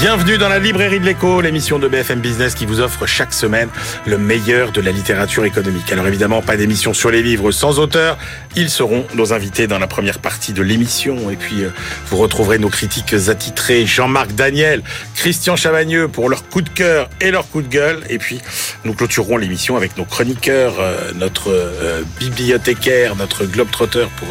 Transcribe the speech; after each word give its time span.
Bienvenue 0.00 0.38
dans 0.38 0.48
la 0.48 0.58
librairie 0.58 0.98
de 0.98 1.04
l'écho, 1.04 1.42
l'émission 1.42 1.78
de 1.78 1.86
BFM 1.86 2.20
Business 2.20 2.54
qui 2.54 2.64
vous 2.64 2.80
offre 2.80 3.04
chaque 3.04 3.34
semaine 3.34 3.68
le 4.06 4.16
meilleur 4.16 4.72
de 4.72 4.80
la 4.80 4.92
littérature 4.92 5.44
économique. 5.44 5.92
Alors 5.92 6.06
évidemment, 6.06 6.40
pas 6.40 6.56
d'émission 6.56 6.94
sur 6.94 7.10
les 7.10 7.22
livres 7.22 7.50
sans 7.50 7.78
auteur. 7.78 8.16
Ils 8.56 8.70
seront 8.70 9.04
nos 9.14 9.34
invités 9.34 9.66
dans 9.66 9.78
la 9.78 9.86
première 9.86 10.18
partie 10.18 10.54
de 10.54 10.62
l'émission. 10.62 11.28
Et 11.28 11.36
puis, 11.36 11.64
euh, 11.64 11.70
vous 12.06 12.16
retrouverez 12.16 12.58
nos 12.58 12.70
critiques 12.70 13.12
attitrés, 13.28 13.84
Jean-Marc 13.84 14.32
Daniel, 14.32 14.82
Christian 15.16 15.54
Chavagneux 15.54 16.08
pour 16.08 16.30
leur 16.30 16.48
coup 16.48 16.62
de 16.62 16.70
cœur 16.70 17.10
et 17.20 17.30
leur 17.30 17.46
coup 17.50 17.60
de 17.60 17.68
gueule. 17.68 18.00
Et 18.08 18.16
puis, 18.16 18.40
nous 18.86 18.94
clôturerons 18.94 19.36
l'émission 19.36 19.76
avec 19.76 19.98
nos 19.98 20.06
chroniqueurs, 20.06 20.80
euh, 20.80 21.12
notre 21.14 21.50
euh, 21.50 22.04
bibliothécaire, 22.18 23.16
notre 23.16 23.44
globe-trotteur 23.44 24.08
pour 24.16 24.28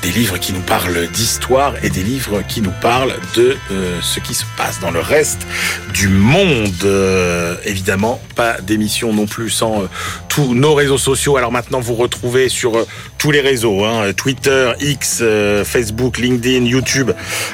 des 0.00 0.10
livres 0.10 0.38
qui 0.38 0.54
nous 0.54 0.62
parlent 0.62 1.06
d'histoire 1.08 1.74
et 1.84 1.90
des 1.90 2.02
livres 2.02 2.40
qui 2.48 2.62
nous 2.62 2.72
parlent 2.80 3.14
de 3.36 3.58
ce 4.00 4.20
qui 4.20 4.34
se 4.34 4.44
passe 4.56 4.80
dans 4.80 4.90
le 4.90 5.01
reste 5.02 5.46
du 5.92 6.08
monde. 6.08 6.72
Euh, 6.84 7.56
évidemment, 7.64 8.20
pas 8.34 8.60
d'émission 8.60 9.12
non 9.12 9.26
plus 9.26 9.50
sans 9.50 9.82
euh, 9.82 9.86
tous 10.28 10.54
nos 10.54 10.74
réseaux 10.74 10.98
sociaux. 10.98 11.36
Alors 11.36 11.52
maintenant, 11.52 11.80
vous 11.80 11.94
retrouvez 11.94 12.48
sur 12.48 12.76
euh, 12.76 12.86
tous 13.18 13.30
les 13.30 13.40
réseaux, 13.40 13.84
hein, 13.84 14.12
Twitter, 14.16 14.72
X, 14.80 15.22
Facebook, 15.64 16.18
LinkedIn, 16.18 16.64
YouTube, 16.64 17.12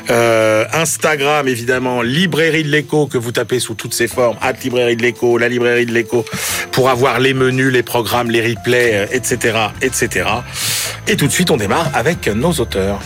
Instagram, 0.08 1.46
évidemment, 1.46 2.00
Librairie 2.00 2.62
de 2.62 2.68
l'écho 2.68 3.06
que 3.06 3.18
vous 3.18 3.32
tapez 3.32 3.60
sous 3.60 3.74
toutes 3.74 3.92
ses 3.92 4.08
formes, 4.08 4.36
at 4.40 4.54
Librairie 4.64 4.96
de 4.96 5.02
l'écho, 5.02 5.36
la 5.36 5.48
Librairie 5.48 5.84
de 5.84 5.92
l'écho, 5.92 6.24
pour 6.72 6.88
avoir 6.88 7.20
les 7.20 7.34
menus, 7.34 7.70
les 7.70 7.82
programmes, 7.82 8.30
les 8.30 8.40
replays, 8.40 9.08
etc., 9.12 9.58
etc. 9.82 10.26
Et 11.06 11.16
tout 11.16 11.26
de 11.26 11.32
suite, 11.32 11.50
on 11.50 11.58
démarre 11.58 11.90
avec 11.94 12.28
nos 12.28 12.52
auteurs. 12.52 13.00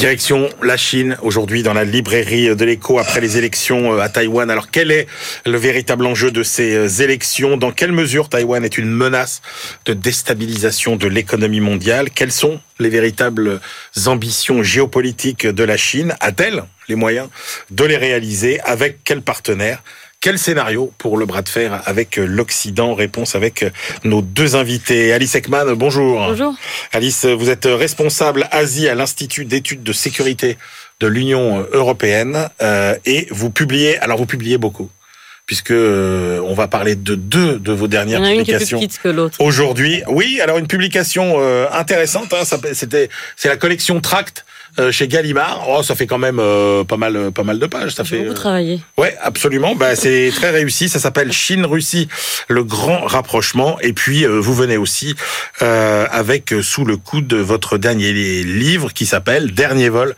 Direction 0.00 0.48
la 0.62 0.78
Chine 0.78 1.18
aujourd'hui 1.20 1.62
dans 1.62 1.74
la 1.74 1.84
librairie 1.84 2.56
de 2.56 2.64
l'écho 2.64 2.98
après 2.98 3.20
les 3.20 3.36
élections 3.36 3.92
euh, 3.92 3.98
à 3.98 4.08
Taïwan. 4.08 4.50
Alors 4.50 4.70
quel 4.70 4.90
est 4.90 5.06
le 5.44 5.58
véritable 5.58 6.06
enjeu 6.06 6.30
de 6.30 6.42
ces 6.42 6.74
euh, 6.74 6.88
élections? 6.88 7.58
Dans 7.58 7.70
quelle 7.70 7.92
mesure 7.92 8.30
Taïwan 8.30 8.64
est 8.64 8.78
une 8.78 8.90
menace 8.90 9.42
de 9.84 9.92
déstabilisation 9.92 10.96
de 10.96 11.06
l'économie 11.06 11.60
mondiale? 11.60 12.08
Quelles 12.08 12.32
sont 12.32 12.62
les 12.78 12.88
véritables 12.88 13.60
ambitions 14.06 14.62
géopolitiques 14.62 15.46
de 15.46 15.64
la 15.64 15.76
Chine? 15.76 16.14
A-t-elle 16.20 16.64
les 16.88 16.94
moyens 16.94 17.28
de 17.70 17.84
les 17.84 17.98
réaliser? 17.98 18.58
Avec 18.60 19.04
quels 19.04 19.20
partenaires 19.20 19.82
quel 20.20 20.38
scénario 20.38 20.92
pour 20.98 21.16
le 21.16 21.24
bras 21.24 21.40
de 21.40 21.48
fer 21.48 21.82
avec 21.86 22.16
l'Occident? 22.16 22.94
Réponse 22.94 23.34
avec 23.34 23.64
nos 24.04 24.20
deux 24.20 24.54
invités. 24.54 25.14
Alice 25.14 25.34
Ekman, 25.34 25.72
bonjour. 25.74 26.18
Bonjour. 26.18 26.54
Alice, 26.92 27.24
vous 27.24 27.48
êtes 27.48 27.64
responsable 27.64 28.46
Asie 28.50 28.86
à 28.88 28.94
l'Institut 28.94 29.46
d'études 29.46 29.82
de 29.82 29.92
sécurité 29.94 30.58
de 31.00 31.06
l'Union 31.06 31.66
européenne 31.72 32.50
euh, 32.60 32.94
et 33.06 33.28
vous 33.30 33.48
publiez, 33.48 33.98
alors 33.98 34.18
vous 34.18 34.26
publiez 34.26 34.58
beaucoup 34.58 34.90
puisque 35.46 35.72
euh, 35.72 36.38
on 36.44 36.54
va 36.54 36.68
parler 36.68 36.94
de 36.94 37.16
deux 37.16 37.58
de 37.58 37.72
vos 37.72 37.88
dernières 37.88 38.22
publications. 38.22 38.80
Aujourd'hui, 39.40 40.00
oui. 40.06 40.38
Alors 40.40 40.58
une 40.58 40.68
publication 40.68 41.38
euh, 41.38 41.66
intéressante. 41.72 42.32
Hein, 42.32 42.44
c'était 42.72 43.08
c'est 43.34 43.48
la 43.48 43.56
collection 43.56 44.00
Tract 44.00 44.44
euh, 44.78 44.92
chez 44.92 45.08
Gallimard. 45.08 45.66
Oh, 45.68 45.82
ça 45.82 45.94
fait 45.94 46.06
quand 46.06 46.18
même 46.18 46.38
euh, 46.38 46.84
pas 46.84 46.96
mal, 46.96 47.32
pas 47.32 47.42
mal 47.42 47.58
de 47.58 47.66
pages. 47.66 47.94
Ça 47.94 48.04
fait 48.04 48.22
beaucoup 48.22 48.34
travaillé. 48.34 48.80
Ouais, 48.96 49.16
absolument. 49.20 49.74
Bah, 49.74 49.96
c'est 49.96 50.30
très 50.34 50.50
réussi. 50.50 50.88
Ça 50.88 50.98
s'appelle 50.98 51.32
Chine-Russie, 51.32 52.08
le 52.48 52.64
grand 52.64 53.00
rapprochement. 53.00 53.78
Et 53.80 53.92
puis 53.92 54.24
vous 54.24 54.54
venez 54.54 54.76
aussi 54.76 55.14
avec 55.60 56.54
sous 56.62 56.84
le 56.84 56.96
coup 56.96 57.20
de 57.20 57.36
votre 57.36 57.78
dernier 57.78 58.12
livre 58.12 58.92
qui 58.92 59.06
s'appelle 59.06 59.52
Dernier 59.52 59.88
vol 59.88 60.14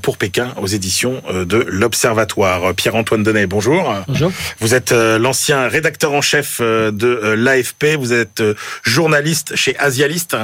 pour 0.00 0.16
Pékin 0.16 0.52
aux 0.60 0.66
éditions 0.66 1.22
de 1.30 1.64
l'Observatoire. 1.68 2.74
Pierre-Antoine 2.74 3.22
Denet, 3.22 3.46
bonjour. 3.46 3.94
Bonjour. 4.08 4.32
Vous 4.60 4.74
êtes 4.74 4.92
l'ancien 4.92 5.68
rédacteur 5.68 6.12
en 6.12 6.20
chef 6.20 6.60
de 6.60 7.34
l'AFP. 7.36 7.96
Vous 7.98 8.12
êtes 8.12 8.42
journaliste 8.82 9.56
chez 9.56 9.76
Asialiste 9.78 10.36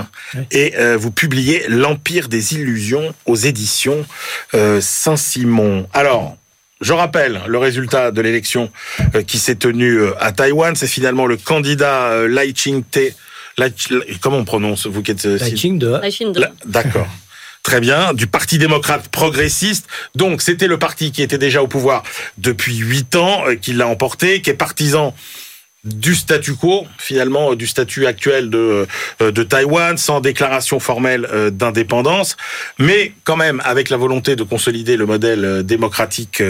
et 0.50 0.74
vous 0.96 1.10
publiez 1.10 1.64
L'Empire 1.68 2.28
des 2.28 2.54
illusions 2.54 3.14
aux 3.26 3.37
éditions 3.46 4.06
euh, 4.54 4.80
Saint-Simon. 4.80 5.88
Alors, 5.92 6.36
je 6.80 6.92
rappelle 6.92 7.40
le 7.46 7.58
résultat 7.58 8.10
de 8.10 8.20
l'élection 8.20 8.70
euh, 9.14 9.22
qui 9.22 9.38
s'est 9.38 9.56
tenue 9.56 9.98
euh, 9.98 10.22
à 10.22 10.32
Taïwan. 10.32 10.74
C'est 10.76 10.86
finalement 10.86 11.26
le 11.26 11.36
candidat 11.36 12.26
Lai 12.26 12.52
Ching-te. 12.54 13.12
Comment 14.20 14.38
on 14.38 14.44
prononce 14.44 14.86
vous 14.86 15.02
qui 15.02 15.10
êtes 15.10 15.24
Lai 15.24 15.56
Ching-de. 15.56 16.00
D'accord. 16.64 17.08
Très 17.64 17.80
bien, 17.80 18.14
du 18.14 18.26
Parti 18.26 18.56
démocrate 18.56 19.08
progressiste. 19.08 19.88
Donc, 20.14 20.40
c'était 20.40 20.68
le 20.68 20.78
parti 20.78 21.12
qui 21.12 21.22
était 21.22 21.38
déjà 21.38 21.62
au 21.62 21.66
pouvoir 21.66 22.02
depuis 22.38 22.76
huit 22.76 23.14
ans, 23.16 23.42
qui 23.60 23.72
l'a 23.74 23.88
emporté, 23.88 24.40
qui 24.40 24.48
est 24.48 24.54
partisan 24.54 25.14
du 25.84 26.16
statu 26.16 26.54
quo, 26.54 26.86
finalement, 26.98 27.54
du 27.54 27.66
statut 27.66 28.06
actuel 28.06 28.50
de, 28.50 28.86
euh, 29.22 29.30
de 29.30 29.42
Taïwan, 29.44 29.96
sans 29.96 30.20
déclaration 30.20 30.80
formelle 30.80 31.26
euh, 31.32 31.50
d'indépendance, 31.50 32.36
mais 32.78 33.12
quand 33.22 33.36
même 33.36 33.62
avec 33.64 33.88
la 33.88 33.96
volonté 33.96 34.34
de 34.34 34.42
consolider 34.42 34.96
le 34.96 35.06
modèle 35.06 35.44
euh, 35.44 35.62
démocratique 35.62 36.42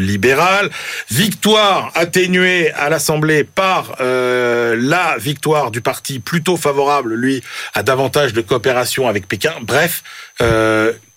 libéral. 0.00 0.70
Victoire 1.10 1.92
atténuée 1.94 2.72
à 2.72 2.88
l'Assemblée 2.88 3.44
par 3.44 3.96
la 4.00 5.16
victoire 5.18 5.70
du 5.70 5.80
parti 5.80 6.18
plutôt 6.18 6.56
favorable, 6.56 7.14
lui, 7.14 7.42
à 7.74 7.82
davantage 7.82 8.32
de 8.32 8.40
coopération 8.40 9.08
avec 9.08 9.28
Pékin. 9.28 9.54
Bref, 9.62 10.02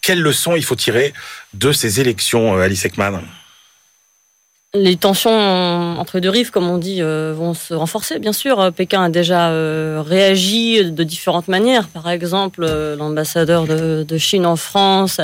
quelles 0.01 0.21
leçons 0.21 0.55
il 0.55 0.63
faut 0.63 0.75
tirer 0.75 1.13
de 1.53 1.71
ces 1.71 1.99
élections, 1.99 2.57
Alice 2.57 2.85
Ekman? 2.85 3.21
Les 4.75 4.97
tensions 4.97 5.31
entre 5.31 6.19
deux 6.19 6.29
rives, 6.29 6.51
comme 6.51 6.69
on 6.69 6.77
dit, 6.77 7.01
euh, 7.01 7.33
vont 7.35 7.55
se 7.55 7.73
renforcer. 7.73 8.19
Bien 8.19 8.33
sûr, 8.33 8.71
Pékin 8.71 9.01
a 9.01 9.09
déjà 9.09 9.49
euh, 9.49 10.03
réagi 10.05 10.91
de 10.91 11.03
différentes 11.03 11.47
manières. 11.47 11.87
Par 11.87 12.07
exemple, 12.07 12.63
euh, 12.63 12.95
l'ambassadeur 12.95 13.65
de, 13.65 14.05
Chine 14.19 14.45
en 14.45 14.57
France 14.57 15.19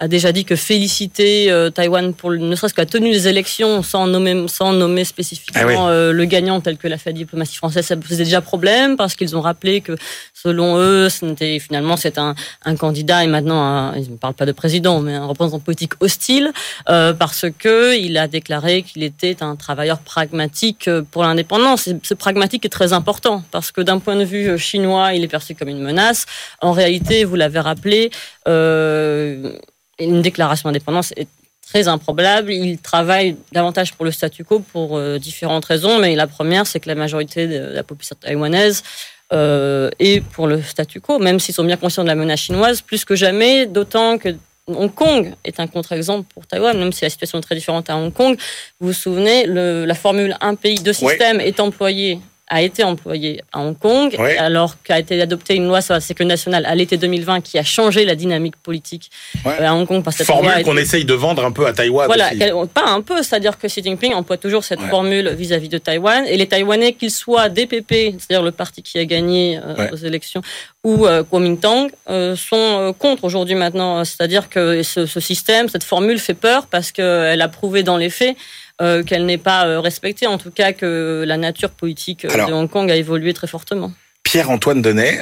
a, 0.00 0.08
déjà 0.08 0.32
dit 0.32 0.44
que 0.44 0.56
féliciter 0.56 1.50
Taïwan 1.74 2.12
pour 2.12 2.32
ne 2.32 2.54
serait-ce 2.54 2.74
que 2.74 2.80
la 2.80 2.86
tenue 2.86 3.12
des 3.12 3.28
élections, 3.28 3.82
sans 3.82 4.06
nommer, 4.06 4.46
sans 4.48 4.72
nommer 4.72 5.04
spécifiquement 5.04 5.86
ah 5.86 6.10
le 6.12 6.24
gagnant, 6.24 6.60
tel 6.60 6.76
que 6.76 6.88
l'a 6.88 6.98
fait 6.98 7.10
la 7.10 7.16
diplomatie 7.16 7.56
française, 7.56 7.86
ça 7.86 7.96
posait 7.96 8.24
déjà 8.24 8.40
problème 8.40 8.96
parce 8.96 9.14
qu'ils 9.14 9.36
ont 9.36 9.40
rappelé 9.40 9.80
que, 9.82 9.96
selon 10.34 10.76
eux, 10.78 11.08
c'était 11.08 11.60
finalement 11.60 11.96
c'est 11.96 12.18
un, 12.18 12.34
un, 12.64 12.76
candidat 12.76 13.22
et 13.22 13.28
maintenant 13.28 13.92
ils 13.94 14.10
ne 14.10 14.16
parlent 14.16 14.34
pas 14.34 14.46
de 14.46 14.52
président, 14.52 15.00
mais 15.00 15.14
un 15.14 15.26
représentant 15.26 15.60
politique 15.60 15.92
hostile 16.00 16.52
parce 16.86 17.46
que 17.56 17.96
il 17.96 18.18
a 18.18 18.26
déclaré 18.26 18.82
qu'il 18.90 19.02
était 19.02 19.42
un 19.42 19.56
travailleur 19.56 19.98
pragmatique 19.98 20.88
euh, 20.88 21.02
pour 21.02 21.22
l'indépendance. 21.22 21.88
ce 22.02 22.14
pragmatique 22.14 22.64
est 22.64 22.70
très 22.70 22.92
important 22.92 23.42
parce 23.50 23.72
que 23.72 23.80
d'un 23.80 23.98
point 23.98 24.16
de 24.16 24.24
vue 24.24 24.48
euh, 24.48 24.56
chinois, 24.56 25.14
il 25.14 25.22
est 25.24 25.28
perçu 25.28 25.54
comme 25.54 25.68
une 25.68 25.80
menace. 25.80 26.26
En 26.60 26.72
réalité, 26.72 27.24
vous 27.24 27.36
l'avez 27.36 27.60
rappelé, 27.60 28.10
euh, 28.48 29.52
une 29.98 30.22
déclaration 30.22 30.68
d'indépendance 30.68 31.12
est 31.16 31.28
très 31.66 31.88
improbable. 31.88 32.52
Il 32.52 32.78
travaille 32.78 33.36
davantage 33.52 33.94
pour 33.94 34.04
le 34.04 34.10
statu 34.10 34.44
quo 34.44 34.58
pour 34.58 35.00
différentes 35.18 35.64
raisons, 35.66 35.98
mais 36.00 36.16
la 36.16 36.26
première, 36.26 36.66
c'est 36.66 36.80
que 36.80 36.88
la 36.88 36.96
majorité 36.96 37.46
de 37.46 37.58
la 37.72 37.84
population 37.84 38.16
taïwanaise 38.20 38.82
est 39.30 40.24
pour 40.32 40.48
le 40.48 40.60
statu 40.62 41.00
quo, 41.00 41.20
même 41.20 41.38
s'ils 41.38 41.54
sont 41.54 41.62
bien 41.62 41.76
conscients 41.76 42.02
de 42.02 42.08
la 42.08 42.16
menace 42.16 42.40
chinoise, 42.40 42.80
plus 42.80 43.04
que 43.04 43.14
jamais, 43.14 43.66
d'autant 43.66 44.18
que 44.18 44.30
Hong 44.66 44.92
Kong 44.94 45.34
est 45.44 45.58
un 45.58 45.66
contre-exemple 45.66 46.28
pour 46.32 46.46
Taïwan, 46.46 46.78
même 46.78 46.92
si 46.92 47.04
la 47.04 47.10
situation 47.10 47.38
est 47.38 47.42
très 47.42 47.56
différente 47.56 47.90
à 47.90 47.96
Hong 47.96 48.12
Kong. 48.12 48.36
Vous 48.78 48.88
vous 48.88 48.92
souvenez, 48.92 49.46
la 49.46 49.94
formule 49.94 50.36
un 50.40 50.54
pays, 50.54 50.76
deux 50.76 50.92
systèmes 50.92 51.40
est 51.40 51.58
employée 51.60 52.20
a 52.50 52.62
été 52.62 52.82
employée 52.82 53.42
à 53.52 53.60
Hong 53.60 53.78
Kong, 53.78 54.14
alors 54.38 54.76
qu'a 54.82 54.98
été 54.98 55.20
adoptée 55.22 55.54
une 55.54 55.68
loi 55.68 55.80
sur 55.80 55.94
la 55.94 56.00
sécurité 56.00 56.28
nationale 56.28 56.66
à 56.66 56.74
l'été 56.74 56.96
2020 56.96 57.40
qui 57.40 57.58
a 57.58 57.62
changé 57.62 58.04
la 58.04 58.16
dynamique 58.16 58.56
politique 58.56 59.10
euh, 59.46 59.66
à 59.66 59.72
Hong 59.72 59.86
Kong. 59.86 60.02
Par 60.02 60.12
cette 60.12 60.26
formule 60.26 60.64
qu'on 60.64 60.76
essaye 60.76 61.04
de 61.04 61.14
vendre 61.14 61.44
un 61.44 61.52
peu 61.52 61.66
à 61.66 61.72
Taïwan. 61.72 62.06
Voilà, 62.06 62.30
pas 62.74 62.88
un 62.88 63.00
peu, 63.02 63.22
c'est-à-dire 63.22 63.56
que 63.56 63.68
Xi 63.68 63.82
Jinping 63.82 64.14
emploie 64.14 64.36
toujours 64.36 64.64
cette 64.64 64.80
formule 64.80 65.30
vis-à-vis 65.30 65.68
de 65.68 65.78
Taïwan, 65.78 66.24
et 66.26 66.36
les 66.36 66.46
Taïwanais, 66.46 66.92
qu'ils 66.94 67.12
soient 67.12 67.48
DPP, 67.48 68.18
c'est-à-dire 68.18 68.42
le 68.42 68.50
parti 68.50 68.82
qui 68.82 68.98
a 68.98 69.04
gagné 69.04 69.58
euh, 69.58 69.88
aux 69.92 69.96
élections, 69.96 70.42
ou 70.82 71.06
euh, 71.06 71.22
Kuomintang, 71.22 71.90
euh, 72.08 72.34
sont 72.34 72.94
contre 72.98 73.24
aujourd'hui 73.24 73.54
maintenant. 73.54 74.04
C'est-à-dire 74.04 74.48
que 74.48 74.82
ce, 74.82 75.06
ce 75.06 75.20
système, 75.20 75.68
cette 75.68 75.84
formule 75.84 76.18
fait 76.18 76.34
peur 76.34 76.66
parce 76.66 76.90
qu'elle 76.90 77.40
a 77.40 77.48
prouvé 77.48 77.82
dans 77.82 77.96
les 77.96 78.10
faits 78.10 78.36
euh, 78.80 79.02
qu'elle 79.02 79.26
n'est 79.26 79.38
pas 79.38 79.66
euh, 79.66 79.80
respectée, 79.80 80.26
en 80.26 80.38
tout 80.38 80.50
cas 80.50 80.72
que 80.72 81.24
la 81.26 81.36
nature 81.36 81.70
politique 81.70 82.24
euh, 82.24 82.46
de 82.46 82.52
Hong 82.52 82.68
Kong 82.68 82.90
a 82.90 82.96
évolué 82.96 83.32
très 83.34 83.46
fortement. 83.46 83.92
Pierre-Antoine 84.22 84.80
Denet, 84.80 85.18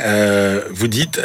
vous 0.71 0.89
dites 0.89 1.19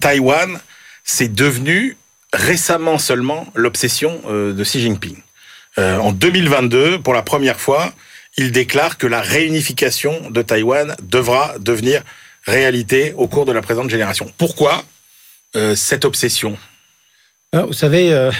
Taïwan, 0.00 0.60
c'est 1.02 1.32
devenu 1.32 1.96
récemment 2.32 2.96
seulement 2.98 3.46
l'obsession 3.56 4.20
de 4.28 4.62
Xi 4.62 4.80
Jinping. 4.80 5.16
en 5.78 6.12
2022, 6.12 7.00
pour 7.00 7.12
la 7.12 7.22
première 7.22 7.58
fois, 7.58 7.92
il 8.36 8.52
déclare 8.52 8.98
que 8.98 9.08
la 9.08 9.20
réunification 9.20 10.30
de 10.30 10.42
Taïwan 10.42 10.94
devra 11.02 11.54
devenir 11.58 12.02
réalité 12.44 13.14
au 13.16 13.26
cours 13.28 13.46
de 13.46 13.52
la 13.52 13.62
présente 13.62 13.90
génération. 13.90 14.30
Pourquoi 14.38 14.84
euh, 15.54 15.74
cette 15.74 16.04
obsession? 16.04 16.56
Vous 17.52 17.74
savez, 17.74 18.12
euh, 18.12 18.30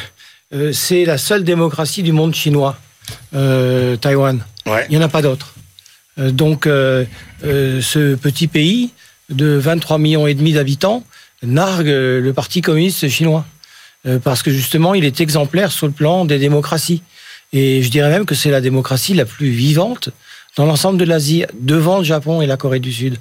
euh, 0.55 0.73
c'est 0.73 1.05
la 1.05 1.19
seule 1.19 1.45
démocratie 1.45 2.03
du 2.03 2.13
monde 2.13 2.35
chinois, 2.35 2.77
Taïwan. 3.33 4.45
Il 4.67 4.91
n'y 4.91 4.97
en 4.97 5.03
a 5.03 5.09
pas 5.09 5.23
d'autre. 5.23 5.55
donc, 6.17 6.65
ce 6.65 8.15
petit 8.15 8.47
pays 8.47 8.91
de 9.31 9.47
23 9.57 9.99
millions 9.99 10.27
et 10.27 10.35
demi 10.35 10.53
d'habitants 10.53 11.05
nargue 11.43 11.87
le 11.87 12.33
Parti 12.35 12.61
communiste 12.61 13.09
chinois. 13.09 13.45
parce 14.23 14.43
que 14.43 14.51
justement, 14.51 14.95
il 14.95 15.05
est 15.05 15.21
exemplaire 15.21 15.73
sur 15.73 15.87
le 15.87 15.93
plan 15.93 16.25
des 16.25 16.39
démocraties. 16.39 17.03
Et 17.53 17.83
je 17.83 17.91
dirais 17.91 18.11
même 18.11 18.25
que 18.25 18.35
c'est 18.35 18.51
la 18.51 18.61
démocratie 18.61 19.15
la 19.15 19.25
plus 19.25 19.51
vivante 19.51 20.11
dans 20.57 20.67
l'ensemble 20.67 20.99
de 20.99 21.05
l'Asie, 21.05 21.45
devant 21.55 21.99
le 21.99 22.05
Japon 22.05 22.43
et 22.43 22.47
la 22.47 22.57
Corée 22.57 22.81
du 22.81 22.93
Sud. 22.93 23.19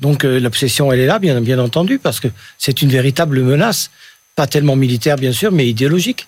Donc 0.00 0.24
euh, 0.24 0.38
l'obsession, 0.40 0.92
elle 0.92 1.00
est 1.00 1.06
là, 1.06 1.18
bien, 1.18 1.40
bien 1.40 1.58
entendu, 1.58 1.98
parce 1.98 2.20
que 2.20 2.28
c'est 2.58 2.82
une 2.82 2.90
véritable 2.90 3.40
menace, 3.40 3.90
pas 4.34 4.46
tellement 4.46 4.76
militaire, 4.76 5.16
bien 5.16 5.32
sûr, 5.32 5.52
mais 5.52 5.66
idéologique. 5.66 6.26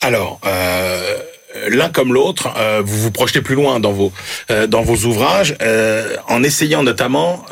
Alors, 0.00 0.40
euh, 0.46 1.18
l'un 1.68 1.88
comme 1.88 2.12
l'autre, 2.12 2.54
euh, 2.56 2.82
vous 2.84 3.00
vous 3.00 3.10
projetez 3.10 3.40
plus 3.40 3.54
loin 3.54 3.80
dans 3.80 3.92
vos, 3.92 4.12
dans 4.68 4.82
vos 4.82 5.06
ouvrages, 5.06 5.56
en 6.28 6.42
essayant 6.42 6.82
notamment 6.82 7.44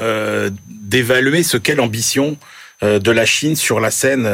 d'évaluer 0.68 1.42
ce 1.42 1.56
qu'est 1.56 1.74
l'ambition 1.74 2.36
de 2.82 3.10
la 3.10 3.26
Chine 3.26 3.56
sur 3.56 3.80
la 3.80 3.90
scène 3.90 4.28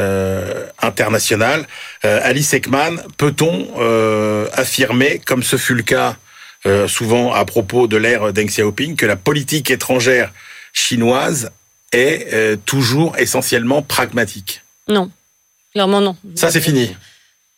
internationale. 0.81 1.67
Alice 2.03 2.53
Ekman, 2.55 3.01
peut-on 3.17 3.69
affirmer, 4.53 5.21
comme 5.25 5.43
ce 5.43 5.57
fut 5.57 5.75
le 5.75 5.83
cas 5.83 6.17
souvent 6.87 7.33
à 7.33 7.45
propos 7.45 7.87
de 7.87 7.97
l'ère 7.97 8.33
Deng 8.33 8.47
Xiaoping, 8.47 8.97
que 8.97 9.07
la 9.07 9.17
politique 9.17 9.71
étrangère 9.71 10.33
chinoise 10.73 11.51
est 11.93 12.33
euh, 12.33 12.57
toujours 12.65 13.17
essentiellement 13.19 13.83
pragmatique? 13.83 14.63
Non, 14.89 15.11
clairement 15.73 16.01
non. 16.01 16.17
Ça, 16.35 16.51
c'est 16.51 16.61
fini. 16.61 16.97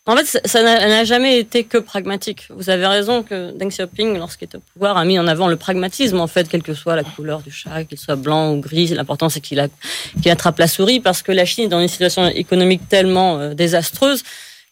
En 0.07 0.15
fait, 0.15 0.39
ça 0.45 0.61
n'a 0.61 1.03
jamais 1.03 1.39
été 1.39 1.63
que 1.63 1.79
pragmatique. 1.79 2.47
Vous 2.51 2.69
avez 2.69 2.85
raison 2.85 3.23
que 3.23 3.57
Deng 3.57 3.69
Xiaoping, 3.69 4.19
lorsqu'il 4.19 4.47
est 4.47 4.55
au 4.55 4.59
pouvoir, 4.73 4.97
a 4.97 5.03
mis 5.03 5.17
en 5.17 5.25
avant 5.25 5.47
le 5.47 5.55
pragmatisme, 5.55 6.19
en 6.19 6.27
fait, 6.27 6.47
quelle 6.47 6.61
que 6.61 6.75
soit 6.75 6.95
la 6.95 7.03
couleur 7.03 7.41
du 7.41 7.49
chat, 7.49 7.85
qu'il 7.85 7.97
soit 7.97 8.15
blanc 8.15 8.53
ou 8.53 8.59
gris. 8.59 8.87
L'important, 8.89 9.29
c'est 9.29 9.41
qu'il 9.41 9.59
attrape 9.59 10.59
la 10.59 10.67
souris, 10.67 10.99
parce 10.99 11.23
que 11.23 11.31
la 11.31 11.45
Chine 11.45 11.63
est 11.63 11.69
dans 11.69 11.81
une 11.81 11.87
situation 11.87 12.27
économique 12.27 12.87
tellement 12.87 13.39
euh, 13.39 13.53
désastreuse 13.55 14.21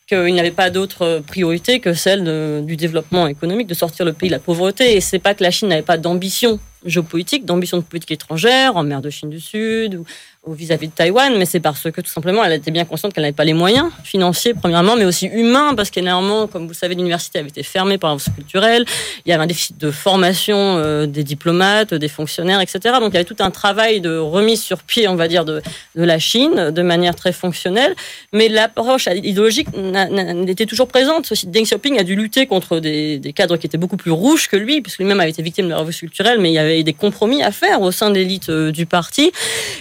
qu'il 0.08 0.36
n'avait 0.36 0.52
pas 0.52 0.70
d'autre 0.70 1.24
priorité 1.26 1.80
que 1.80 1.94
celle 1.94 2.66
du 2.66 2.76
développement 2.76 3.26
économique, 3.26 3.68
de 3.68 3.74
sortir 3.74 4.06
le 4.06 4.14
pays 4.14 4.30
de 4.30 4.34
la 4.34 4.40
pauvreté. 4.40 4.96
Et 4.96 5.02
c'est 5.02 5.18
pas 5.18 5.34
que 5.34 5.42
la 5.42 5.50
Chine 5.50 5.70
n'avait 5.70 5.82
pas 5.82 5.98
d'ambition 5.98 6.60
géopolitique, 6.86 7.46
d'ambition 7.46 7.78
de 7.78 7.84
politique 7.84 8.12
étrangère 8.12 8.76
en 8.76 8.84
mer 8.84 9.02
de 9.02 9.10
Chine 9.10 9.30
du 9.30 9.40
Sud 9.40 9.96
ou 9.96 10.06
vis-à-vis 10.52 10.90
de 10.90 10.94
Taïwan, 10.94 11.34
mais 11.38 11.46
c'est 11.46 11.62
parce 11.62 11.90
que 11.90 12.02
tout 12.02 12.12
simplement 12.12 12.44
elle 12.44 12.52
était 12.52 12.72
bien 12.72 12.84
consciente 12.84 13.14
qu'elle 13.14 13.24
n'avait 13.24 13.32
pas 13.32 13.46
les 13.46 13.54
moyens 13.54 13.90
financiers 14.04 14.54
premièrement, 14.54 14.98
mais 14.98 15.06
aussi 15.06 15.28
humains 15.28 15.74
parce 15.74 15.90
qu'énormément, 15.90 16.48
comme 16.48 16.64
vous 16.64 16.70
le 16.70 16.76
savez, 16.76 16.96
l'université 16.96 17.40
avait 17.40 17.48
été 17.48 17.64
fermée 17.64 17.98
par 17.98 18.10
l'avance 18.10 18.28
culturelle. 18.36 18.86
Il 19.26 19.30
y 19.30 19.34
avait 19.34 19.44
un 19.44 19.48
déficit 19.48 19.78
de 19.78 19.90
formation 19.90 20.58
euh, 20.58 21.06
des 21.06 21.24
diplomates, 21.24 21.94
des 21.94 22.10
fonctionnaires, 22.10 22.60
etc. 22.60 22.80
Donc 23.00 23.12
il 23.12 23.14
y 23.14 23.18
avait 23.18 23.24
tout 23.24 23.38
un 23.40 23.52
travail 23.52 24.02
de 24.02 24.18
remise 24.18 24.62
sur 24.62 24.84
pied, 24.84 25.08
on 25.08 25.16
va 25.16 25.30
dire, 25.30 25.46
de, 25.46 25.62
de 25.96 26.04
la 26.04 26.20
Chine 26.20 26.72
de 26.72 26.82
manière 26.82 27.16
très 27.16 27.32
fonctionnelle, 27.32 27.96
mais 28.34 28.50
l'approche 28.50 29.08
idéologique 29.08 29.70
n'était 29.74 30.66
toujours 30.66 30.90
présente. 30.90 31.32
Deng 31.46 31.64
Xiaoping 31.64 32.00
a 32.00 32.04
dû 32.04 32.16
lutter 32.18 32.48
contre 32.48 32.80
des, 32.80 33.18
des 33.18 33.32
cadres 33.32 33.56
qui 33.56 33.66
étaient 33.66 33.78
beaucoup 33.78 33.98
plus 33.98 34.12
rouges 34.12 34.50
que 34.50 34.58
lui, 34.58 34.82
puisque 34.82 35.00
lui-même 35.00 35.22
avait 35.22 35.30
été 35.30 35.42
victime 35.42 35.66
de 35.66 35.70
la 35.70 35.78
révolution 35.78 36.06
culturelle, 36.08 36.40
mais 36.40 36.52
il 36.52 36.56
y 36.56 36.60
avait 36.60 36.84
des 36.84 36.94
compromis 36.94 37.44
à 37.44 37.52
faire 37.52 37.82
au 37.82 37.92
sein 37.92 38.10
de 38.10 38.16
l'élite 38.16 38.50
euh, 38.50 38.72
du 38.72 38.86
parti. 38.86 39.32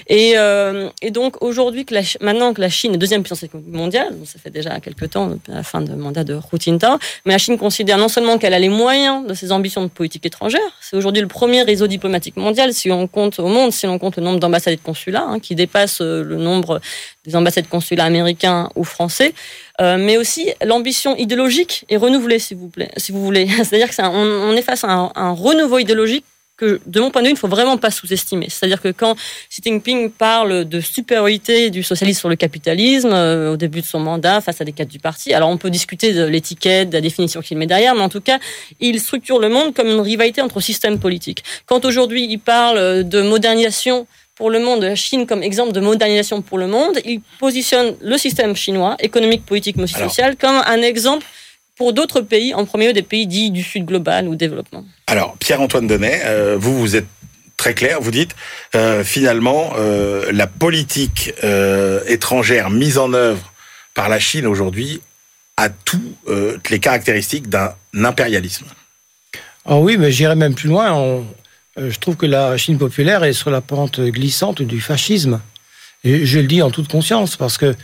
Et, 0.07 0.35
euh, 0.39 0.52
et 1.03 1.11
donc 1.11 1.43
aujourd'hui, 1.43 1.87
maintenant 2.21 2.55
que 2.55 2.61
la 2.61 2.69
Chine 2.69 2.95
est 2.95 2.99
deuxième 2.99 3.23
puissance 3.23 3.43
économique 3.43 3.75
mondiale, 3.75 4.15
ça 4.25 4.39
fait 4.39 4.51
déjà 4.51 4.81
quelques 4.81 5.11
temps, 5.11 5.27
depuis 5.27 5.53
la 5.53 5.63
fin 5.63 5.81
du 5.81 5.93
mandat 5.93 6.25
de 6.25 6.35
Hu 6.35 6.57
Jintao, 6.59 6.99
mais 7.25 7.33
la 7.33 7.39
Chine 7.39 7.59
considère 7.59 7.99
non 7.99 8.09
seulement 8.09 8.39
qu'elle 8.39 8.55
a 8.55 8.59
les 8.59 8.69
moyens 8.69 9.27
de 9.27 9.35
ses 9.35 9.53
ambitions 9.53 9.83
de 9.83 9.89
politique 9.89 10.27
étrangère, 10.27 10.61
c'est 10.81 10.97
aujourd'hui 10.97 11.23
le 11.23 11.29
premier 11.29 11.63
réseau 11.63 11.87
diplomatique 11.87 12.37
mondial 12.37 12.73
si 12.73 12.91
on 12.91 13.07
compte 13.07 13.39
au 13.39 13.49
monde, 13.49 13.73
si 13.73 13.87
on 13.87 13.99
compte 13.99 14.17
le 14.17 14.23
nombre 14.23 14.41
d'ambassades 14.41 14.75
et 14.75 14.77
de 14.77 14.83
consulats, 14.83 15.27
hein, 15.27 15.41
qui 15.41 15.55
dépasse 15.55 16.01
euh, 16.01 16.23
le 16.23 16.37
nombre 16.37 16.81
des 17.25 17.37
ambassades 17.37 17.69
consulats 17.69 18.05
américains 18.05 18.69
ou 18.75 18.85
français, 18.85 19.35
euh, 19.81 19.97
mais 19.99 20.17
aussi 20.17 20.51
l'ambition 20.65 21.17
idéologique 21.17 21.85
est 21.89 21.97
renouvelée, 21.97 22.39
s'il 22.39 22.57
vous 22.57 22.69
plaît, 22.69 22.91
si 22.97 23.13
vous 23.13 23.23
voulez. 23.23 23.47
C'est-à-dire 23.65 23.89
que 23.89 24.57
est 24.57 24.63
face 24.63 24.85
à 24.85 25.11
un 25.15 25.33
renouveau 25.33 25.79
idéologique 25.79 26.25
que, 26.63 26.81
de 26.87 27.01
mon 27.01 27.11
point 27.11 27.23
de 27.23 27.27
vue, 27.27 27.33
il 27.33 27.35
ne 27.35 27.39
faut 27.39 27.49
vraiment 27.49 27.77
pas 27.77 27.91
sous-estimer. 27.91 28.47
C'est-à-dire 28.49 28.81
que 28.81 28.89
quand 28.89 29.17
Xi 29.51 29.61
Jinping 29.65 30.11
parle 30.11 30.65
de 30.65 30.81
supériorité 30.81 31.71
du 31.71 31.83
socialisme 31.83 32.21
sur 32.21 32.29
le 32.29 32.37
capitalisme 32.37 33.11
euh, 33.13 33.55
au 33.55 33.57
début 33.57 33.81
de 33.81 33.87
son 33.87 33.99
mandat 33.99 34.41
face 34.41 34.61
à 34.61 34.65
des 34.65 34.71
cadres 34.73 34.91
du 34.91 35.01
parti, 35.01 35.35
alors 35.35 35.49
on 35.49 35.57
peut 35.57 35.71
discuter 35.71 36.13
de 36.13 36.25
l'étiquette, 36.25 36.91
de 36.91 36.95
la 36.95 37.01
définition 37.01 37.41
qu'il 37.41 37.59
met 37.59 37.67
derrière, 37.67 37.97
mais 37.97 38.03
en 38.03 38.09
tout 38.09 38.21
cas, 38.21 38.39
il 38.79 39.01
structure 39.01 39.41
le 39.41 39.49
monde 39.49 39.75
comme 39.75 39.89
une 39.89 40.01
rivalité 40.01 40.41
entre 40.41 40.61
systèmes 40.61 41.01
politiques. 41.01 41.43
Quand 41.67 41.85
aujourd'hui 41.85 42.27
il 42.31 42.39
parle 42.39 43.03
de 43.09 43.23
modernisation 43.23 44.07
pour 44.37 44.49
le 44.51 44.61
monde, 44.61 44.83
la 44.83 44.95
Chine 44.95 45.27
comme 45.27 45.43
exemple 45.43 45.73
de 45.73 45.81
modernisation 45.81 46.43
pour 46.43 46.59
le 46.59 46.69
monde, 46.69 46.99
il 47.05 47.21
positionne 47.41 47.97
le 48.01 48.17
système 48.17 48.55
chinois, 48.55 48.97
économique, 49.01 49.45
politique, 49.45 49.77
mais 49.77 49.85
aussi 49.85 49.95
social, 49.95 50.37
comme 50.37 50.63
un 50.65 50.83
exemple 50.83 51.27
pour 51.77 51.93
d'autres 51.93 52.21
pays, 52.21 52.55
en 52.55 52.65
premier 52.65 52.89
lieu 52.89 52.93
des 52.93 53.03
pays 53.03 53.27
dits 53.27 53.51
du 53.51 53.63
Sud 53.63 53.85
global 53.85 54.29
ou 54.29 54.37
développement 54.37 54.85
Alors, 55.07 55.37
Pierre-Antoine 55.39 55.87
Donnet, 55.87 56.23
euh, 56.25 56.57
vous, 56.59 56.79
vous 56.79 56.97
êtes 56.97 57.07
très 57.57 57.75
clair, 57.75 58.01
vous 58.01 58.11
dites 58.11 58.35
euh, 58.75 59.05
finalement 59.05 59.73
euh, 59.77 60.31
la 60.33 60.47
politique 60.47 61.33
étrangère 62.07 62.71
mise 62.71 62.99
en 62.99 63.13
œuvre 63.13 63.53
par 63.95 64.09
la 64.09 64.19
Chine 64.19 64.47
aujourd'hui 64.47 65.01
a 65.57 65.69
toutes 65.69 66.71
les 66.71 66.81
caractéristiques 66.81 67.49
d'un 67.49 67.75
impérialisme. 67.95 68.67
Ah 69.65 69.77
oui, 69.77 69.97
mais 69.97 70.11
j'irais 70.11 70.35
même 70.35 70.55
plus 70.55 70.69
loin. 70.69 71.23
je 71.77 71.99
trouve 71.99 72.17
que 72.17 72.27
la 72.27 72.57
Chine 72.57 72.79
populaire 72.79 73.23
est 73.23 73.35
sur 73.35 73.51
la 73.51 73.61
pente 73.61 74.01
glissante 74.01 74.63
du 74.63 74.81
fascisme. 74.81 75.41
Et 76.05 76.27
je 76.27 76.41
le 76.41 76.47
dis 76.47 76.63
en 76.63 76.71
toute 76.71 76.89
conscience 76.89 77.37
parce 77.37 77.59
que 77.59 77.77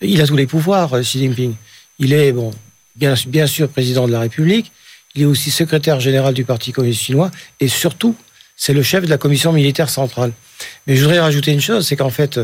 il 0.00 0.20
a 0.20 0.26
tous 0.26 0.36
les 0.36 0.46
pouvoirs, 0.46 0.98
Xi 1.00 1.18
Jinping. 1.18 1.54
Il 1.98 2.12
est 2.12 2.32
bon, 2.32 2.52
bien, 2.96 3.46
sûr 3.46 3.68
président 3.68 4.06
de 4.06 4.12
la 4.12 4.20
République, 4.20 4.72
il 5.14 5.22
est 5.22 5.26
aussi 5.26 5.50
secrétaire 5.50 6.00
général 6.00 6.34
du 6.34 6.44
Parti 6.44 6.72
communiste 6.72 7.02
chinois, 7.02 7.30
et 7.60 7.68
surtout, 7.68 8.16
c'est 8.56 8.72
le 8.72 8.82
chef 8.82 9.04
de 9.04 9.10
la 9.10 9.18
commission 9.18 9.52
militaire 9.52 9.90
centrale. 9.90 10.32
Mais 10.86 10.96
je 10.96 11.02
voudrais 11.02 11.20
rajouter 11.20 11.52
une 11.52 11.60
chose, 11.60 11.86
c'est 11.86 11.96
qu'en 11.96 12.10
fait, 12.10 12.40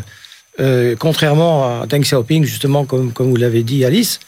euh, 0.61 0.95
contrairement 0.99 1.83
à 1.83 1.87
Deng 1.87 2.01
Xiaoping, 2.01 2.45
justement, 2.45 2.85
comme, 2.85 3.13
comme 3.13 3.31
vous 3.31 3.37
l'avez 3.37 3.63
dit, 3.63 3.85
Alice, 3.85 4.21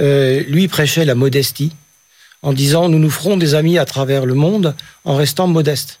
euh, 0.00 0.42
lui 0.48 0.68
prêchait 0.68 1.04
la 1.04 1.14
modestie 1.14 1.72
en 2.42 2.52
disant 2.52 2.88
nous 2.88 2.98
nous 2.98 3.10
ferons 3.10 3.36
des 3.36 3.54
amis 3.54 3.78
à 3.78 3.84
travers 3.84 4.26
le 4.26 4.34
monde 4.34 4.74
en 5.04 5.16
restant 5.16 5.46
modestes. 5.46 6.00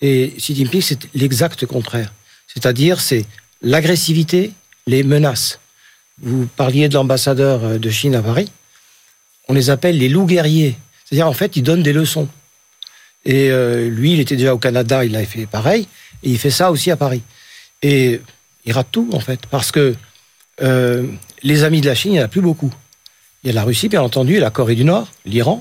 Et 0.00 0.34
Xi 0.38 0.54
Jinping, 0.54 0.80
c'est 0.80 1.08
l'exact 1.14 1.66
contraire. 1.66 2.12
C'est-à-dire, 2.46 3.00
c'est 3.00 3.26
l'agressivité, 3.62 4.52
les 4.86 5.02
menaces. 5.02 5.60
Vous 6.22 6.48
parliez 6.56 6.88
de 6.88 6.94
l'ambassadeur 6.94 7.78
de 7.78 7.90
Chine 7.90 8.14
à 8.14 8.22
Paris 8.22 8.50
on 9.48 9.54
les 9.54 9.70
appelle 9.70 9.98
les 9.98 10.08
loups 10.08 10.26
guerriers. 10.26 10.76
C'est-à-dire, 11.04 11.26
en 11.26 11.32
fait, 11.32 11.56
ils 11.56 11.62
donnent 11.62 11.82
des 11.82 11.92
leçons. 11.92 12.28
Et 13.24 13.50
euh, 13.50 13.88
lui, 13.88 14.12
il 14.12 14.20
était 14.20 14.36
déjà 14.36 14.54
au 14.54 14.58
Canada, 14.58 15.04
il 15.04 15.16
a 15.16 15.24
fait 15.24 15.46
pareil, 15.46 15.88
et 16.22 16.30
il 16.30 16.38
fait 16.38 16.50
ça 16.50 16.70
aussi 16.70 16.90
à 16.90 16.96
Paris. 16.96 17.22
Et 17.82 18.20
il 18.64 18.72
rate 18.72 18.88
tout, 18.92 19.08
en 19.12 19.20
fait, 19.20 19.40
parce 19.50 19.72
que 19.72 19.94
euh, 20.62 21.06
les 21.42 21.64
amis 21.64 21.80
de 21.80 21.86
la 21.86 21.94
Chine, 21.94 22.12
il 22.12 22.14
n'y 22.16 22.20
en 22.20 22.24
a 22.24 22.28
plus 22.28 22.40
beaucoup. 22.40 22.72
Il 23.42 23.48
y 23.48 23.50
a 23.50 23.54
la 23.54 23.64
Russie, 23.64 23.88
bien 23.88 24.02
entendu, 24.02 24.38
la 24.38 24.50
Corée 24.50 24.74
du 24.74 24.84
Nord, 24.84 25.08
l'Iran, 25.24 25.60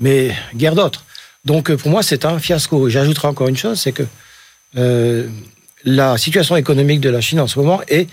mais 0.00 0.34
guère 0.54 0.74
d'autres. 0.74 1.04
Donc, 1.44 1.74
pour 1.74 1.90
moi, 1.90 2.02
c'est 2.02 2.24
un 2.24 2.38
fiasco. 2.38 2.88
J'ajouterai 2.88 3.28
encore 3.28 3.48
une 3.48 3.56
chose, 3.56 3.78
c'est 3.78 3.92
que 3.92 4.04
euh, 4.76 5.28
la 5.84 6.16
situation 6.16 6.56
économique 6.56 7.00
de 7.00 7.10
la 7.10 7.20
Chine 7.20 7.40
en 7.40 7.46
ce 7.46 7.58
moment 7.58 7.80
est 7.88 8.08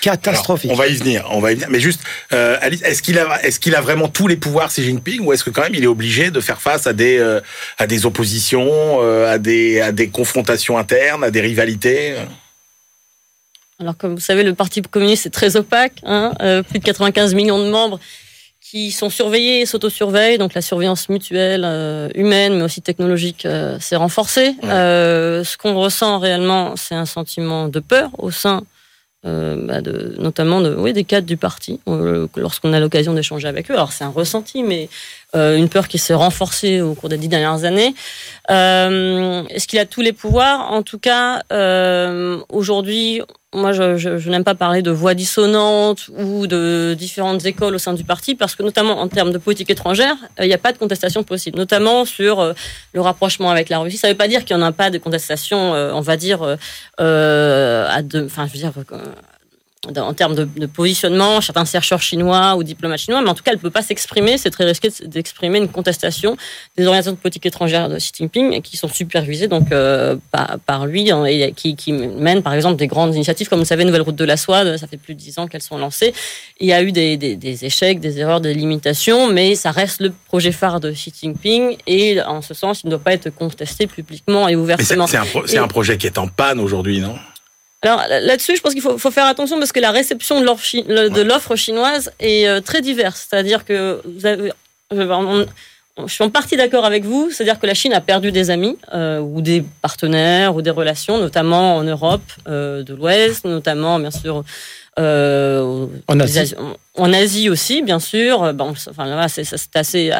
catastrophique. 0.00 0.70
on 0.70 0.74
va 0.74 0.88
y 0.88 0.94
venir, 0.94 1.26
on 1.30 1.40
va 1.40 1.52
y 1.52 1.54
venir. 1.54 1.68
Mais 1.70 1.80
juste, 1.80 2.00
euh, 2.32 2.56
Alice, 2.60 2.82
est-ce 2.82 3.02
qu'il 3.02 3.18
a, 3.18 3.42
est-ce 3.44 3.60
qu'il 3.60 3.74
a 3.74 3.80
vraiment 3.80 4.08
tous 4.08 4.26
les 4.26 4.36
pouvoirs 4.36 4.68
Xi 4.68 4.84
Jinping, 4.84 5.20
ou 5.20 5.32
est-ce 5.32 5.44
que 5.44 5.50
quand 5.50 5.62
même 5.62 5.74
il 5.74 5.84
est 5.84 5.88
obligé 5.88 6.30
de 6.30 6.40
faire 6.40 6.60
face 6.60 6.86
à 6.86 6.92
des, 6.92 7.18
euh, 7.18 7.40
à 7.78 7.86
des 7.86 8.06
oppositions, 8.06 9.02
euh, 9.02 9.32
à 9.32 9.38
des, 9.38 9.80
à 9.80 9.92
des 9.92 10.08
confrontations 10.08 10.78
internes, 10.78 11.24
à 11.24 11.30
des 11.30 11.40
rivalités? 11.40 12.14
Alors, 13.78 13.96
comme 13.96 14.14
vous 14.14 14.20
savez, 14.20 14.42
le 14.42 14.54
Parti 14.54 14.82
communiste 14.82 15.26
est 15.26 15.30
très 15.30 15.56
opaque, 15.56 16.00
hein, 16.04 16.32
plus 16.68 16.78
de 16.78 16.84
95 16.84 17.34
millions 17.34 17.58
de 17.58 17.70
membres 17.70 17.98
qui 18.60 18.92
sont 18.92 19.10
surveillés 19.10 19.62
et 19.62 19.66
s'autosurveillent, 19.66 20.38
donc 20.38 20.54
la 20.54 20.60
surveillance 20.60 21.08
mutuelle, 21.08 21.64
humaine, 22.14 22.58
mais 22.58 22.62
aussi 22.62 22.82
technologique, 22.82 23.48
s'est 23.80 23.96
renforcée. 23.96 24.54
ce 24.62 25.56
qu'on 25.56 25.74
ressent 25.74 26.18
réellement, 26.18 26.76
c'est 26.76 26.94
un 26.94 27.06
sentiment 27.06 27.68
de 27.68 27.80
peur 27.80 28.10
au 28.18 28.30
sein 28.30 28.62
euh, 29.26 29.66
bah 29.66 29.82
de, 29.82 30.16
notamment 30.18 30.62
de, 30.62 30.74
oui, 30.74 30.92
des 30.94 31.04
cadres 31.04 31.26
du 31.26 31.36
parti, 31.36 31.78
euh, 31.88 32.26
lorsqu'on 32.36 32.72
a 32.72 32.80
l'occasion 32.80 33.12
d'échanger 33.12 33.48
avec 33.48 33.70
eux. 33.70 33.74
Alors 33.74 33.92
c'est 33.92 34.04
un 34.04 34.08
ressenti, 34.08 34.62
mais 34.62 34.88
une 35.34 35.68
peur 35.68 35.88
qui 35.88 35.98
s'est 35.98 36.14
renforcée 36.14 36.80
au 36.80 36.94
cours 36.94 37.08
des 37.08 37.18
dix 37.18 37.28
dernières 37.28 37.64
années. 37.64 37.94
Est-ce 38.48 39.66
qu'il 39.66 39.78
a 39.78 39.86
tous 39.86 40.00
les 40.00 40.12
pouvoirs? 40.12 40.72
En 40.72 40.82
tout 40.82 40.98
cas, 40.98 41.42
aujourd'hui, 42.48 43.22
moi, 43.52 43.72
je, 43.72 43.96
je, 43.96 44.16
je 44.18 44.30
n'aime 44.30 44.44
pas 44.44 44.54
parler 44.54 44.80
de 44.80 44.92
voix 44.92 45.14
dissonantes 45.14 46.08
ou 46.16 46.46
de 46.46 46.94
différentes 46.96 47.44
écoles 47.46 47.74
au 47.74 47.78
sein 47.78 47.94
du 47.94 48.04
parti, 48.04 48.36
parce 48.36 48.54
que 48.54 48.62
notamment 48.62 49.00
en 49.00 49.08
termes 49.08 49.32
de 49.32 49.38
politique 49.38 49.70
étrangère, 49.70 50.14
il 50.38 50.46
n'y 50.46 50.54
a 50.54 50.58
pas 50.58 50.72
de 50.72 50.78
contestation 50.78 51.24
possible, 51.24 51.58
notamment 51.58 52.04
sur 52.04 52.54
le 52.92 53.00
rapprochement 53.00 53.50
avec 53.50 53.68
la 53.68 53.80
Russie. 53.80 53.96
Ça 53.96 54.06
ne 54.06 54.12
veut 54.12 54.18
pas 54.18 54.28
dire 54.28 54.44
qu'il 54.44 54.56
n'y 54.56 54.62
en 54.62 54.66
a 54.66 54.70
pas 54.70 54.90
de 54.90 54.98
contestation, 54.98 55.72
on 55.72 56.00
va 56.00 56.16
dire, 56.16 56.56
euh, 57.00 57.88
à 57.88 58.02
de, 58.02 58.24
enfin, 58.24 58.46
je 58.46 58.52
veux 58.52 58.58
dire, 58.58 58.72
en 59.88 60.12
termes 60.12 60.34
de, 60.34 60.44
de, 60.44 60.66
positionnement, 60.66 61.40
certains 61.40 61.64
chercheurs 61.64 62.02
chinois 62.02 62.54
ou 62.54 62.62
diplomates 62.62 63.00
chinois, 63.00 63.22
mais 63.22 63.30
en 63.30 63.34
tout 63.34 63.42
cas, 63.42 63.52
elle 63.52 63.56
ne 63.56 63.62
peut 63.62 63.70
pas 63.70 63.80
s'exprimer. 63.80 64.36
C'est 64.36 64.50
très 64.50 64.66
risqué 64.66 64.90
d'exprimer 65.06 65.58
une 65.58 65.68
contestation 65.68 66.36
des 66.76 66.86
orientations 66.86 67.12
de 67.12 67.16
politique 67.16 67.46
étrangère 67.46 67.88
de 67.88 67.96
Xi 67.96 68.12
Jinping 68.14 68.60
qui 68.60 68.76
sont 68.76 68.88
supervisées 68.88 69.48
donc 69.48 69.72
euh, 69.72 70.16
par, 70.30 70.58
par, 70.66 70.86
lui 70.86 71.10
hein, 71.10 71.24
et 71.24 71.52
qui, 71.56 71.76
qui 71.76 71.92
mènent 71.92 72.42
par 72.42 72.52
exemple 72.52 72.76
des 72.76 72.88
grandes 72.88 73.14
initiatives 73.14 73.48
comme 73.48 73.60
vous 73.60 73.64
savez, 73.64 73.86
Nouvelle 73.86 74.02
Route 74.02 74.16
de 74.16 74.24
la 74.24 74.36
Soie. 74.36 74.76
Ça 74.76 74.86
fait 74.86 74.98
plus 74.98 75.14
de 75.14 75.18
dix 75.18 75.38
ans 75.38 75.46
qu'elles 75.46 75.62
sont 75.62 75.78
lancées. 75.78 76.12
Il 76.60 76.66
y 76.66 76.74
a 76.74 76.82
eu 76.82 76.92
des, 76.92 77.16
des, 77.16 77.36
des, 77.36 77.64
échecs, 77.64 78.00
des 78.00 78.18
erreurs, 78.18 78.42
des 78.42 78.52
limitations, 78.52 79.32
mais 79.32 79.54
ça 79.54 79.70
reste 79.70 80.02
le 80.02 80.12
projet 80.26 80.52
phare 80.52 80.80
de 80.80 80.90
Xi 80.92 81.10
Jinping 81.18 81.78
et 81.86 82.20
en 82.20 82.42
ce 82.42 82.52
sens, 82.52 82.82
il 82.82 82.88
ne 82.88 82.90
doit 82.90 83.02
pas 83.02 83.14
être 83.14 83.30
contesté 83.30 83.86
publiquement 83.86 84.46
et 84.46 84.56
ouvertement. 84.56 85.06
C'est 85.06 85.16
un, 85.16 85.24
pro 85.24 85.42
un 85.56 85.68
projet 85.68 85.96
qui 85.96 86.06
est 86.06 86.18
en 86.18 86.28
panne 86.28 86.60
aujourd'hui, 86.60 87.00
non? 87.00 87.14
Alors 87.82 88.02
là-dessus, 88.08 88.56
je 88.56 88.60
pense 88.60 88.74
qu'il 88.74 88.82
faut, 88.82 88.98
faut, 88.98 89.10
faire 89.10 89.24
attention 89.24 89.58
parce 89.58 89.72
que 89.72 89.80
la 89.80 89.90
réception 89.90 90.40
de 90.40 91.22
l'offre 91.22 91.56
chinoise 91.56 92.12
est 92.20 92.46
euh, 92.46 92.60
très 92.60 92.82
diverse. 92.82 93.26
C'est-à-dire 93.30 93.64
que 93.64 94.02
vous 94.04 94.26
avez, 94.26 94.52
je 96.06 96.12
suis 96.12 96.24
en 96.24 96.30
partie 96.30 96.56
d'accord 96.56 96.84
avec 96.84 97.04
vous, 97.04 97.30
c'est-à-dire 97.30 97.58
que 97.58 97.66
la 97.66 97.74
Chine 97.74 97.92
a 97.92 98.00
perdu 98.00 98.32
des 98.32 98.50
amis 98.50 98.76
euh, 98.92 99.18
ou 99.18 99.40
des 99.40 99.64
partenaires 99.80 100.54
ou 100.54 100.62
des 100.62 100.70
relations, 100.70 101.18
notamment 101.18 101.76
en 101.76 101.82
Europe 101.82 102.22
euh, 102.48 102.82
de 102.82 102.94
l'Ouest, 102.94 103.44
notamment 103.44 103.98
bien 103.98 104.10
sûr 104.10 104.44
euh, 104.98 105.86
en 106.08 106.20
Asie 106.20 106.54
en 106.96 107.12
Asie 107.12 107.48
aussi, 107.48 107.82
bien 107.82 108.00
sûr. 108.00 108.52
Bon, 108.52 108.74
enfin, 108.90 109.06
là, 109.06 109.28
c'est 109.28 109.46
assez, 109.74 110.10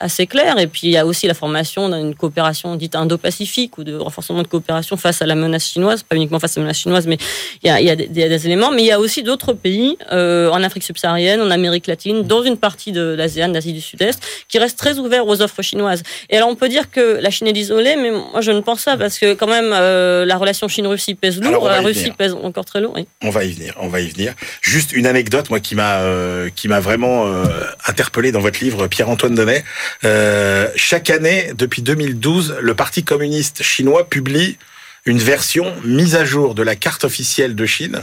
assez, 0.00 0.26
clair. 0.26 0.58
Et 0.58 0.66
puis, 0.66 0.82
il 0.84 0.90
y 0.90 0.96
a 0.96 1.04
aussi 1.04 1.26
la 1.26 1.34
formation 1.34 1.90
d'une 1.90 2.14
coopération 2.14 2.76
dite 2.76 2.96
indo-pacifique 2.96 3.76
ou 3.76 3.84
de 3.84 3.94
renforcement 3.94 4.42
de 4.42 4.48
coopération 4.48 4.96
face 4.96 5.20
à 5.20 5.26
la 5.26 5.34
menace 5.34 5.68
chinoise. 5.68 6.02
Pas 6.02 6.16
uniquement 6.16 6.40
face 6.40 6.56
à 6.56 6.60
la 6.60 6.64
menace 6.64 6.78
chinoise, 6.78 7.06
mais 7.06 7.18
il 7.62 7.68
y 7.68 7.70
a, 7.70 7.80
il 7.80 7.86
y 7.86 7.90
a, 7.90 7.96
des, 7.96 8.06
des, 8.06 8.46
éléments. 8.46 8.70
Mais 8.70 8.82
il 8.82 8.86
y 8.86 8.92
a 8.92 8.98
aussi 8.98 9.22
d'autres 9.22 9.52
pays, 9.52 9.98
euh, 10.12 10.50
en 10.50 10.62
Afrique 10.62 10.82
subsaharienne, 10.82 11.42
en 11.42 11.50
Amérique 11.50 11.86
latine, 11.86 12.22
dans 12.22 12.42
une 12.42 12.56
partie 12.56 12.90
de 12.90 13.14
l'ASEAN, 13.16 13.50
d'Asie 13.50 13.74
du 13.74 13.82
Sud-Est, 13.82 14.20
qui 14.48 14.58
restent 14.58 14.78
très 14.78 14.98
ouverts 14.98 15.26
aux 15.26 15.42
offres 15.42 15.62
chinoises. 15.62 16.02
Et 16.30 16.36
alors, 16.38 16.48
on 16.48 16.56
peut 16.56 16.70
dire 16.70 16.90
que 16.90 17.18
la 17.20 17.30
Chine 17.30 17.48
est 17.48 17.56
isolée, 17.56 17.96
mais 17.96 18.10
moi, 18.10 18.40
je 18.40 18.50
ne 18.50 18.60
pense 18.60 18.84
pas, 18.84 18.96
parce 18.96 19.18
que 19.18 19.34
quand 19.34 19.46
même, 19.46 19.72
euh, 19.72 20.24
la 20.24 20.36
relation 20.38 20.68
Chine-Russie 20.68 21.14
pèse 21.14 21.38
lourd. 21.40 21.68
La 21.68 21.80
Russie 21.82 22.12
pèse 22.12 22.32
encore 22.32 22.64
très 22.64 22.80
lourd. 22.80 22.94
Oui. 22.96 23.06
On 23.22 23.30
va 23.30 23.44
y 23.44 23.52
venir, 23.52 23.74
on 23.78 23.88
va 23.88 24.00
y 24.00 24.08
venir. 24.08 24.13
Juste 24.60 24.92
une 24.92 25.06
anecdote, 25.06 25.50
moi, 25.50 25.60
qui 25.60 25.74
m'a... 25.74 26.00
Euh 26.00 26.34
euh, 26.44 26.50
qui 26.54 26.68
m'a 26.68 26.80
vraiment 26.80 27.26
euh, 27.26 27.44
interpellé 27.86 28.32
dans 28.32 28.40
votre 28.40 28.62
livre, 28.62 28.86
Pierre-Antoine 28.86 29.34
Donnet. 29.34 29.64
Euh, 30.04 30.68
chaque 30.76 31.10
année, 31.10 31.52
depuis 31.56 31.82
2012, 31.82 32.56
le 32.60 32.74
Parti 32.74 33.04
communiste 33.04 33.62
chinois 33.62 34.08
publie 34.08 34.58
une 35.06 35.18
version 35.18 35.72
mise 35.84 36.16
à 36.16 36.24
jour 36.24 36.54
de 36.54 36.62
la 36.62 36.76
carte 36.76 37.04
officielle 37.04 37.54
de 37.54 37.66
Chine, 37.66 38.00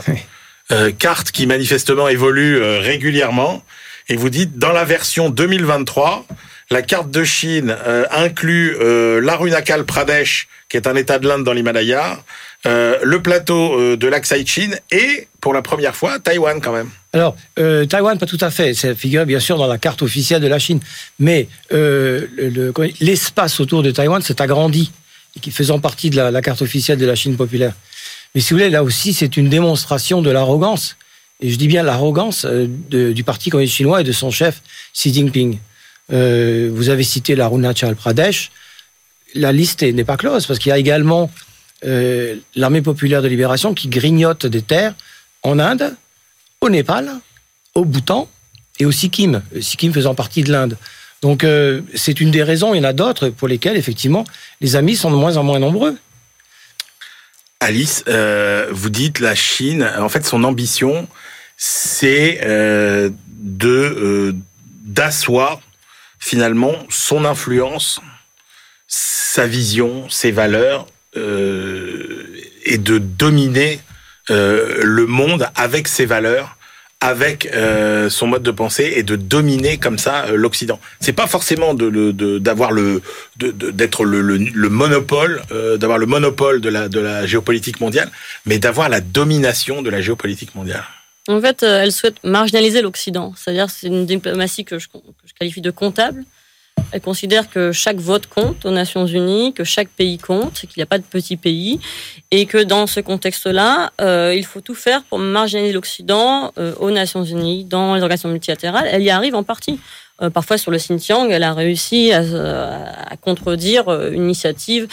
carte 1.00 1.32
qui 1.32 1.46
manifestement 1.46 2.08
évolue 2.08 2.62
régulièrement. 2.62 3.64
Et 4.08 4.14
vous 4.14 4.30
dites, 4.30 4.56
dans 4.56 4.70
la 4.70 4.84
version 4.84 5.28
2023, 5.28 6.24
la 6.70 6.82
carte 6.82 7.10
de 7.10 7.24
Chine 7.24 7.76
inclut 8.12 8.76
l'Arunachal 9.20 9.84
Pradesh, 9.84 10.46
qui 10.68 10.76
est 10.76 10.86
un 10.86 10.94
état 10.94 11.18
de 11.18 11.26
l'Inde 11.26 11.42
dans 11.42 11.52
l'Himalaya, 11.52 12.22
le 12.64 13.16
plateau 13.16 13.96
de 13.96 14.06
l'Aksai-Chin 14.06 14.70
et, 14.92 15.26
pour 15.42 15.52
la 15.52 15.60
première 15.60 15.94
fois, 15.94 16.20
Taïwan 16.20 16.60
quand 16.60 16.72
même. 16.72 16.88
Alors, 17.12 17.36
euh, 17.58 17.84
Taïwan, 17.84 18.16
pas 18.16 18.26
tout 18.26 18.38
à 18.40 18.50
fait. 18.50 18.74
Ça 18.74 18.94
figure 18.94 19.26
bien 19.26 19.40
sûr 19.40 19.58
dans 19.58 19.66
la 19.66 19.76
carte 19.76 20.00
officielle 20.00 20.40
de 20.40 20.46
la 20.46 20.60
Chine. 20.60 20.78
Mais 21.18 21.48
euh, 21.72 22.28
l'espace 23.00 23.58
autour 23.58 23.82
de 23.82 23.90
Taïwan 23.90 24.22
s'est 24.22 24.40
agrandi, 24.40 24.92
faisant 25.50 25.80
partie 25.80 26.10
de 26.10 26.20
la, 26.20 26.42
carte 26.42 26.62
officielle 26.62 26.96
de 26.96 27.06
la 27.06 27.16
Chine 27.16 27.36
populaire. 27.36 27.74
Mais 28.34 28.40
si 28.40 28.50
vous 28.50 28.58
voulez, 28.58 28.70
là 28.70 28.84
aussi, 28.84 29.12
c'est 29.12 29.36
une 29.36 29.48
démonstration 29.48 30.22
de 30.22 30.30
l'arrogance. 30.30 30.96
Et 31.40 31.50
je 31.50 31.56
dis 31.56 31.66
bien 31.66 31.82
l'arrogance 31.82 32.46
euh, 32.48 32.68
du 33.12 33.24
Parti 33.24 33.50
communiste 33.50 33.74
chinois 33.74 34.00
et 34.00 34.04
de 34.04 34.12
son 34.12 34.30
chef 34.30 34.62
Xi 34.94 35.12
Jinping. 35.12 35.58
Vous 36.08 36.88
avez 36.88 37.02
cité 37.02 37.34
l'Arunachal 37.34 37.96
Pradesh. 37.96 38.52
La 39.34 39.50
liste 39.50 39.82
n'est 39.82 40.04
pas 40.04 40.16
close, 40.16 40.46
parce 40.46 40.60
qu'il 40.60 40.70
y 40.70 40.72
a 40.72 40.78
également 40.78 41.32
l'armée 42.54 42.82
populaire 42.82 43.22
de 43.22 43.28
libération 43.28 43.74
qui 43.74 43.88
grignote 43.88 44.46
des 44.46 44.62
terres 44.62 44.94
en 45.42 45.58
Inde, 45.58 45.96
au 46.60 46.70
Népal, 46.70 47.10
au 47.74 47.84
Bhoutan 47.84 48.28
et 48.78 48.86
au 48.86 48.92
Sikkim, 48.92 49.42
Sikkim 49.60 49.92
faisant 49.92 50.14
partie 50.14 50.42
de 50.42 50.52
l'Inde. 50.52 50.76
Donc 51.22 51.44
euh, 51.44 51.82
c'est 51.94 52.20
une 52.20 52.30
des 52.30 52.42
raisons, 52.42 52.74
il 52.74 52.78
y 52.78 52.80
en 52.80 52.88
a 52.88 52.92
d'autres 52.92 53.28
pour 53.28 53.48
lesquelles 53.48 53.76
effectivement 53.76 54.24
les 54.60 54.76
amis 54.76 54.96
sont 54.96 55.10
de 55.10 55.16
moins 55.16 55.36
en 55.36 55.44
moins 55.44 55.60
nombreux. 55.60 55.96
Alice, 57.60 58.02
euh, 58.08 58.68
vous 58.72 58.90
dites 58.90 59.20
la 59.20 59.36
Chine, 59.36 59.88
en 59.98 60.08
fait 60.08 60.26
son 60.26 60.42
ambition 60.44 61.08
c'est 61.56 62.40
euh, 62.42 63.10
de 63.38 64.34
d'asseoir 64.84 65.60
finalement 66.18 66.74
son 66.88 67.24
influence, 67.24 68.00
sa 68.88 69.46
vision, 69.46 70.08
ses 70.08 70.32
valeurs 70.32 70.86
et 71.14 72.78
de 72.78 72.98
dominer 72.98 73.80
le 74.28 75.04
monde 75.06 75.48
avec 75.54 75.88
ses 75.88 76.06
valeurs 76.06 76.56
avec 77.02 77.46
euh, 77.52 78.08
son 78.08 78.28
mode 78.28 78.44
de 78.44 78.52
pensée 78.52 78.92
et 78.94 79.02
de 79.02 79.16
dominer 79.16 79.76
comme 79.76 79.98
ça 79.98 80.26
euh, 80.26 80.36
l'Occident. 80.36 80.78
C'est 81.00 81.12
pas 81.12 81.26
forcément 81.26 81.74
d'avoir 81.74 82.70
le 82.70 83.02
d'être 83.36 84.04
le, 84.04 84.20
le, 84.20 84.36
le, 84.36 84.68
monopole, 84.68 85.42
euh, 85.50 85.76
d'avoir 85.76 85.98
le 85.98 86.06
monopole 86.06 86.60
de 86.60 86.68
la 86.68 87.26
géopolitique 87.26 87.80
mondiale, 87.80 88.08
mais 88.46 88.58
d'avoir 88.58 88.88
la 88.88 89.00
domination 89.00 89.82
de 89.82 89.90
la 89.90 90.00
géopolitique 90.00 90.54
mondiale. 90.54 90.84
En 91.28 91.40
fait, 91.40 91.64
elle 91.64 91.92
souhaite 91.92 92.22
marginaliser 92.22 92.82
l'Occident. 92.82 93.34
C'est-à-dire, 93.36 93.68
c'est 93.68 93.88
une 93.88 94.06
diplomatie 94.06 94.64
que 94.64 94.78
je 94.78 94.86
qualifie 95.38 95.60
de 95.60 95.72
comptable. 95.72 96.24
Elle 96.92 97.00
considère 97.00 97.50
que 97.50 97.72
chaque 97.72 97.96
vote 97.96 98.26
compte 98.26 98.64
aux 98.64 98.70
Nations 98.70 99.06
Unies, 99.06 99.52
que 99.52 99.64
chaque 99.64 99.88
pays 99.88 100.18
compte, 100.18 100.52
qu'il 100.52 100.72
n'y 100.76 100.82
a 100.82 100.86
pas 100.86 100.98
de 100.98 101.04
petits 101.04 101.36
pays, 101.36 101.80
et 102.30 102.46
que 102.46 102.58
dans 102.58 102.86
ce 102.86 103.00
contexte-là, 103.00 103.92
euh, 104.00 104.34
il 104.36 104.44
faut 104.44 104.60
tout 104.60 104.74
faire 104.74 105.02
pour 105.04 105.18
marginaliser 105.18 105.72
l'Occident 105.72 106.52
euh, 106.58 106.74
aux 106.78 106.90
Nations 106.90 107.24
Unies, 107.24 107.64
dans 107.64 107.94
les 107.94 108.02
organisations 108.02 108.28
multilatérales. 108.28 108.88
Elle 108.90 109.02
y 109.02 109.10
arrive 109.10 109.34
en 109.34 109.42
partie. 109.42 109.78
Euh, 110.22 110.30
parfois 110.30 110.58
sur 110.58 110.70
le 110.70 110.78
Xinjiang, 110.78 111.28
elle 111.30 111.42
a 111.42 111.52
réussi 111.52 112.12
à, 112.12 112.22
à 113.10 113.16
contredire 113.16 113.90
une 114.10 114.24
initiative 114.24 114.88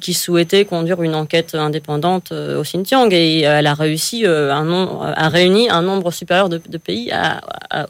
qui, 0.00 0.14
souhaitait 0.14 0.64
conduire 0.64 1.02
une 1.02 1.14
enquête 1.14 1.54
indépendante 1.54 2.32
au 2.32 2.62
Xinjiang 2.62 3.12
et 3.12 3.40
elle 3.40 3.66
a 3.66 3.74
réussi 3.74 4.24
un 4.26 4.64
nombre, 4.64 5.12
à 5.14 5.28
réunir 5.28 5.74
un 5.74 5.82
nombre 5.82 6.10
supérieur 6.10 6.48
de, 6.48 6.58
pays 6.78 7.12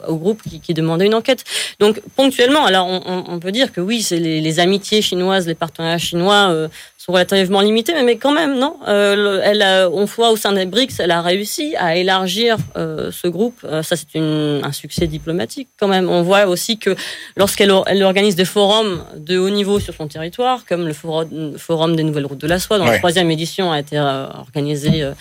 au 0.07 0.15
groupe 0.15 0.41
qui, 0.61 0.73
demandait 0.73 1.05
une 1.05 1.15
enquête. 1.15 1.45
Donc 1.79 2.01
ponctuellement, 2.15 2.65
alors 2.65 2.87
on, 2.87 3.39
peut 3.39 3.51
dire 3.51 3.71
que 3.71 3.79
oui, 3.79 4.01
c'est 4.01 4.19
les, 4.19 4.59
amitiés 4.59 5.01
chinoises, 5.01 5.47
les 5.47 5.55
partenariats 5.55 5.97
chinois 5.97 6.49
euh, 6.49 6.67
sont 7.05 7.11
relativement 7.11 7.61
limités, 7.61 7.93
mais, 8.03 8.17
quand 8.17 8.31
même, 8.31 8.57
non? 8.57 8.77
Euh, 8.87 9.39
elle 9.43 9.61
a, 9.61 9.89
on 9.89 10.05
voit 10.05 10.31
au 10.31 10.35
sein 10.35 10.53
des 10.53 10.65
BRICS, 10.65 10.99
elle 10.99 11.11
a 11.11 11.21
réussi 11.21 11.75
à 11.77 11.95
élargir 11.95 12.57
euh, 12.77 13.11
ce 13.11 13.27
groupe. 13.27 13.59
Euh, 13.63 13.83
ça, 13.83 13.95
c'est 13.95 14.19
un 14.19 14.71
succès 14.71 15.05
diplomatique 15.05 15.69
quand 15.79 15.87
même. 15.87 16.09
On 16.09 16.23
voit 16.23 16.47
aussi 16.47 16.79
que 16.79 16.95
lorsqu'elle 17.37 17.71
elle 17.85 18.01
organise 18.01 18.35
des 18.35 18.45
forums 18.45 19.03
de 19.15 19.37
haut 19.37 19.51
niveau 19.51 19.79
sur 19.79 19.93
son 19.93 20.07
territoire, 20.07 20.65
comme 20.65 20.87
le 20.87 20.93
forum, 20.93 21.57
forum 21.59 21.95
des 21.95 22.03
nouvelles 22.03 22.25
routes 22.25 22.41
de 22.41 22.47
la 22.47 22.57
soie, 22.57 22.79
dont 22.79 22.85
la 22.85 22.97
troisième 22.97 23.29
édition 23.29 23.71
a 23.71 23.79
été 23.79 23.99
euh, 23.99 24.25
organisée. 24.27 25.03
Euh, 25.03 25.13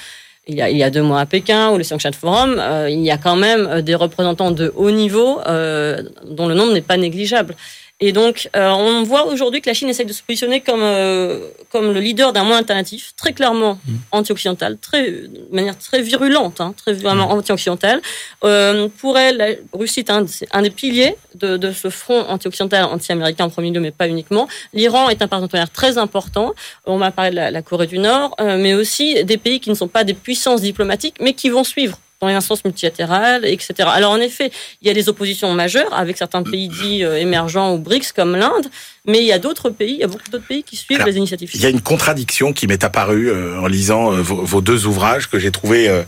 il 0.47 0.57
y, 0.57 0.63
a, 0.63 0.69
il 0.69 0.77
y, 0.77 0.83
a, 0.83 0.91
deux 0.91 1.03
mois 1.03 1.21
à 1.21 1.27
Pékin 1.27 1.71
ou 1.71 1.79
le 1.79 1.85
Xiangshan 1.85 2.13
Forum, 2.13 2.59
euh, 2.59 2.91
il 2.91 3.01
y 3.01 3.11
a 3.11 3.17
quand 3.17 3.37
même 3.37 3.81
des 3.81 3.95
représentants 3.95 4.51
de 4.51 4.71
haut 4.77 4.91
niveau 4.91 5.41
euh, 5.47 6.03
dont 6.29 6.47
le 6.47 6.55
nombre 6.55 6.75
n'est 6.75 6.83
pas 6.83 6.99
négligeable. 6.99 7.57
Et 8.01 8.11
donc, 8.11 8.51
euh, 8.57 8.71
on 8.71 9.05
voit 9.05 9.27
aujourd'hui 9.27 9.61
que 9.61 9.71
la 9.71 9.75
Chine 9.75 9.89
essaye 9.89 10.05
de 10.05 10.13
se 10.13 10.23
positionner 10.23 10.61
comme, 10.61 10.83
euh, 10.83 11.49
comme 11.71 11.93
le 11.93 12.01
leader 12.01 12.33
d'un 12.33 12.43
monde 12.43 12.59
alternatif, 12.59 13.13
très 13.17 13.33
clairement 13.33 13.75
mmh. 13.75 13.93
anti-occidental, 14.11 14.79
très, 14.79 15.11
de 15.11 15.49
manière 15.53 15.79
très 15.79 16.03
virulente, 16.03 16.61
hein, 16.61 16.75
très 16.77 16.93
vraiment 16.93 17.29
mmh. 17.29 17.39
anti-occidental. 17.39 18.03
Euh, 18.43 18.89
pour 18.99 19.17
elle, 19.17 19.37
la 19.37 19.47
Russie 19.73 20.01
est 20.01 20.11
un, 20.11 20.27
un 20.51 20.63
des 20.63 20.71
piliers 20.71 21.15
de, 21.37 21.57
de 21.57 21.71
ce 21.71 21.89
front 21.89 22.23
anti-occidental, 22.29 22.85
anti-américain 22.87 23.45
en 23.45 23.51
premier 23.51 23.71
lieu, 23.71 23.81
mais 23.81 23.93
pas 23.93 24.09
uniquement. 24.09 24.49
L'Iran 24.73 25.09
est 25.09 25.23
un 25.23 25.29
partenaire 25.29 25.71
très 25.71 25.97
important. 25.97 26.53
On 26.87 26.99
m'a 26.99 27.13
parlé 27.13 27.31
de 27.31 27.37
la, 27.37 27.53
la 27.53 27.63
Corée 27.63 27.87
du 27.87 28.01
Nord, 28.01 28.35
euh, 28.41 28.59
mais 28.59 28.75
aussi 28.75 29.23
des 29.25 29.39
pays 29.39 29.61
qui 29.61 29.71
ne 29.71 29.77
sont 29.77 29.89
pas 29.89 30.03
des 30.03 30.15
puissances 30.15 30.63
diplomatiques, 30.63 31.17
mais 31.21 31.33
qui 31.33 31.49
vont 31.49 31.63
suivre 31.63 31.99
dans 32.25 32.31
les 32.31 32.35
instances 32.35 32.65
multilatérales, 32.65 33.45
etc. 33.45 33.75
Alors 33.87 34.13
en 34.13 34.21
effet, 34.21 34.51
il 34.81 34.89
y 34.89 34.91
a 34.91 34.95
des 34.95 35.09
oppositions 35.09 35.53
majeures 35.53 35.93
avec 35.93 36.17
certains 36.17 36.43
pays 36.43 36.69
dits 36.69 37.05
euh, 37.05 37.21
émergents 37.21 37.75
ou 37.75 37.79
BRICS 37.79 38.13
comme 38.17 38.35
l'Inde, 38.35 38.67
mais 39.07 39.19
il 39.19 39.27
y 39.27 39.33
a 39.33 39.39
d'autres 39.39 39.71
pays, 39.71 39.93
il 39.93 39.99
y 39.99 40.05
a 40.05 40.07
beaucoup 40.07 40.31
d'autres 40.31 40.47
pays 40.47 40.63
qui 40.63 40.77
suivent 40.77 41.05
les 41.05 41.17
initiatives. 41.17 41.51
Il 41.53 41.61
y 41.61 41.67
a 41.67 41.69
une 41.69 41.83
contradiction 41.83 42.53
qui 42.53 42.67
m'est 42.67 42.83
apparue 42.83 43.31
euh, 43.31 43.61
en 43.61 43.67
lisant 43.67 44.13
euh, 44.13 44.23
vos, 44.23 44.63
deux 44.63 44.87
ouvrages 44.87 45.29
que 45.29 45.39
j'ai 45.39 45.51
trouvé 45.51 46.05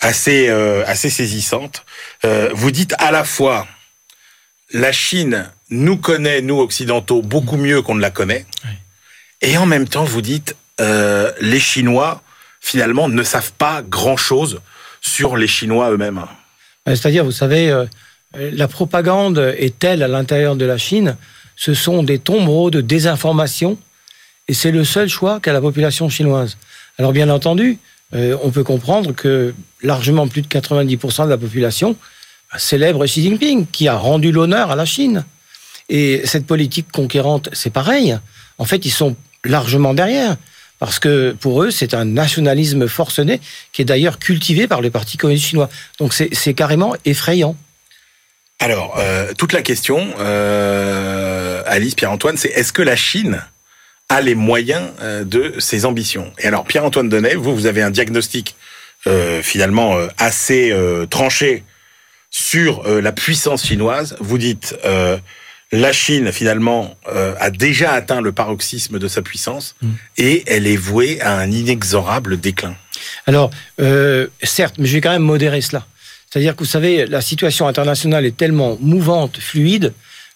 assez 0.00 0.48
assez 0.48 1.10
saisissantes. 1.10 1.84
vous 2.52 2.70
dites 2.70 2.94
à 2.98 3.12
la 3.12 3.24
fois 3.24 3.68
la 4.72 4.90
Chine 4.90 5.48
nous 5.70 5.96
connaît, 5.96 6.40
nous 6.40 6.58
occidentaux, 6.58 7.22
beaucoup 7.22 7.56
mieux 7.56 7.82
qu'on 7.82 7.94
ne 7.94 8.00
la 8.00 8.10
connaît, 8.10 8.46
et 9.40 9.56
en 9.58 9.66
même 9.66 9.86
temps 9.86 10.04
vous 10.04 10.22
dites 10.22 10.56
les 10.78 11.60
Chinois 11.60 12.22
finalement 12.60 13.08
ne 13.08 13.22
savent 13.22 13.52
pas 13.52 13.82
grand 13.82 14.16
chose 14.16 14.60
sur 15.00 15.36
les 15.36 15.46
Chinois 15.46 15.90
eux-mêmes. 15.90 16.18
Euh, 16.88 16.94
c'est-à-dire, 16.94 17.24
vous 17.24 17.32
savez, 17.32 17.70
euh, 17.70 17.86
la 18.34 18.68
propagande 18.68 19.38
est 19.58 19.78
telle 19.78 20.02
à 20.02 20.08
l'intérieur 20.08 20.56
de 20.56 20.64
la 20.64 20.78
Chine, 20.78 21.16
ce 21.56 21.74
sont 21.74 22.02
des 22.02 22.18
tombereaux 22.18 22.70
de 22.70 22.80
désinformation, 22.80 23.78
et 24.48 24.54
c'est 24.54 24.70
le 24.70 24.84
seul 24.84 25.08
choix 25.08 25.40
qu'a 25.40 25.52
la 25.52 25.60
population 25.60 26.08
chinoise. 26.08 26.56
Alors 26.98 27.12
bien 27.12 27.28
entendu, 27.28 27.78
euh, 28.14 28.36
on 28.42 28.50
peut 28.50 28.64
comprendre 28.64 29.12
que 29.12 29.54
largement 29.82 30.26
plus 30.26 30.42
de 30.42 30.48
90% 30.48 31.24
de 31.24 31.30
la 31.30 31.38
population 31.38 31.96
célèbre 32.56 33.06
Xi 33.06 33.22
Jinping, 33.22 33.66
qui 33.66 33.86
a 33.86 33.96
rendu 33.96 34.32
l'honneur 34.32 34.70
à 34.70 34.76
la 34.76 34.84
Chine. 34.84 35.24
Et 35.88 36.22
cette 36.24 36.46
politique 36.46 36.90
conquérante, 36.90 37.48
c'est 37.52 37.70
pareil. 37.70 38.18
En 38.58 38.64
fait, 38.64 38.84
ils 38.84 38.90
sont 38.90 39.16
largement 39.44 39.94
derrière 39.94 40.36
parce 40.80 40.98
que 40.98 41.36
pour 41.38 41.62
eux, 41.62 41.70
c'est 41.70 41.94
un 41.94 42.06
nationalisme 42.06 42.88
forcené 42.88 43.40
qui 43.72 43.82
est 43.82 43.84
d'ailleurs 43.84 44.18
cultivé 44.18 44.66
par 44.66 44.80
le 44.80 44.90
Parti 44.90 45.18
communiste 45.18 45.46
chinois. 45.46 45.68
Donc 45.98 46.14
c'est 46.14 46.54
carrément 46.54 46.96
effrayant. 47.04 47.54
Alors, 48.58 48.96
euh, 48.98 49.32
toute 49.36 49.52
la 49.52 49.62
question, 49.62 50.06
euh, 50.18 51.62
Alice, 51.66 51.94
Pierre-Antoine, 51.94 52.38
c'est 52.38 52.48
est-ce 52.48 52.72
que 52.72 52.82
la 52.82 52.96
Chine 52.96 53.42
a 54.08 54.22
les 54.22 54.34
moyens 54.34 54.88
euh, 55.02 55.22
de 55.24 55.54
ses 55.58 55.84
ambitions? 55.84 56.32
Et 56.38 56.46
alors, 56.46 56.64
Pierre-Antoine 56.64 57.10
Denet, 57.10 57.34
vous, 57.34 57.54
vous 57.54 57.66
avez 57.66 57.82
un 57.82 57.90
diagnostic 57.90 58.56
finalement 59.42 59.96
assez 60.18 60.74
tranché 61.08 61.64
sur 62.28 62.86
la 62.86 63.12
puissance 63.12 63.64
chinoise. 63.64 64.14
Vous 64.20 64.36
dites 64.36 64.76
la 65.72 65.92
Chine, 65.92 66.32
finalement, 66.32 66.96
euh, 67.08 67.34
a 67.38 67.50
déjà 67.50 67.92
atteint 67.92 68.20
le 68.20 68.32
paroxysme 68.32 68.98
de 68.98 69.08
sa 69.08 69.22
puissance 69.22 69.76
mm. 69.82 69.88
et 70.18 70.42
elle 70.46 70.66
est 70.66 70.76
vouée 70.76 71.20
à 71.20 71.38
un 71.38 71.50
inexorable 71.50 72.38
déclin. 72.38 72.74
Alors, 73.26 73.50
euh, 73.80 74.26
certes, 74.42 74.76
mais 74.78 74.86
je 74.86 74.94
vais 74.94 75.00
quand 75.00 75.12
même 75.12 75.22
modérer 75.22 75.60
cela. 75.60 75.86
C'est-à-dire 76.28 76.54
que 76.54 76.60
vous 76.60 76.70
savez, 76.70 77.06
la 77.06 77.20
situation 77.20 77.66
internationale 77.66 78.24
est 78.24 78.36
tellement 78.36 78.78
mouvante, 78.80 79.38
fluide, 79.38 79.92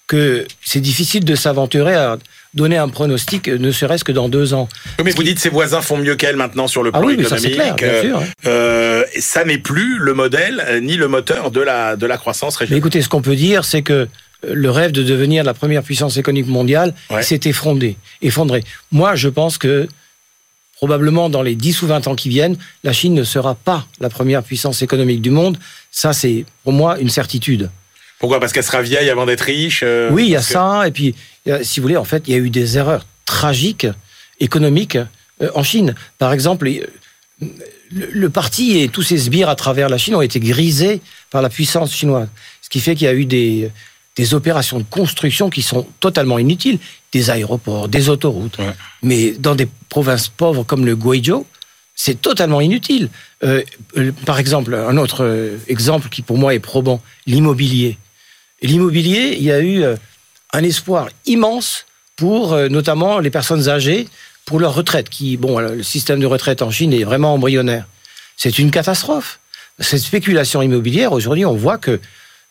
que 0.07 0.47
c'est 0.63 0.81
difficile 0.81 1.25
de 1.25 1.35
s'aventurer 1.35 1.95
à 1.95 2.19
donner 2.53 2.77
un 2.77 2.89
pronostic, 2.89 3.49
ne 3.49 3.73
serait-ce 3.73 4.05
que 4.05 4.13
dans 4.13 4.29
deux 4.29 4.55
ans. 4.55 4.69
mais 5.03 5.11
vous 5.11 5.23
dites 5.23 5.41
ses 5.41 5.49
voisins 5.49 5.81
font 5.81 5.97
mieux 5.97 6.15
qu'elle 6.15 6.37
maintenant 6.37 6.69
sur 6.69 6.83
le 6.83 6.91
ah 6.93 6.99
plan 6.99 7.09
oui, 7.09 7.15
économique. 7.15 7.57
ça, 7.57 7.73
clair, 7.73 7.75
bien 7.75 8.01
sûr, 8.03 8.23
euh, 8.47 9.05
ça 9.19 9.45
n'est 9.45 9.59
plus 9.59 9.99
le 9.99 10.15
modèle 10.15 10.81
ni 10.83 10.97
le 10.97 11.09
moteur 11.09 11.51
de 11.51 11.61
la 11.61 11.97
de 11.97 12.07
la 12.07 12.17
croissance 12.17 12.57
régionale. 12.57 12.77
Mais 12.77 12.79
écoutez, 12.79 13.03
ce 13.03 13.09
qu'on 13.09 13.23
peut 13.23 13.35
dire, 13.35 13.65
c'est 13.65 13.83
que 13.83 14.09
le 14.53 14.71
rêve 14.71 14.93
de 14.93 15.03
devenir 15.03 15.45
la 15.45 15.55
première 15.55 15.83
puissance 15.83 16.17
économique 16.17 16.49
mondiale 16.49 16.95
s'est 17.21 17.41
effondré, 17.45 17.97
effondré. 18.23 18.65
Moi, 18.93 19.15
je 19.15 19.29
pense 19.29 19.59
que 19.59 19.89
probablement 20.77 21.31
dans 21.31 21.43
les 21.43 21.55
10 21.55 21.83
ou 21.83 21.87
20 21.87 22.09
ans 22.09 22.15
qui 22.15 22.29
viennent, 22.29 22.57
la 22.83 22.93
Chine 22.93 23.15
ne 23.15 23.25
sera 23.25 23.55
pas 23.55 23.87
la 24.01 24.11
première 24.11 24.43
puissance 24.43 24.83
économique 24.83 25.23
du 25.23 25.31
monde. 25.31 25.57
Ça, 25.91 26.13
c'est 26.13 26.45
pour 26.63 26.73
moi 26.73 26.99
une 26.99 27.09
certitude. 27.09 27.71
Pourquoi? 28.19 28.41
Parce 28.41 28.53
qu'elle 28.53 28.65
sera 28.65 28.83
vieille 28.83 29.11
avant 29.11 29.27
d'être 29.27 29.43
riche 29.43 29.83
euh, 29.85 30.11
Oui, 30.11 30.25
il 30.25 30.31
y 30.31 30.37
a 30.37 30.43
ça. 30.43 30.87
Et 30.87 30.91
puis, 30.91 31.15
si 31.63 31.81
vous 31.81 31.85
voulez, 31.85 31.97
en 31.97 32.05
fait, 32.05 32.25
il 32.27 32.33
y 32.33 32.37
a 32.37 32.39
eu 32.39 32.51
des 32.51 32.79
erreurs 32.79 33.07
tragiques 33.25 33.87
économiques 34.41 34.97
euh, 35.43 35.51
en 35.55 35.63
Chine. 35.63 35.95
Par 36.19 36.33
exemple, 36.33 36.71
le, 37.91 38.31
parti 38.31 38.79
et 38.79 38.89
tous 38.89 39.03
ses 39.03 39.19
sbires 39.19 39.49
à 39.49 39.57
travers 39.57 39.89
la 39.89 39.99
Chine 39.99 40.15
ont 40.15 40.23
été 40.23 40.41
grisés 40.41 41.01
par 41.31 41.43
la 41.43 41.49
puissance 41.49 41.95
chinoise. 41.95 42.29
Ce 42.63 42.69
qui 42.69 42.81
fait 42.81 42.95
qu'il 42.95 43.07
y 43.07 43.11
a 43.11 43.15
eu 43.15 43.27
des, 43.27 43.71
des 44.17 44.35
opérations 44.35 44.79
de 44.79 44.85
construction 44.85 45.51
qui 45.51 45.63
sont 45.63 45.87
totalement 46.01 46.39
inutiles, 46.39 46.79
des 47.13 47.31
aéroports, 47.31 47.89
des 47.89 48.09
autoroutes. 48.09 48.59
Mais 49.03 49.33
dans 49.33 49.55
des 49.55 49.69
provinces 49.89 50.29
pauvres 50.29 50.65
comme 50.65 50.87
le 50.87 50.95
Guizhou, 50.95 51.47
c'est 51.95 52.21
totalement 52.21 52.61
inutile. 52.61 53.09
Euh, 53.45 53.63
euh, 53.97 54.13
par 54.27 54.39
exemple, 54.39 54.75
un 54.75 54.97
autre 54.97 55.25
euh, 55.25 55.59
exemple 55.69 56.09
qui 56.09 56.23
pour 56.23 56.39
moi 56.39 56.55
est 56.55 56.61
probant, 56.61 57.01
l'immobilier. 57.27 57.99
L'immobilier, 58.63 59.37
il 59.39 59.45
y 59.45 59.53
a 59.53 59.61
eu 59.61 59.85
un 60.53 60.65
espoir 60.65 61.09
immense 61.27 61.87
pour 62.17 62.57
notamment 62.71 63.19
les 63.19 63.29
personnes 63.29 63.69
âgées 63.69 64.09
pour 64.47 64.59
leur 64.59 64.75
retraite, 64.75 65.11
qui, 65.11 65.37
bon, 65.37 65.59
le 65.59 65.83
système 65.83 66.19
de 66.19 66.27
retraite 66.27 66.63
en 66.63 66.71
Chine 66.71 66.95
est 66.95 67.05
vraiment 67.05 67.35
embryonnaire. 67.35 67.87
C'est 68.39 68.59
une 68.59 68.71
catastrophe. 68.71 69.41
Cette 69.81 70.01
spéculation 70.01 70.63
immobilière, 70.63 71.13
aujourd'hui, 71.13 71.45
on 71.45 71.55
voit 71.55 71.77
que 71.77 72.01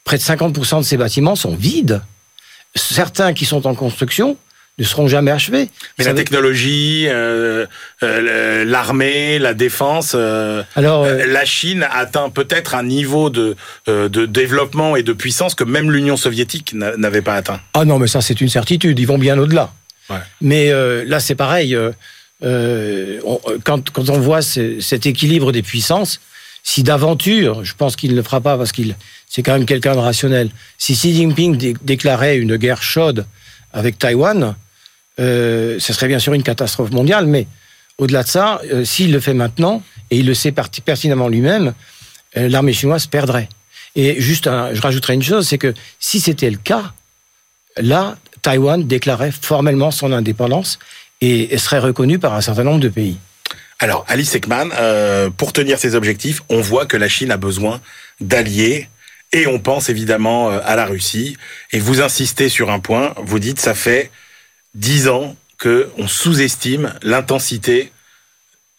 près 0.03 0.17
de 0.17 0.23
50% 0.23 0.79
de 0.79 0.83
ces 0.83 0.97
bâtiments 0.97 1.35
sont 1.35 1.55
vides. 1.55 2.01
Certains 2.75 3.33
qui 3.33 3.45
sont 3.45 3.67
en 3.67 3.75
construction 3.75 4.37
ne 4.79 4.83
seront 4.83 5.07
jamais 5.07 5.31
achevés. 5.31 5.69
Mais 5.99 6.05
la 6.05 6.13
technologie, 6.13 7.05
euh, 7.07 7.67
euh, 8.01 8.65
l'armée, 8.65 9.37
la 9.37 9.53
défense, 9.53 10.13
euh, 10.15 10.63
Alors, 10.75 11.05
la 11.05 11.45
Chine 11.45 11.85
atteint 11.91 12.29
peut-être 12.29 12.73
un 12.73 12.83
niveau 12.83 13.29
de, 13.29 13.55
de 13.87 14.25
développement 14.25 14.95
et 14.95 15.03
de 15.03 15.13
puissance 15.13 15.53
que 15.53 15.63
même 15.63 15.91
l'Union 15.91 16.17
soviétique 16.17 16.73
n'avait 16.73 17.21
pas 17.21 17.35
atteint. 17.35 17.61
Ah 17.75 17.85
non, 17.85 17.99
mais 17.99 18.07
ça 18.07 18.21
c'est 18.21 18.41
une 18.41 18.49
certitude, 18.49 18.97
ils 18.97 19.07
vont 19.07 19.19
bien 19.19 19.37
au-delà. 19.37 19.71
Mais 20.41 20.71
là 21.05 21.19
c'est 21.19 21.35
pareil, 21.35 21.77
quand, 22.41 23.89
quand 23.91 24.09
on 24.09 24.19
voit 24.19 24.41
cet 24.41 25.05
équilibre 25.05 25.51
des 25.51 25.61
puissances, 25.61 26.19
si 26.63 26.81
d'aventure, 26.81 27.63
je 27.63 27.75
pense 27.75 27.95
qu'il 27.95 28.11
ne 28.11 28.15
le 28.15 28.23
fera 28.23 28.39
pas 28.39 28.57
parce 28.57 28.71
qu'il 28.71 28.95
c'est 29.33 29.41
quand 29.41 29.53
même 29.53 29.65
quelqu'un 29.65 29.93
de 29.93 29.99
rationnel, 29.99 30.51
si 30.77 30.93
Xi 30.93 31.15
Jinping 31.15 31.75
déclarait 31.81 32.37
une 32.37 32.55
guerre 32.57 32.83
chaude 32.83 33.25
avec 33.71 33.97
Taïwan, 33.97 34.55
euh, 35.19 35.77
ce 35.79 35.91
serait 35.91 36.07
bien 36.07 36.19
sûr 36.19 36.35
une 36.35 36.43
catastrophe 36.43 36.91
mondiale, 36.91 37.25
mais 37.25 37.47
au-delà 37.97 38.21
de 38.21 38.27
ça, 38.27 38.61
euh, 38.71 38.85
s'il 38.85 39.11
le 39.11 39.19
fait 39.19 39.33
maintenant, 39.33 39.81
et 40.11 40.17
il 40.17 40.27
le 40.27 40.35
sait 40.35 40.51
pertinemment 40.51 41.29
lui-même, 41.29 41.73
euh, 42.37 42.47
l'armée 42.47 42.73
chinoise 42.73 43.07
perdrait. 43.07 43.49
Et 43.95 44.21
juste, 44.21 44.45
je 44.45 44.81
rajouterai 44.81 45.15
une 45.15 45.23
chose, 45.23 45.47
c'est 45.47 45.57
que 45.57 45.73
si 45.99 46.19
c'était 46.19 46.51
le 46.51 46.57
cas, 46.57 46.93
là, 47.77 48.17
Taïwan 48.43 48.85
déclarait 48.85 49.31
formellement 49.31 49.89
son 49.89 50.11
indépendance 50.11 50.77
et 51.21 51.57
serait 51.57 51.79
reconnu 51.79 52.19
par 52.19 52.35
un 52.35 52.41
certain 52.41 52.63
nombre 52.63 52.81
de 52.81 52.89
pays. 52.89 53.17
Alors, 53.79 54.05
Alice 54.07 54.35
Ekman, 54.35 54.69
pour 55.37 55.53
tenir 55.53 55.77
ses 55.79 55.95
objectifs, 55.95 56.41
on 56.49 56.59
voit 56.59 56.85
que 56.85 56.97
la 56.97 57.07
Chine 57.07 57.31
a 57.31 57.37
besoin 57.37 57.81
d'alliés. 58.19 58.89
Et 59.33 59.47
on 59.47 59.59
pense 59.59 59.89
évidemment 59.89 60.51
euh, 60.51 60.59
à 60.63 60.75
la 60.75 60.85
Russie. 60.85 61.35
Et 61.71 61.79
vous 61.79 62.01
insistez 62.01 62.47
sur 62.47 62.69
un 62.69 62.79
point. 62.79 63.13
Vous 63.17 63.39
dites, 63.39 63.59
ça 63.59 63.73
fait 63.73 64.11
dix 64.75 65.07
ans 65.07 65.35
que 65.57 65.89
on 65.97 66.07
sous-estime 66.07 66.93
l'intensité 67.01 67.91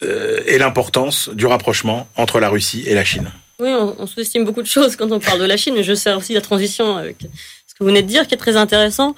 euh, 0.03 0.41
et 0.47 0.57
l'importance 0.57 1.29
du 1.29 1.45
rapprochement 1.45 2.07
entre 2.15 2.39
la 2.39 2.49
Russie 2.49 2.83
et 2.87 2.95
la 2.95 3.03
Chine. 3.03 3.31
Oui, 3.59 3.69
on, 3.69 4.05
sous-estime 4.07 4.43
beaucoup 4.43 4.61
de 4.61 4.67
choses 4.67 4.95
quand 4.95 5.11
on 5.11 5.19
parle 5.19 5.39
de 5.39 5.45
la 5.45 5.55
Chine, 5.55 5.81
je 5.81 5.93
sais 5.93 6.13
aussi 6.13 6.33
la 6.33 6.41
transition 6.41 6.97
avec 6.97 7.17
ce 7.21 7.73
que 7.73 7.79
vous 7.79 7.85
venez 7.85 8.01
de 8.01 8.07
dire, 8.07 8.27
qui 8.27 8.33
est 8.33 8.37
très 8.37 8.57
intéressant. 8.57 9.15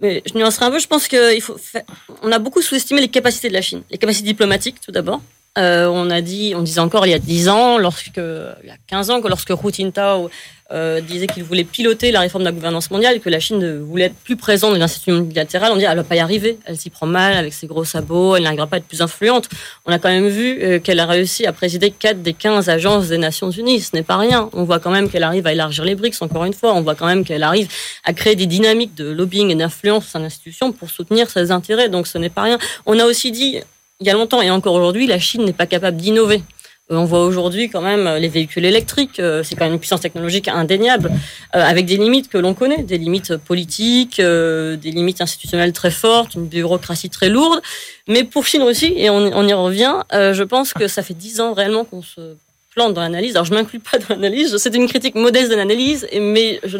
Mais 0.00 0.22
je 0.26 0.38
nuancerai 0.38 0.66
un 0.66 0.70
peu. 0.70 0.78
Je 0.78 0.86
pense 0.86 1.08
qu'il 1.08 2.32
a 2.32 2.38
beaucoup 2.38 2.62
sous-estimé 2.62 3.00
les 3.00 3.08
capacités 3.08 3.48
de 3.48 3.54
la 3.54 3.62
Chine, 3.62 3.82
les 3.90 3.98
capacités 3.98 4.26
diplomatiques 4.26 4.80
tout 4.80 4.92
d'abord. 4.92 5.20
Euh, 5.58 5.86
on 5.86 6.08
a 6.08 6.22
dit, 6.22 6.54
on 6.56 6.62
disait 6.62 6.80
encore 6.80 7.06
il 7.06 7.10
y 7.10 7.14
a 7.14 7.18
10 7.18 7.48
ans, 7.48 7.78
il 7.78 7.82
y 7.82 8.70
a 8.70 8.76
15 8.86 9.10
ans, 9.10 9.20
que 9.20 9.28
lorsque 9.28 9.50
Hu 9.50 9.72
Jintao 9.72 10.30
euh, 10.72 11.00
disait 11.00 11.26
qu'il 11.26 11.44
voulait 11.44 11.64
piloter 11.64 12.10
la 12.10 12.20
réforme 12.20 12.44
de 12.44 12.48
la 12.48 12.52
gouvernance 12.52 12.90
mondiale, 12.90 13.20
que 13.20 13.28
la 13.28 13.40
Chine 13.40 13.80
voulait 13.80 14.06
être 14.06 14.14
plus 14.14 14.36
présente 14.36 14.70
dans 14.70 14.76
les 14.76 14.82
institutions 14.82 15.20
multilatérales, 15.20 15.72
on 15.72 15.76
dit 15.76 15.84
elle 15.84 15.96
va 15.96 16.04
pas 16.04 16.16
y 16.16 16.20
arriver, 16.20 16.58
elle 16.64 16.78
s'y 16.78 16.90
prend 16.90 17.06
mal 17.06 17.34
avec 17.34 17.52
ses 17.52 17.66
gros 17.66 17.84
sabots, 17.84 18.36
elle 18.36 18.44
n'arrivera 18.44 18.66
pas 18.66 18.76
à 18.76 18.78
être 18.78 18.86
plus 18.86 19.02
influente. 19.02 19.48
On 19.86 19.92
a 19.92 19.98
quand 19.98 20.08
même 20.08 20.28
vu 20.28 20.58
euh, 20.62 20.78
qu'elle 20.78 21.00
a 21.00 21.06
réussi 21.06 21.46
à 21.46 21.52
présider 21.52 21.90
4 21.90 22.22
des 22.22 22.32
15 22.32 22.68
agences 22.68 23.08
des 23.08 23.18
Nations 23.18 23.50
Unies, 23.50 23.80
ce 23.80 23.94
n'est 23.94 24.02
pas 24.02 24.16
rien. 24.16 24.48
On 24.52 24.64
voit 24.64 24.78
quand 24.78 24.90
même 24.90 25.10
qu'elle 25.10 25.24
arrive 25.24 25.46
à 25.46 25.52
élargir 25.52 25.84
les 25.84 25.94
BRICS, 25.94 26.22
encore 26.22 26.44
une 26.44 26.54
fois, 26.54 26.74
on 26.74 26.82
voit 26.82 26.94
quand 26.94 27.06
même 27.06 27.24
qu'elle 27.24 27.42
arrive 27.42 27.68
à 28.04 28.12
créer 28.12 28.36
des 28.36 28.46
dynamiques 28.46 28.94
de 28.94 29.10
lobbying 29.10 29.50
et 29.50 29.54
d'influence 29.54 30.14
en 30.14 30.22
institution 30.22 30.72
pour 30.72 30.90
soutenir 30.90 31.30
ses 31.30 31.50
intérêts, 31.50 31.88
donc 31.88 32.06
ce 32.06 32.18
n'est 32.18 32.30
pas 32.30 32.42
rien. 32.42 32.58
On 32.86 32.98
a 32.98 33.04
aussi 33.04 33.30
dit 33.30 33.60
il 34.02 34.06
y 34.06 34.10
a 34.10 34.14
longtemps 34.14 34.42
et 34.42 34.50
encore 34.50 34.74
aujourd'hui, 34.74 35.06
la 35.06 35.18
Chine 35.18 35.44
n'est 35.44 35.52
pas 35.52 35.66
capable 35.66 35.96
d'innover. 35.96 36.42
Euh, 36.90 36.96
on 36.96 37.04
voit 37.04 37.24
aujourd'hui 37.24 37.68
quand 37.68 37.80
même 37.80 38.08
les 38.16 38.28
véhicules 38.28 38.64
électriques, 38.64 39.20
euh, 39.20 39.42
c'est 39.42 39.54
quand 39.54 39.64
même 39.64 39.74
une 39.74 39.78
puissance 39.78 40.00
technologique 40.00 40.48
indéniable, 40.48 41.12
euh, 41.54 41.62
avec 41.62 41.86
des 41.86 41.96
limites 41.96 42.28
que 42.28 42.38
l'on 42.38 42.54
connaît, 42.54 42.82
des 42.82 42.98
limites 42.98 43.36
politiques, 43.36 44.20
des 44.20 44.90
limites 44.90 45.20
institutionnelles 45.20 45.72
très 45.72 45.90
fortes, 45.90 46.34
une 46.34 46.46
bureaucratie 46.46 47.10
très 47.10 47.28
lourde. 47.28 47.62
Mais 48.08 48.24
pour 48.24 48.46
Chine 48.46 48.62
aussi, 48.62 48.92
et 48.96 49.10
on, 49.10 49.46
y 49.46 49.52
revient, 49.52 49.94
je 50.12 50.42
pense 50.42 50.72
que 50.72 50.88
ça 50.88 51.02
fait 51.02 51.14
dix 51.14 51.40
ans 51.40 51.52
réellement 51.52 51.84
qu'on 51.84 52.02
se 52.02 52.36
plante 52.74 52.94
dans 52.94 53.02
l'analyse. 53.02 53.36
Alors 53.36 53.44
je 53.44 53.54
m'inclus 53.54 53.80
pas 53.80 53.98
dans 53.98 54.08
l'analyse, 54.10 54.56
c'est 54.56 54.74
une 54.74 54.88
critique 54.88 55.14
modeste 55.14 55.50
de 55.50 55.56
l'analyse, 55.56 56.08
mais 56.20 56.60
je, 56.64 56.78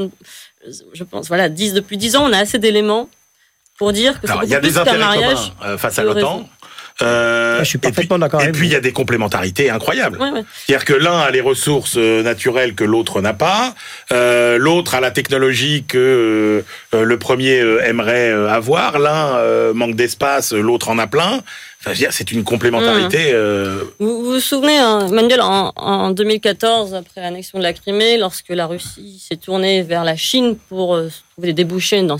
je 0.93 1.05
pense, 1.05 1.29
voilà, 1.29 1.49
10, 1.49 1.75
depuis 1.75 1.97
10 1.97 2.17
ans, 2.17 2.25
on 2.29 2.33
a 2.33 2.39
assez 2.39 2.59
d'éléments 2.59 3.09
pour 3.79 3.93
dire 3.93 4.21
que 4.21 4.27
c'est 4.27 4.35
il 4.45 4.49
y 4.49 4.55
a 4.55 4.61
des 4.61 4.79
intérêts 4.79 4.99
communs 4.99 5.37
euh, 5.65 5.79
face 5.79 5.99
à 5.99 6.05
l'OTAN. 6.05 6.49
Euh, 7.01 7.61
je 7.61 7.65
suis 7.65 7.79
parfaitement 7.79 8.19
d'accord. 8.19 8.43
Et 8.43 8.53
puis 8.53 8.67
il 8.67 8.73
y 8.73 8.77
a 8.77 8.81
des 8.81 8.93
complémentarités 8.93 9.71
incroyables. 9.71 10.19
C'est-à-dire 10.67 10.85
que 10.85 10.93
l'un 10.93 11.19
a 11.19 11.31
les 11.31 11.41
ressources 11.41 11.97
euh, 11.97 12.23
naturelles 12.23 12.75
que 12.75 12.85
l'autre 12.85 13.21
n'a 13.21 13.33
pas, 13.33 13.75
euh, 14.13 14.59
l'autre 14.59 14.95
a 14.95 15.01
la 15.01 15.11
technologie 15.11 15.85
que 15.87 16.63
euh, 16.95 17.05
le 17.05 17.19
premier 17.19 17.59
aimerait 17.85 18.31
avoir, 18.31 18.99
l'un 18.99 19.73
manque 19.73 19.95
d'espace, 19.95 20.53
l'autre 20.53 20.89
en 20.91 20.99
a 20.99 21.07
plein 21.07 21.43
c'est 22.11 22.33
une 22.33 22.45
complémentarité. 22.45 23.33
Mmh. 23.33 23.35
Euh... 23.35 23.85
Vous, 23.99 24.25
vous, 24.25 24.41
souvenez, 24.41 24.79
hein, 24.79 25.09
Manuel, 25.09 25.41
en, 25.41 25.73
en, 25.77 26.11
2014, 26.11 26.95
après 26.95 27.21
l'annexion 27.21 27.59
de 27.59 27.63
la 27.63 27.73
Crimée, 27.73 28.19
lorsque 28.19 28.51
la 28.51 28.67
Russie 28.67 29.23
s'est 29.27 29.37
tournée 29.37 29.83
vers 29.83 30.05
la 30.05 30.17
Chine 30.17 30.57
pour 30.69 30.95
euh, 30.95 31.11
trouver 31.33 31.49
des 31.49 31.55
débouchés 31.55 32.03
dans 32.03 32.19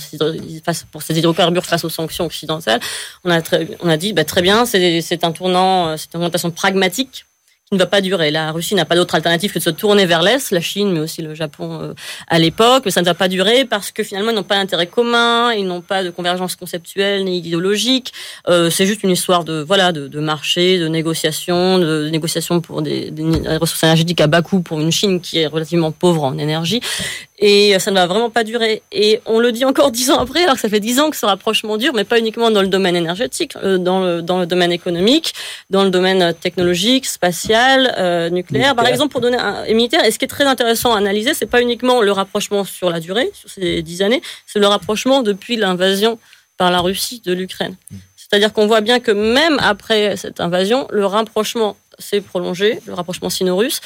face, 0.65 0.85
pour 0.91 1.03
ces 1.03 1.19
hydrocarbures 1.19 1.65
face 1.65 1.85
aux 1.85 1.91
sanctions 1.91 2.25
occidentales, 2.25 2.81
on 3.25 3.31
a, 3.31 3.41
très, 3.41 3.69
on 3.81 3.89
a 3.89 3.97
dit 3.97 4.13
bah, 4.13 4.25
très 4.25 4.43
bien, 4.43 4.65
c'est 4.67 5.25
un 5.25 5.33
tournant, 5.33 5.89
euh, 5.89 5.97
c'est 5.97 6.13
une 6.15 6.21
orientation 6.21 6.51
pragmatique 6.51 7.27
ne 7.73 7.79
va 7.79 7.87
pas 7.87 8.01
durer. 8.01 8.31
La 8.31 8.53
Russie 8.53 8.75
n'a 8.75 8.85
pas 8.85 8.95
d'autre 8.95 9.15
alternative 9.15 9.53
que 9.53 9.59
de 9.59 9.65
se 9.65 9.71
tourner 9.71 10.07
vers 10.07 10.23
l'Est, 10.23 10.51
la 10.51 10.61
Chine, 10.61 10.93
mais 10.93 11.01
aussi 11.01 11.23
le 11.23 11.35
Japon 11.35 11.81
euh, 11.81 11.95
à 12.29 12.39
l'époque. 12.39 12.83
Mais 12.85 12.91
ça 12.91 13.01
ne 13.01 13.07
va 13.07 13.15
pas 13.15 13.29
durer 13.29 13.65
parce 13.65 13.91
que 13.91 14.03
finalement, 14.03 14.31
ils 14.31 14.35
n'ont 14.35 14.43
pas 14.43 14.57
d'intérêt 14.57 14.87
commun, 14.87 15.53
ils 15.53 15.67
n'ont 15.67 15.81
pas 15.81 16.05
de 16.05 16.11
convergence 16.11 16.57
conceptuelle 16.57 17.25
ni 17.25 17.39
idéologique. 17.39 18.13
Euh, 18.49 18.71
c'est 18.71 18.87
juste 18.87 19.03
une 19.03 19.11
histoire 19.11 19.45
de 19.45 19.63
voilà 19.67 19.93
de, 19.93 20.09
de 20.09 20.21
marché, 20.21 20.79
de 20.79 20.89
négociation, 20.89 21.79
de, 21.79 22.09
négociation 22.11 22.61
pour 22.61 22.83
des, 22.83 23.11
des, 23.11 23.25
ressources 23.59 23.83
énergétiques 23.83 24.21
à 24.21 24.27
bas 24.27 24.43
coût 24.43 24.61
pour 24.61 24.81
une 24.81 24.93
Chine 24.93 25.21
qui 25.21 25.39
est 25.39 25.47
relativement 25.47 25.93
pauvre 25.93 26.25
en 26.25 26.39
énergie 26.39 26.81
et 27.43 27.77
ça 27.81 27.91
ne 27.91 27.97
va 27.97 28.07
vraiment 28.07 28.31
pas 28.31 28.45
durer. 28.45 28.83
Et 28.93 29.21
on 29.27 29.41
le 29.41 29.51
dit 29.51 29.65
encore 29.65 29.91
dix 29.91 30.11
ans 30.11 30.19
après, 30.19 30.45
alors 30.45 30.55
que 30.55 30.61
ça 30.61 30.69
fait 30.69 30.81
dix 30.81 31.01
ans 31.01 31.11
que 31.11 31.17
ce 31.17 31.27
rapprochement 31.27 31.77
dure, 31.77 31.93
mais 31.93 32.05
pas 32.05 32.19
uniquement 32.19 32.51
dans 32.51 32.63
le 32.63 32.69
domaine 32.69 32.97
énergétique, 32.97 33.55
euh, 33.63 33.79
dans 33.79 34.01
le, 34.01 34.23
dans 34.23 34.39
le 34.39 34.47
domaine 34.47 34.73
économique, 34.73 35.35
dans 35.69 35.83
le 35.83 35.91
domaine 35.91 36.33
technologique, 36.35 37.05
spatial, 37.05 37.95
euh, 37.99 38.31
nucléaire. 38.31 38.77
Par 38.77 38.87
exemple, 38.87 39.11
pour 39.11 39.21
donner 39.21 39.39
un 39.39 39.65
et 39.65 39.75
militaire. 39.75 40.05
Et 40.05 40.13
ce 40.13 40.19
qui 40.19 40.25
est 40.25 40.29
très 40.29 40.45
intéressant 40.45 40.95
à 40.95 40.99
analyser, 40.99 41.35
c'est 41.35 41.47
pas 41.47 41.61
uniquement 41.61 42.01
le 42.01 42.13
rapprochement 42.13 42.65
sur 42.65 42.91
la 42.91 43.01
durée, 43.01 43.31
sur 43.35 43.51
ces 43.51 43.83
dix 43.83 44.03
années, 44.03 44.23
c'est 44.47 44.61
le 44.61 44.69
rapprochement 44.69 45.23
depuis 45.23 45.57
l'invasion 45.57 46.19
par 46.57 46.71
la 46.71 46.81
Russie 46.81 47.21
de 47.25 47.33
l'Ukraine. 47.33 47.75
C'est-à-dire 48.17 48.53
qu'on 48.53 48.67
voit 48.67 48.81
bien 48.81 49.01
que 49.01 49.11
même 49.11 49.59
après 49.61 50.17
cette 50.17 50.41
invasion, 50.41 50.87
le 50.91 51.05
rapprochement 51.05 51.77
s'est 51.99 52.21
prolongé, 52.21 52.79
le 52.87 52.95
rapprochement 52.95 53.31
sino-russe. 53.31 53.81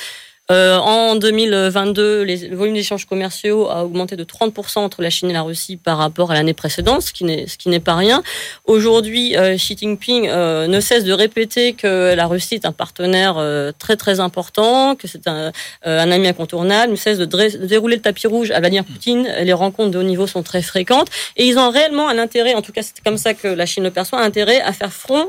Euh, 0.51 0.77
en 0.79 1.17
2022, 1.17 2.23
les, 2.23 2.49
le 2.49 2.57
volume 2.57 2.75
d'échanges 2.75 3.05
commerciaux 3.05 3.69
a 3.69 3.85
augmenté 3.85 4.15
de 4.15 4.23
30% 4.23 4.79
entre 4.79 5.03
la 5.03 5.11
Chine 5.11 5.29
et 5.31 5.33
la 5.33 5.43
Russie 5.43 5.77
par 5.77 5.99
rapport 5.99 6.31
à 6.31 6.35
l'année 6.35 6.55
précédente, 6.55 7.03
ce 7.03 7.13
qui 7.13 7.69
n'est 7.69 7.81
pas 7.81 7.97
rien. 7.97 8.23
Aujourd'hui, 8.65 9.37
euh, 9.37 9.57
Xi 9.57 9.77
Jinping 9.77 10.29
euh, 10.29 10.69
ne 10.69 10.79
cesse 10.79 11.03
de 11.03 11.13
répéter 11.13 11.73
que 11.73 12.15
la 12.15 12.27
Russie 12.27 12.55
est 12.55 12.65
un 12.65 12.73
partenaire 12.73 13.43
très 13.79 13.97
très 13.97 14.21
important, 14.21 14.95
que 14.95 15.09
c'est 15.09 15.27
un, 15.27 15.51
un, 15.85 16.11
ami 16.11 16.29
incontournable, 16.29 16.93
ne 16.93 16.97
cesse 16.97 17.19
de, 17.19 17.25
de, 17.25 17.67
dérouler 17.67 17.97
le 17.97 18.03
tapis 18.03 18.27
rouge 18.27 18.51
à 18.53 18.61
Vladimir 18.61 18.85
Poutine. 18.85 19.29
Les 19.43 19.53
rencontres 19.53 19.91
de 19.91 19.99
haut 19.99 20.05
niveau 20.05 20.27
sont 20.27 20.43
très 20.43 20.63
fréquentes 20.63 21.09
et 21.37 21.47
ils 21.47 21.59
ont 21.59 21.71
réellement 21.71 22.09
un 22.09 22.19
intérêt, 22.19 22.55
en 22.55 22.63
tout 22.63 22.73
cas 22.73 22.83
c'est 22.83 23.03
comme 23.05 23.19
ça 23.19 23.35
que 23.35 23.49
la 23.49 23.67
Chine 23.67 23.83
le 23.83 23.91
perçoit, 23.91 24.21
un 24.21 24.25
intérêt 24.25 24.61
à 24.61 24.73
faire 24.73 24.93
front 24.93 25.29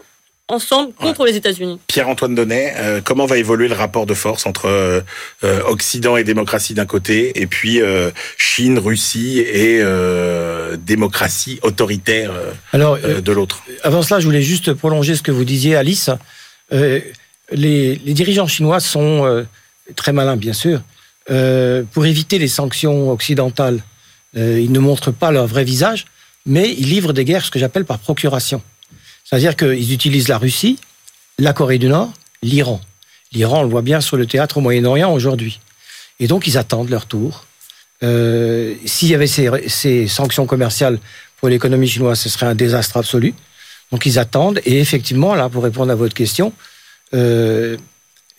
ensemble 0.49 0.93
contre 0.93 1.25
les 1.25 1.35
États-Unis. 1.35 1.79
Pierre-Antoine 1.87 2.33
Donnet, 2.33 2.73
euh, 2.77 3.01
comment 3.03 3.25
va 3.25 3.37
évoluer 3.37 3.67
le 3.67 3.75
rapport 3.75 4.05
de 4.05 4.13
force 4.13 4.45
entre 4.45 4.67
euh, 4.67 5.01
euh, 5.43 5.61
Occident 5.67 6.15
et 6.15 6.23
démocratie 6.23 6.73
d'un 6.73 6.85
côté, 6.85 7.41
et 7.41 7.47
puis 7.47 7.81
Chine, 8.37 8.79
Russie 8.79 9.39
et 9.39 9.81
démocratie 10.77 11.59
autoritaire 11.63 12.31
Alors, 12.71 12.97
de 12.97 13.31
l'autre? 13.31 13.63
Avant 13.83 14.01
cela, 14.01 14.19
je 14.19 14.25
voulais 14.25 14.41
juste 14.41 14.73
prolonger 14.73 15.15
ce 15.15 15.21
que 15.21 15.31
vous 15.31 15.45
disiez, 15.45 15.75
Alice. 15.75 16.09
Les, 16.71 17.03
les, 17.51 18.13
dirigeants 18.13 18.47
chinois 18.47 18.79
sont 18.79 19.45
très 19.95 20.13
malins, 20.13 20.37
bien 20.37 20.53
sûr. 20.53 20.81
pour 21.27 22.05
éviter 22.05 22.39
les 22.39 22.47
sanctions 22.47 23.11
occidentales, 23.11 23.81
ils 24.35 24.71
ne 24.71 24.79
montrent 24.79 25.11
pas 25.11 25.31
leur 25.31 25.47
vrai 25.47 25.63
visage, 25.63 26.05
mais 26.45 26.73
ils 26.77 26.89
livrent 26.89 27.13
des 27.13 27.25
guerres, 27.25 27.45
ce 27.45 27.51
que 27.51 27.59
j'appelle 27.59 27.85
par 27.85 27.99
procuration. 27.99 28.61
C'est-à-dire 29.27 29.57
qu'ils 29.57 29.91
utilisent 29.91 30.29
la 30.29 30.37
Russie, 30.37 30.79
la 31.37 31.51
Corée 31.51 31.79
du 31.79 31.87
Nord, 31.87 32.13
l'Iran. 32.41 32.79
L'Iran, 33.33 33.59
on 33.59 33.63
le 33.63 33.69
voit 33.69 33.81
bien 33.81 33.99
sur 33.99 34.15
le 34.15 34.25
théâtre 34.25 34.57
au 34.57 34.61
Moyen-Orient 34.61 35.11
aujourd'hui. 35.11 35.59
Et 36.21 36.27
donc, 36.27 36.47
ils 36.47 36.57
attendent 36.57 36.89
leur 36.89 37.07
tour. 37.07 37.45
Euh, 38.03 38.75
S'il 38.85 39.09
y 39.09 39.15
avait 39.15 39.27
ces, 39.27 39.49
ces, 39.67 40.07
sanctions 40.07 40.45
commerciales 40.45 40.97
pour 41.37 41.49
l'économie 41.49 41.89
chinoise, 41.89 42.21
ce 42.21 42.29
serait 42.29 42.45
un 42.45 42.55
désastre 42.55 42.95
absolu. 42.95 43.33
Donc, 43.91 44.05
ils 44.05 44.17
attendent. 44.17 44.61
Et 44.65 44.79
effectivement, 44.79 45.35
là, 45.35 45.49
pour 45.49 45.63
répondre 45.63 45.91
à 45.91 45.95
votre 45.95 46.13
question, 46.13 46.53
euh, 47.13 47.75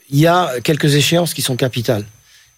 il 0.08 0.18
y 0.18 0.26
a 0.26 0.52
quelques 0.64 0.94
échéances 0.94 1.34
qui 1.34 1.42
sont 1.42 1.56
capitales. 1.56 2.06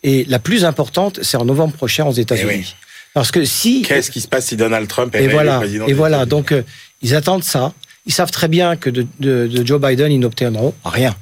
Et 0.05 0.25
la 0.27 0.39
plus 0.39 0.65
importante, 0.65 1.19
c'est 1.23 1.37
en 1.37 1.45
novembre 1.45 1.75
prochain 1.75 2.07
aux 2.07 2.13
États-Unis. 2.13 2.75
Eh 2.77 2.87
Parce 3.13 3.33
que 3.33 3.45
si 3.45 3.83
qu'est-ce 3.83 4.13
qui 4.13 4.21
se 4.21 4.29
passe 4.29 4.47
si 4.47 4.57
Donald 4.57 4.87
Trump 4.87 5.15
est 5.17 5.25
et 5.25 5.29
voilà, 5.29 5.59
président 5.59 5.87
Et 5.89 5.93
voilà, 5.93 6.27
donc 6.27 6.53
euh, 6.53 6.63
ils 7.03 7.17
attendent 7.17 7.45
ça. 7.45 7.75
Ils 8.11 8.13
savent 8.13 8.33
très 8.33 8.49
bien 8.49 8.75
que 8.75 8.91
de, 8.91 9.65
Joe 9.65 9.81
Biden, 9.81 10.11
ils 10.11 10.19
n'obtiendront 10.19 10.75
rien. 10.85 11.15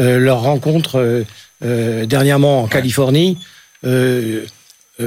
Euh, 0.00 0.18
leur 0.18 0.40
rencontre 0.40 0.98
euh, 0.98 1.22
euh 1.64 2.06
dernièrement 2.06 2.64
en 2.64 2.66
Californie, 2.66 3.38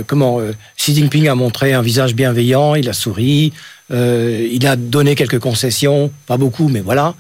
comment 0.05 0.39
Xi 0.77 0.95
Jinping 0.95 1.27
a 1.27 1.35
montré 1.35 1.73
un 1.73 1.81
visage 1.81 2.15
bienveillant, 2.15 2.75
il 2.75 2.87
a 2.87 2.93
souri, 2.93 3.51
il 3.89 4.67
a 4.67 4.77
donné 4.77 5.15
quelques 5.15 5.39
concessions, 5.39 6.13
pas 6.27 6.37
beaucoup, 6.37 6.69
mais 6.69 6.79
voilà. 6.79 7.13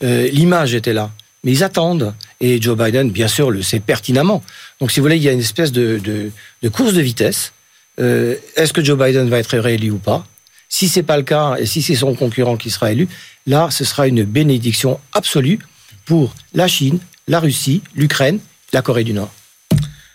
L'image 0.00 0.74
était 0.74 0.92
là. 0.92 1.12
Mais 1.44 1.52
ils 1.52 1.62
attendent. 1.62 2.14
Et 2.40 2.60
Joe 2.60 2.76
Biden, 2.76 3.12
bien 3.12 3.28
sûr, 3.28 3.52
le 3.52 3.62
sait 3.62 3.78
pertinemment. 3.78 4.42
Donc, 4.80 4.90
si 4.90 4.98
vous 4.98 5.04
voulez, 5.04 5.18
il 5.18 5.22
y 5.22 5.28
a 5.28 5.32
une 5.32 5.38
espèce 5.38 5.70
de 5.70 6.32
course 6.72 6.94
de 6.94 7.00
vitesse. 7.00 7.52
Est-ce 7.98 8.72
que 8.72 8.82
Joe 8.82 8.98
Biden 8.98 9.28
va 9.28 9.38
être 9.38 9.56
réélu 9.56 9.92
ou 9.92 9.98
pas? 9.98 10.26
Si 10.74 10.88
c'est 10.88 11.02
pas 11.02 11.18
le 11.18 11.22
cas, 11.22 11.56
et 11.58 11.66
si 11.66 11.82
c'est 11.82 11.94
son 11.94 12.14
concurrent 12.14 12.56
qui 12.56 12.70
sera 12.70 12.92
élu, 12.92 13.06
Là, 13.46 13.70
ce 13.70 13.84
sera 13.84 14.06
une 14.06 14.22
bénédiction 14.24 15.00
absolue 15.12 15.58
pour 16.04 16.34
la 16.54 16.68
Chine, 16.68 17.00
la 17.26 17.40
Russie, 17.40 17.82
l'Ukraine, 17.94 18.38
la 18.72 18.82
Corée 18.82 19.04
du 19.04 19.12
Nord. 19.12 19.32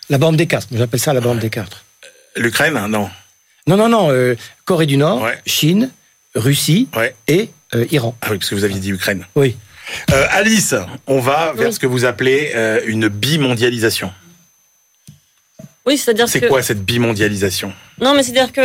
La 0.10 0.18
bande 0.18 0.38
des 0.38 0.48
quatre, 0.48 0.68
j'appelle 0.72 1.00
ça 1.00 1.14
la 1.14 1.20
bande 1.20 1.40
des 1.40 1.50
quatre. 1.50 1.84
Euh, 2.38 2.42
L'Ukraine, 2.42 2.74
non. 2.88 3.10
Non, 3.68 3.76
non, 3.76 3.90
non. 3.90 4.12
Euh, 4.12 4.36
Corée 4.64 4.86
du 4.86 4.96
Nord, 4.96 5.28
Chine, 5.46 5.92
Russie 6.36 6.88
et 7.28 7.50
euh, 7.76 7.86
Iran. 7.92 8.16
Ah 8.22 8.28
oui, 8.32 8.38
parce 8.38 8.50
que 8.50 8.56
vous 8.56 8.64
aviez 8.64 8.80
dit 8.80 8.92
Ukraine. 8.92 9.26
Oui. 9.36 9.58
Alice, 10.32 10.76
on 11.06 11.20
va 11.20 11.54
vers 11.54 11.74
ce 11.74 11.80
que 11.80 11.88
vous 11.88 12.06
appelez 12.06 12.54
une 12.88 13.08
bimondialisation. 13.08 14.12
Oui, 15.86 15.98
c'est-à-dire 15.98 16.26
que... 16.26 16.32
C'est 16.32 16.48
quoi 16.48 16.62
cette 16.62 16.84
bimondialisation? 16.84 17.74
Non, 18.02 18.14
mais 18.14 18.24
c'est-à-dire 18.24 18.52
que 18.52 18.62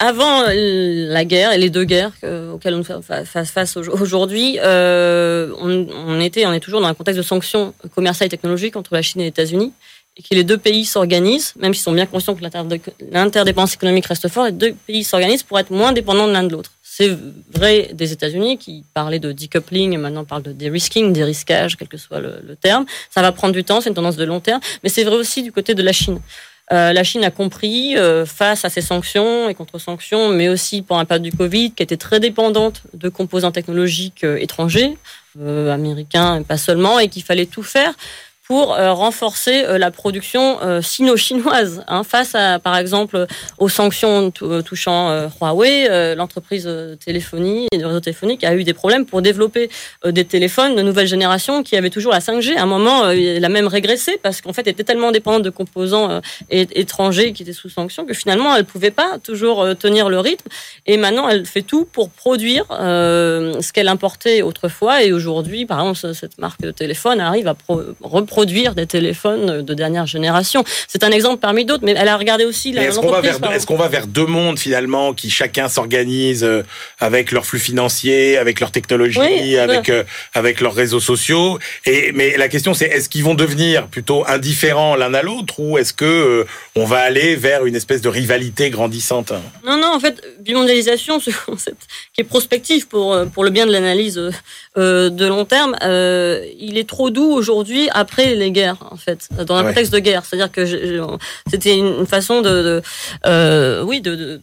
avant 0.00 0.44
la 0.48 1.24
guerre 1.26 1.52
et 1.52 1.58
les 1.58 1.68
deux 1.68 1.84
guerres 1.84 2.12
auxquelles 2.52 2.74
on 2.74 2.82
fait 2.82 3.24
face 3.26 3.76
aujourd'hui, 3.76 4.58
euh, 4.60 5.52
on, 5.58 6.20
était, 6.20 6.46
on 6.46 6.52
est 6.52 6.60
toujours 6.60 6.80
dans 6.80 6.88
un 6.88 6.94
contexte 6.94 7.18
de 7.18 7.22
sanctions 7.22 7.74
commerciales 7.94 8.26
et 8.26 8.30
technologiques 8.30 8.76
entre 8.76 8.94
la 8.94 9.02
Chine 9.02 9.20
et 9.20 9.24
les 9.24 9.28
États-Unis, 9.28 9.72
et 10.16 10.22
que 10.22 10.28
les 10.34 10.42
deux 10.42 10.56
pays 10.56 10.86
s'organisent, 10.86 11.52
même 11.56 11.74
s'ils 11.74 11.82
sont 11.82 11.92
bien 11.92 12.06
conscients 12.06 12.34
que 12.34 12.42
l'interdépendance 13.12 13.74
économique 13.74 14.06
reste 14.06 14.26
forte, 14.28 14.46
les 14.46 14.52
deux 14.52 14.74
pays 14.86 15.04
s'organisent 15.04 15.42
pour 15.42 15.58
être 15.58 15.70
moins 15.70 15.92
dépendants 15.92 16.26
l'un 16.26 16.44
de 16.44 16.52
l'autre. 16.52 16.72
C'est 16.82 17.16
vrai 17.52 17.90
des 17.92 18.12
États-Unis 18.12 18.56
qui 18.58 18.84
parlaient 18.94 19.20
de 19.20 19.32
decoupling 19.32 19.92
et 19.92 19.96
maintenant 19.98 20.24
parlent 20.24 20.42
de 20.42 20.52
dérisking, 20.52 21.12
dérisquage, 21.12 21.76
quel 21.76 21.88
que 21.88 21.98
soit 21.98 22.20
le 22.20 22.56
terme. 22.60 22.84
Ça 23.10 23.20
va 23.20 23.32
prendre 23.32 23.52
du 23.52 23.64
temps, 23.64 23.80
c'est 23.80 23.90
une 23.90 23.94
tendance 23.94 24.16
de 24.16 24.24
long 24.24 24.40
terme, 24.40 24.60
mais 24.82 24.88
c'est 24.88 25.04
vrai 25.04 25.16
aussi 25.16 25.42
du 25.42 25.52
côté 25.52 25.74
de 25.74 25.82
la 25.82 25.92
Chine. 25.92 26.20
Euh, 26.72 26.92
la 26.92 27.02
Chine 27.02 27.24
a 27.24 27.30
compris, 27.30 27.96
euh, 27.96 28.24
face 28.24 28.64
à 28.64 28.70
ces 28.70 28.80
sanctions 28.80 29.48
et 29.48 29.54
contre-sanctions, 29.54 30.28
mais 30.28 30.48
aussi 30.48 30.82
pendant 30.82 31.00
la 31.00 31.04
période 31.04 31.24
du 31.24 31.32
Covid, 31.32 31.72
qui 31.72 31.82
était 31.82 31.96
très 31.96 32.20
dépendante 32.20 32.82
de 32.94 33.08
composants 33.08 33.50
technologiques 33.50 34.22
euh, 34.22 34.36
étrangers, 34.36 34.96
américains 35.38 36.40
et 36.40 36.44
pas 36.44 36.56
seulement, 36.56 36.98
et 36.98 37.08
qu'il 37.08 37.22
fallait 37.22 37.46
tout 37.46 37.62
faire 37.62 37.94
pour 38.50 38.74
euh, 38.74 38.92
renforcer 38.92 39.62
euh, 39.64 39.78
la 39.78 39.92
production 39.92 40.60
euh, 40.60 40.82
sino-chinoise 40.82 41.84
hein, 41.86 42.02
face 42.02 42.34
à, 42.34 42.58
par 42.58 42.76
exemple, 42.76 43.28
aux 43.58 43.68
sanctions 43.68 44.32
touchant 44.32 45.28
Huawei, 45.40 46.14
l'entreprise 46.16 46.68
téléphonie 47.04 47.68
et 47.70 47.78
de 47.78 47.84
réseau 47.84 48.00
téléphonique 48.00 48.42
a 48.42 48.56
eu 48.56 48.64
des 48.64 48.72
problèmes 48.74 49.06
pour 49.06 49.22
développer 49.22 49.70
des 50.04 50.24
téléphones 50.24 50.74
de 50.74 50.82
nouvelle 50.82 51.06
génération 51.06 51.62
qui 51.62 51.76
avaient 51.76 51.90
toujours 51.90 52.12
la 52.12 52.18
5G. 52.18 52.56
À 52.56 52.62
un 52.62 52.66
moment, 52.66 53.10
elle 53.10 53.44
a 53.44 53.48
même 53.48 53.68
régressé 53.68 54.18
parce 54.22 54.40
qu'en 54.40 54.52
fait, 54.52 54.66
était 54.66 54.84
tellement 54.84 55.12
dépendante 55.12 55.42
de 55.42 55.50
composants 55.50 56.20
étrangers 56.50 57.32
qui 57.32 57.42
étaient 57.42 57.52
sous 57.52 57.68
sanctions 57.68 58.04
que 58.04 58.14
finalement, 58.14 58.56
elle 58.56 58.64
pouvait 58.64 58.90
pas 58.90 59.18
toujours 59.22 59.66
tenir 59.78 60.08
le 60.08 60.18
rythme. 60.18 60.48
Et 60.86 60.96
maintenant, 60.96 61.28
elle 61.28 61.46
fait 61.46 61.62
tout 61.62 61.84
pour 61.84 62.10
produire 62.10 62.64
ce 62.70 63.72
qu'elle 63.72 63.88
importait 63.88 64.42
autrefois. 64.42 65.04
Et 65.04 65.12
aujourd'hui, 65.12 65.66
par 65.66 65.80
exemple, 65.80 66.14
cette 66.14 66.38
marque 66.38 66.62
de 66.62 66.70
téléphone 66.70 67.20
arrive 67.20 67.48
à 67.48 67.56
reproduire 68.00 68.39
produire 68.40 68.74
des 68.74 68.86
téléphones 68.86 69.60
de 69.60 69.74
dernière 69.74 70.06
génération. 70.06 70.64
C'est 70.88 71.04
un 71.04 71.10
exemple 71.10 71.40
parmi 71.40 71.66
d'autres, 71.66 71.84
mais 71.84 71.94
elle 71.94 72.08
a 72.08 72.16
regardé 72.16 72.46
aussi 72.46 72.72
la 72.72 72.84
Est-ce 72.84 72.98
qu'on 72.98 73.10
va, 73.10 73.20
vers, 73.20 73.36
est 73.52 73.66
qu'on 73.66 73.76
va 73.76 73.88
vers 73.88 74.06
deux 74.06 74.24
mondes 74.24 74.58
finalement 74.58 75.12
qui 75.12 75.28
chacun 75.28 75.68
s'organise 75.68 76.42
euh, 76.42 76.62
avec 77.00 77.32
leurs 77.32 77.44
flux 77.44 77.58
financiers, 77.58 78.38
avec 78.38 78.58
leur 78.60 78.70
technologie, 78.70 79.58
avec 79.58 79.90
euh, 79.90 80.04
avec 80.32 80.62
leurs 80.62 80.74
réseaux 80.74 81.00
sociaux? 81.00 81.58
Et 81.84 82.12
mais 82.14 82.38
la 82.38 82.48
question 82.48 82.72
c'est 82.72 82.86
est-ce 82.86 83.10
qu'ils 83.10 83.24
vont 83.24 83.34
devenir 83.34 83.88
plutôt 83.88 84.24
indifférents 84.26 84.96
l'un 84.96 85.12
à 85.12 85.20
l'autre 85.20 85.60
ou 85.60 85.76
est-ce 85.76 85.92
que 85.92 86.06
euh, 86.06 86.44
on 86.76 86.86
va 86.86 87.00
aller 87.00 87.36
vers 87.36 87.66
une 87.66 87.76
espèce 87.76 88.00
de 88.00 88.08
rivalité 88.08 88.70
grandissante? 88.70 89.34
Non 89.66 89.76
non 89.76 89.92
en 89.94 90.00
fait 90.00 90.16
bimondialisation 90.40 91.20
ce 91.20 91.30
concept 91.46 91.82
qui 92.14 92.20
est 92.20 92.24
prospectif 92.24 92.88
pour 92.88 93.16
pour 93.32 93.44
le 93.44 93.50
bien 93.50 93.66
de 93.66 93.72
l'analyse 93.72 94.20
de 94.76 95.26
long 95.26 95.44
terme, 95.44 95.76
il 95.82 96.78
est 96.78 96.88
trop 96.88 97.10
doux 97.10 97.30
aujourd'hui 97.30 97.88
après 97.92 98.34
les 98.34 98.50
guerres 98.50 98.78
en 98.90 98.96
fait 98.96 99.28
dans 99.44 99.56
un 99.56 99.64
contexte 99.64 99.92
de 99.92 99.98
guerre. 99.98 100.24
C'est-à-dire 100.24 100.52
que 100.52 100.64
c'était 101.50 101.76
une 101.76 102.06
façon 102.06 102.40
de, 102.42 102.82
euh, 103.26 103.82
oui, 103.82 104.00
de, 104.00 104.40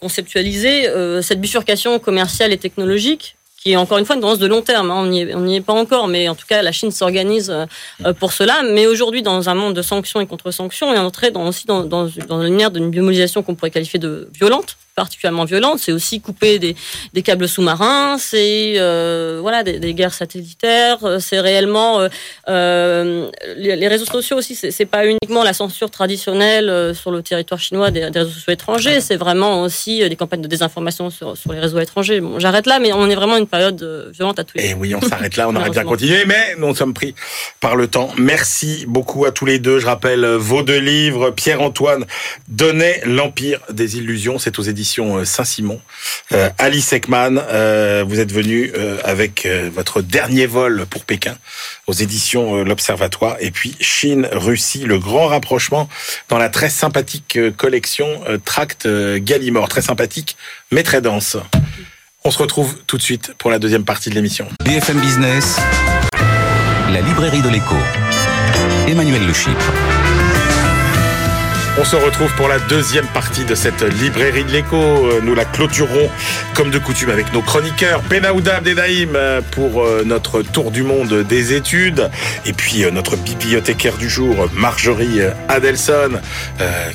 conceptualiser 0.00 0.88
euh, 0.88 1.22
cette 1.22 1.40
bifurcation 1.40 1.98
commerciale 1.98 2.52
et 2.52 2.58
technologique 2.58 3.36
qui 3.60 3.72
est 3.72 3.76
encore 3.76 3.98
une 3.98 4.04
fois 4.04 4.14
une 4.14 4.22
tendance 4.22 4.38
de 4.38 4.46
long 4.46 4.62
terme. 4.62 4.92
Hein. 4.92 5.02
On 5.02 5.06
n'y 5.40 5.56
est, 5.56 5.60
pas 5.60 5.72
encore, 5.72 6.06
mais 6.06 6.28
en 6.28 6.36
tout 6.36 6.46
cas, 6.46 6.62
la 6.62 6.70
Chine 6.70 6.92
s'organise 6.92 7.50
euh, 7.50 8.12
pour 8.12 8.32
cela. 8.32 8.62
Mais 8.62 8.86
aujourd'hui, 8.86 9.22
dans 9.22 9.48
un 9.48 9.54
monde 9.54 9.74
de 9.74 9.82
sanctions 9.82 10.20
et 10.20 10.26
contre-sanctions, 10.28 10.94
et 10.94 10.98
entrer 10.98 11.32
dans, 11.32 11.48
aussi 11.48 11.66
dans, 11.66 11.82
dans, 11.82 12.08
dans 12.28 12.38
la 12.38 12.44
lumière 12.44 12.70
d'une 12.70 12.90
biomobilisation 12.90 13.42
qu'on 13.42 13.56
pourrait 13.56 13.72
qualifier 13.72 13.98
de 13.98 14.28
violente, 14.32 14.76
particulièrement 14.98 15.44
violente. 15.44 15.78
C'est 15.78 15.92
aussi 15.92 16.20
couper 16.20 16.58
des, 16.58 16.74
des 17.14 17.22
câbles 17.22 17.48
sous-marins, 17.48 18.16
c'est 18.18 18.74
euh, 18.78 19.38
voilà 19.40 19.62
des, 19.62 19.78
des, 19.78 19.94
guerres 19.94 20.12
satellitaires, 20.12 20.98
euh, 21.04 21.20
c'est 21.20 21.38
réellement 21.38 22.00
euh, 22.00 22.08
euh, 22.48 23.30
les, 23.56 23.86
réseaux 23.86 24.10
sociaux 24.16 24.38
aussi. 24.38 24.56
C'est 24.56 24.90
pas 24.96 25.06
uniquement 25.06 25.44
la 25.44 25.52
censure 25.52 25.90
traditionnelle 25.90 26.68
euh, 26.68 26.94
sur 26.94 27.12
le 27.12 27.22
territoire 27.22 27.60
chinois 27.60 27.92
des, 27.92 28.10
des 28.10 28.18
réseaux 28.18 28.32
sociaux 28.32 28.52
étrangers, 28.52 29.00
c'est 29.00 29.16
vraiment 29.16 29.62
aussi 29.62 30.08
des 30.08 30.16
campagnes 30.16 30.42
de 30.42 30.48
désinformation 30.48 31.10
sur, 31.10 31.36
sur 31.36 31.52
les 31.52 31.60
réseaux 31.60 31.78
étrangers. 31.78 32.20
Bon, 32.20 32.40
j'arrête 32.40 32.66
là, 32.66 32.80
mais 32.80 32.92
on 32.92 33.08
est 33.08 33.14
vraiment 33.14 33.36
une 33.36 33.46
période 33.46 33.80
violente 34.12 34.40
à 34.40 34.44
tous 34.44 34.58
les. 34.58 34.64
Et 34.64 34.70
eh 34.70 34.74
oui, 34.74 34.96
on 34.96 35.00
s'arrête 35.00 35.36
là, 35.36 35.48
on 35.48 35.54
aurait 35.54 35.70
bien 35.70 35.84
continué, 35.84 36.24
mais 36.26 36.56
nous 36.58 36.74
sommes 36.74 36.94
pris 36.94 37.14
par 37.60 37.76
le 37.76 37.86
temps. 37.86 38.10
Merci 38.18 38.84
beaucoup 38.88 39.26
à 39.26 39.30
tous 39.30 39.46
les 39.46 39.60
deux. 39.60 39.78
Je 39.78 39.86
rappelle 39.86 40.26
vos 40.26 40.62
deux 40.64 40.80
livres, 40.80 41.30
Pierre-Antoine 41.30 42.04
Donnet, 42.48 43.00
l'Empire 43.06 43.60
des 43.70 43.98
illusions, 43.98 44.40
c'est 44.40 44.58
aux 44.58 44.62
éditions 44.62 44.87
euh, 44.98 45.24
Saint-Simon. 45.24 45.80
Euh, 46.32 46.50
Alice 46.58 46.92
Ekman, 46.92 47.38
euh, 47.38 48.04
vous 48.06 48.20
êtes 48.20 48.32
venu 48.32 48.72
avec 49.04 49.48
votre 49.74 50.02
dernier 50.02 50.46
vol 50.46 50.86
pour 50.86 51.04
Pékin 51.04 51.36
aux 51.86 51.92
éditions 51.92 52.64
L'Observatoire. 52.64 53.36
Et 53.40 53.50
puis 53.50 53.76
Chine-Russie, 53.80 54.84
le 54.84 54.98
grand 54.98 55.26
rapprochement 55.26 55.88
dans 56.28 56.38
la 56.38 56.48
très 56.48 56.70
sympathique 56.70 57.38
collection 57.56 58.20
Tract 58.44 58.88
Gallimore. 59.18 59.68
Très 59.68 59.82
sympathique, 59.82 60.36
mais 60.70 60.82
très 60.82 61.00
dense. 61.00 61.36
On 62.24 62.30
se 62.30 62.38
retrouve 62.38 62.76
tout 62.86 62.96
de 62.96 63.02
suite 63.02 63.32
pour 63.38 63.50
la 63.50 63.58
deuxième 63.58 63.84
partie 63.84 64.10
de 64.10 64.14
l'émission. 64.14 64.48
BFM 64.64 65.00
Business, 65.00 65.56
la 66.92 67.00
librairie 67.00 67.42
de 67.42 67.48
l'écho. 67.48 67.76
Emmanuel 68.86 69.26
Le 69.26 69.97
on 71.78 71.84
se 71.84 71.96
retrouve 71.96 72.34
pour 72.34 72.48
la 72.48 72.58
deuxième 72.58 73.06
partie 73.06 73.44
de 73.44 73.54
cette 73.54 73.82
librairie 73.82 74.42
de 74.42 74.50
l'écho. 74.50 74.76
Euh, 74.76 75.20
nous 75.22 75.34
la 75.34 75.44
clôturerons 75.44 76.10
comme 76.54 76.70
de 76.70 76.78
coutume 76.78 77.10
avec 77.10 77.32
nos 77.32 77.40
chroniqueurs 77.40 78.02
Benaouda 78.02 78.56
Abdedaïm 78.56 79.14
euh, 79.14 79.40
pour 79.52 79.82
euh, 79.84 80.02
notre 80.04 80.42
tour 80.42 80.72
du 80.72 80.82
monde 80.82 81.22
des 81.22 81.54
études 81.54 82.10
et 82.46 82.52
puis 82.52 82.84
notre 82.90 83.16
bibliothécaire 83.16 83.96
du 83.96 84.08
jour 84.08 84.48
Marjorie 84.54 85.20
Adelson 85.48 86.20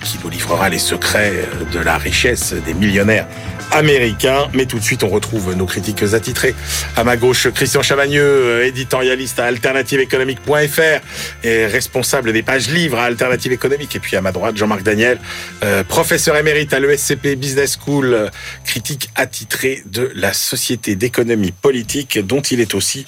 qui 0.02 0.20
nous 0.24 0.30
livrera 0.30 0.70
les 0.70 0.80
secrets 0.80 1.48
de 1.72 1.80
la 1.80 1.98
richesse 1.98 2.54
des 2.66 2.74
millionnaires 2.74 3.28
américain. 3.74 4.48
Mais 4.54 4.66
tout 4.66 4.80
de 4.80 4.84
suite, 4.84 5.04
on 5.04 5.10
retrouve 5.10 5.54
nos 5.56 5.66
critiques 5.66 6.04
attitrés. 6.14 6.56
À 6.96 7.04
ma 7.04 7.18
gauche, 7.18 7.50
Christian 7.50 7.82
Chavagneux, 7.82 8.64
éditorialiste 8.66 9.40
à 9.40 9.46
alternativeéconomique.fr 9.46 11.02
et 11.44 11.66
responsable 11.66 12.34
des 12.34 12.44
pages 12.44 12.70
livres 12.70 13.00
à 13.00 13.04
Alternative 13.04 13.52
Économique. 13.52 13.96
Et 13.96 14.00
puis 14.00 14.16
à 14.16 14.22
ma 14.22 14.32
droite, 14.32 14.58
Jean-Marc 14.58 14.73
Daniel, 14.82 15.20
euh, 15.64 15.84
professeur 15.84 16.36
émérite 16.36 16.74
à 16.74 16.80
l'ESCP 16.80 17.36
Business 17.36 17.78
School, 17.78 18.14
euh, 18.14 18.30
critique 18.66 19.10
attitré 19.16 19.84
de 19.86 20.12
la 20.16 20.34
Société 20.34 20.96
d'économie 20.96 21.52
politique, 21.52 22.18
dont 22.18 22.42
il 22.42 22.60
est 22.60 22.74
aussi 22.74 23.06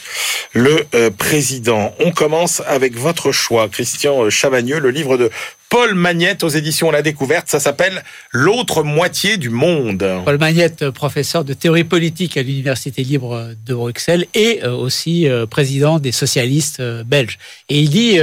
le 0.53 0.85
président. 1.17 1.93
On 1.99 2.11
commence 2.11 2.61
avec 2.65 2.97
votre 2.97 3.31
choix, 3.31 3.67
Christian 3.67 4.29
Chavagneux, 4.29 4.79
le 4.79 4.89
livre 4.89 5.17
de 5.17 5.29
Paul 5.69 5.95
Magnette 5.95 6.43
aux 6.43 6.49
éditions 6.49 6.91
La 6.91 7.01
Découverte. 7.01 7.49
Ça 7.49 7.59
s'appelle 7.59 8.03
L'autre 8.31 8.83
moitié 8.83 9.37
du 9.37 9.49
monde. 9.49 10.07
Paul 10.23 10.37
Magnette, 10.37 10.89
professeur 10.91 11.43
de 11.43 11.53
théorie 11.53 11.83
politique 11.83 12.37
à 12.37 12.43
l'Université 12.43 13.03
libre 13.03 13.49
de 13.65 13.73
Bruxelles 13.73 14.25
et 14.33 14.61
euh, 14.63 14.71
aussi 14.71 15.27
euh, 15.27 15.45
président 15.45 15.99
des 15.99 16.11
socialistes 16.11 16.79
euh, 16.79 17.03
belges. 17.03 17.37
Et 17.69 17.79
il 17.79 17.89
dit 17.89 18.19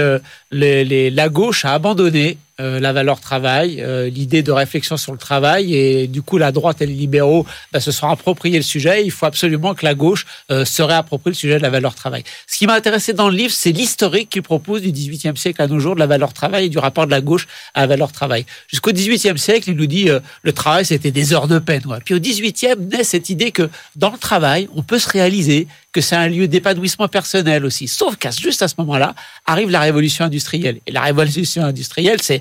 la 0.50 1.28
gauche 1.28 1.64
a 1.64 1.74
abandonné 1.74 2.38
euh, 2.62 2.78
la 2.78 2.92
valeur 2.92 3.20
travail, 3.20 3.80
euh, 3.80 4.08
l'idée 4.08 4.42
de 4.42 4.52
réflexion 4.52 4.96
sur 4.96 5.10
le 5.10 5.18
travail, 5.18 5.74
et 5.74 6.06
du 6.06 6.22
coup 6.22 6.38
la 6.38 6.52
droite 6.52 6.80
et 6.80 6.86
les 6.86 6.94
libéraux 6.94 7.44
bah, 7.72 7.80
se 7.80 7.90
sont 7.90 8.08
appropriés 8.08 8.56
le 8.56 8.62
sujet. 8.62 9.04
Il 9.04 9.10
faut 9.10 9.26
absolument 9.26 9.74
que 9.74 9.84
la 9.84 9.94
gauche 9.94 10.26
euh, 10.50 10.64
se 10.64 10.80
réapproprie 10.80 11.30
le 11.30 11.34
sujet 11.34 11.58
de 11.58 11.62
la 11.62 11.70
valeur 11.70 11.94
travail. 11.94 12.22
Ce 12.46 12.56
qui 12.56 12.66
m'a 12.66 12.74
intéressé 12.74 13.14
dans 13.14 13.28
le 13.28 13.36
livre, 13.36 13.52
c'est 13.52 13.72
l'historique 13.72 14.30
qu'il 14.30 14.42
propose 14.42 14.82
du 14.82 14.92
XVIIIe 14.92 15.36
siècle 15.36 15.60
à 15.60 15.66
nos 15.66 15.80
jours 15.80 15.94
de 15.96 16.00
la 16.00 16.06
valeur 16.06 16.32
travail 16.32 16.66
et 16.66 16.68
du 16.68 16.78
rapport 16.78 17.06
de 17.06 17.10
la 17.10 17.20
gauche 17.20 17.48
à 17.74 17.80
la 17.80 17.86
valeur 17.88 18.12
travail. 18.12 18.46
Jusqu'au 18.68 18.92
XVIIIe 18.92 19.38
siècle, 19.38 19.70
il 19.70 19.76
nous 19.76 19.86
dit 19.86 20.08
le 20.42 20.52
travail 20.52 20.84
c'était 20.84 21.10
des 21.10 21.32
heures 21.32 21.48
de 21.48 21.58
peine. 21.58 21.82
Puis 22.04 22.14
au 22.14 22.20
XVIIIe 22.20 22.76
naît 22.92 23.04
cette 23.04 23.28
idée 23.28 23.50
que 23.50 23.68
dans 23.96 24.12
le 24.12 24.18
travail, 24.18 24.68
on 24.74 24.82
peut 24.82 24.98
se 24.98 25.08
réaliser, 25.08 25.66
que 25.92 26.00
c'est 26.00 26.16
un 26.16 26.28
lieu 26.28 26.48
d'épanouissement 26.48 27.08
personnel 27.08 27.64
aussi. 27.64 27.86
Sauf 27.86 28.16
qu'à 28.16 28.30
juste 28.30 28.62
à 28.62 28.68
ce 28.68 28.74
moment-là 28.78 29.14
arrive 29.46 29.70
la 29.70 29.80
révolution 29.80 30.24
industrielle. 30.24 30.80
Et 30.86 30.92
la 30.92 31.02
révolution 31.02 31.64
industrielle, 31.64 32.20
c'est 32.22 32.40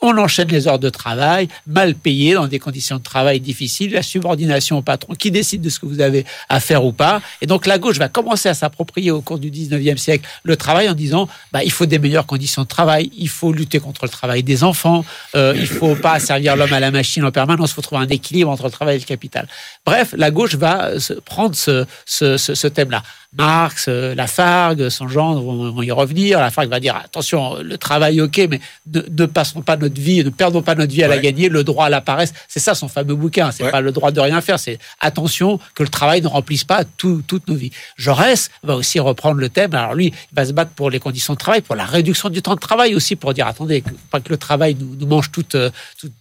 on 0.00 0.16
enchaîne 0.16 0.48
les 0.48 0.68
heures 0.68 0.78
de 0.78 0.90
travail, 0.90 1.48
mal 1.66 1.94
payées, 1.94 2.34
dans 2.34 2.46
des 2.46 2.58
conditions 2.58 2.98
de 2.98 3.02
travail 3.02 3.40
difficiles, 3.40 3.92
la 3.92 4.02
subordination 4.02 4.78
au 4.78 4.82
patron 4.82 5.14
qui 5.14 5.30
décide 5.30 5.60
de 5.60 5.70
ce 5.70 5.80
que 5.80 5.86
vous 5.86 6.00
avez 6.00 6.24
à 6.48 6.60
faire 6.60 6.84
ou 6.84 6.92
pas. 6.92 7.20
Et 7.40 7.46
donc 7.46 7.66
la 7.66 7.78
gauche 7.78 7.98
va 7.98 8.08
commencer 8.08 8.48
à 8.48 8.54
s'approprier 8.54 9.10
au 9.10 9.20
cours 9.20 9.38
du 9.38 9.50
19e 9.50 9.96
siècle 9.96 10.28
le 10.44 10.56
travail 10.56 10.88
en 10.88 10.94
disant 10.94 11.28
bah, 11.52 11.64
il 11.64 11.72
faut 11.72 11.86
des 11.86 11.98
meilleures 11.98 12.26
conditions 12.26 12.62
de 12.62 12.68
travail, 12.68 13.10
il 13.16 13.28
faut 13.28 13.52
lutter 13.52 13.80
contre 13.80 14.04
le 14.04 14.10
travail 14.10 14.42
des 14.42 14.64
enfants, 14.64 15.04
euh, 15.34 15.54
il 15.56 15.66
faut 15.66 15.96
pas 15.96 16.18
servir 16.20 16.56
l'homme 16.56 16.72
à 16.72 16.80
la 16.80 16.90
machine 16.90 17.24
en 17.24 17.30
permanence, 17.30 17.70
il 17.70 17.74
faut 17.74 17.82
trouver 17.82 18.02
un 18.02 18.08
équilibre 18.08 18.50
entre 18.50 18.64
le 18.64 18.70
travail 18.70 18.96
et 18.96 19.00
le 19.00 19.04
capital. 19.04 19.48
Bref, 19.84 20.14
la 20.16 20.30
gauche 20.30 20.54
va 20.54 20.90
prendre 21.24 21.54
ce, 21.54 22.66
thème-là. 22.68 23.02
Marx, 23.36 23.86
euh, 23.88 24.14
Lafargue, 24.14 24.88
son 24.88 25.06
genre 25.06 25.40
vont, 25.40 25.82
y 25.82 25.90
revenir. 25.90 26.40
Lafargue 26.40 26.70
va 26.70 26.80
dire 26.80 26.96
attention, 26.96 27.56
le 27.56 27.76
travail, 27.76 28.20
ok, 28.22 28.48
mais 28.48 28.60
ne, 28.86 29.26
passons 29.26 29.60
pas 29.60 29.76
notre 29.88 30.00
vie, 30.00 30.24
ne 30.24 30.30
perdons 30.30 30.62
pas 30.62 30.74
notre 30.74 30.92
vie 30.92 31.02
à 31.02 31.08
la 31.08 31.18
gagner. 31.18 31.48
Le 31.48 31.64
droit 31.64 31.86
à 31.86 31.88
la 31.88 32.00
paresse, 32.00 32.32
c'est 32.46 32.60
ça 32.60 32.74
son 32.74 32.88
fameux 32.88 33.14
bouquin. 33.14 33.50
C'est 33.52 33.70
pas 33.70 33.80
le 33.80 33.92
droit 33.92 34.10
de 34.10 34.20
rien 34.20 34.40
faire. 34.40 34.58
C'est 34.58 34.78
attention 35.00 35.58
que 35.74 35.82
le 35.82 35.88
travail 35.88 36.22
ne 36.22 36.28
remplisse 36.28 36.64
pas 36.64 36.84
toutes 36.96 37.48
nos 37.48 37.54
vies. 37.54 37.72
Jaurès 37.96 38.50
va 38.62 38.76
aussi 38.76 39.00
reprendre 39.00 39.40
le 39.40 39.48
thème. 39.48 39.74
Alors 39.74 39.94
lui, 39.94 40.06
il 40.06 40.34
va 40.34 40.44
se 40.44 40.52
battre 40.52 40.72
pour 40.72 40.90
les 40.90 41.00
conditions 41.00 41.34
de 41.34 41.38
travail, 41.38 41.62
pour 41.62 41.76
la 41.76 41.84
réduction 41.84 42.28
du 42.28 42.42
temps 42.42 42.54
de 42.54 42.60
travail 42.60 42.94
aussi, 42.94 43.16
pour 43.16 43.34
dire 43.34 43.46
attendez, 43.46 43.82
pas 44.10 44.20
que 44.20 44.28
le 44.28 44.36
travail 44.36 44.76
nous, 44.78 45.06
mange 45.06 45.30
toute, 45.30 45.56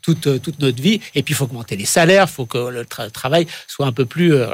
toute, 0.02 0.42
toute, 0.42 0.60
notre 0.60 0.82
vie. 0.82 1.02
Et 1.16 1.24
puis 1.24 1.34
il 1.34 1.36
faut 1.36 1.46
augmenter 1.46 1.76
les 1.76 1.86
salaires, 1.86 2.26
il 2.30 2.34
faut 2.34 2.46
que 2.46 2.58
le 2.58 2.86
travail 3.12 3.48
soit 3.68 3.86
un 3.86 3.92
peu 3.92 4.06
plus. 4.06 4.34
Euh, 4.34 4.48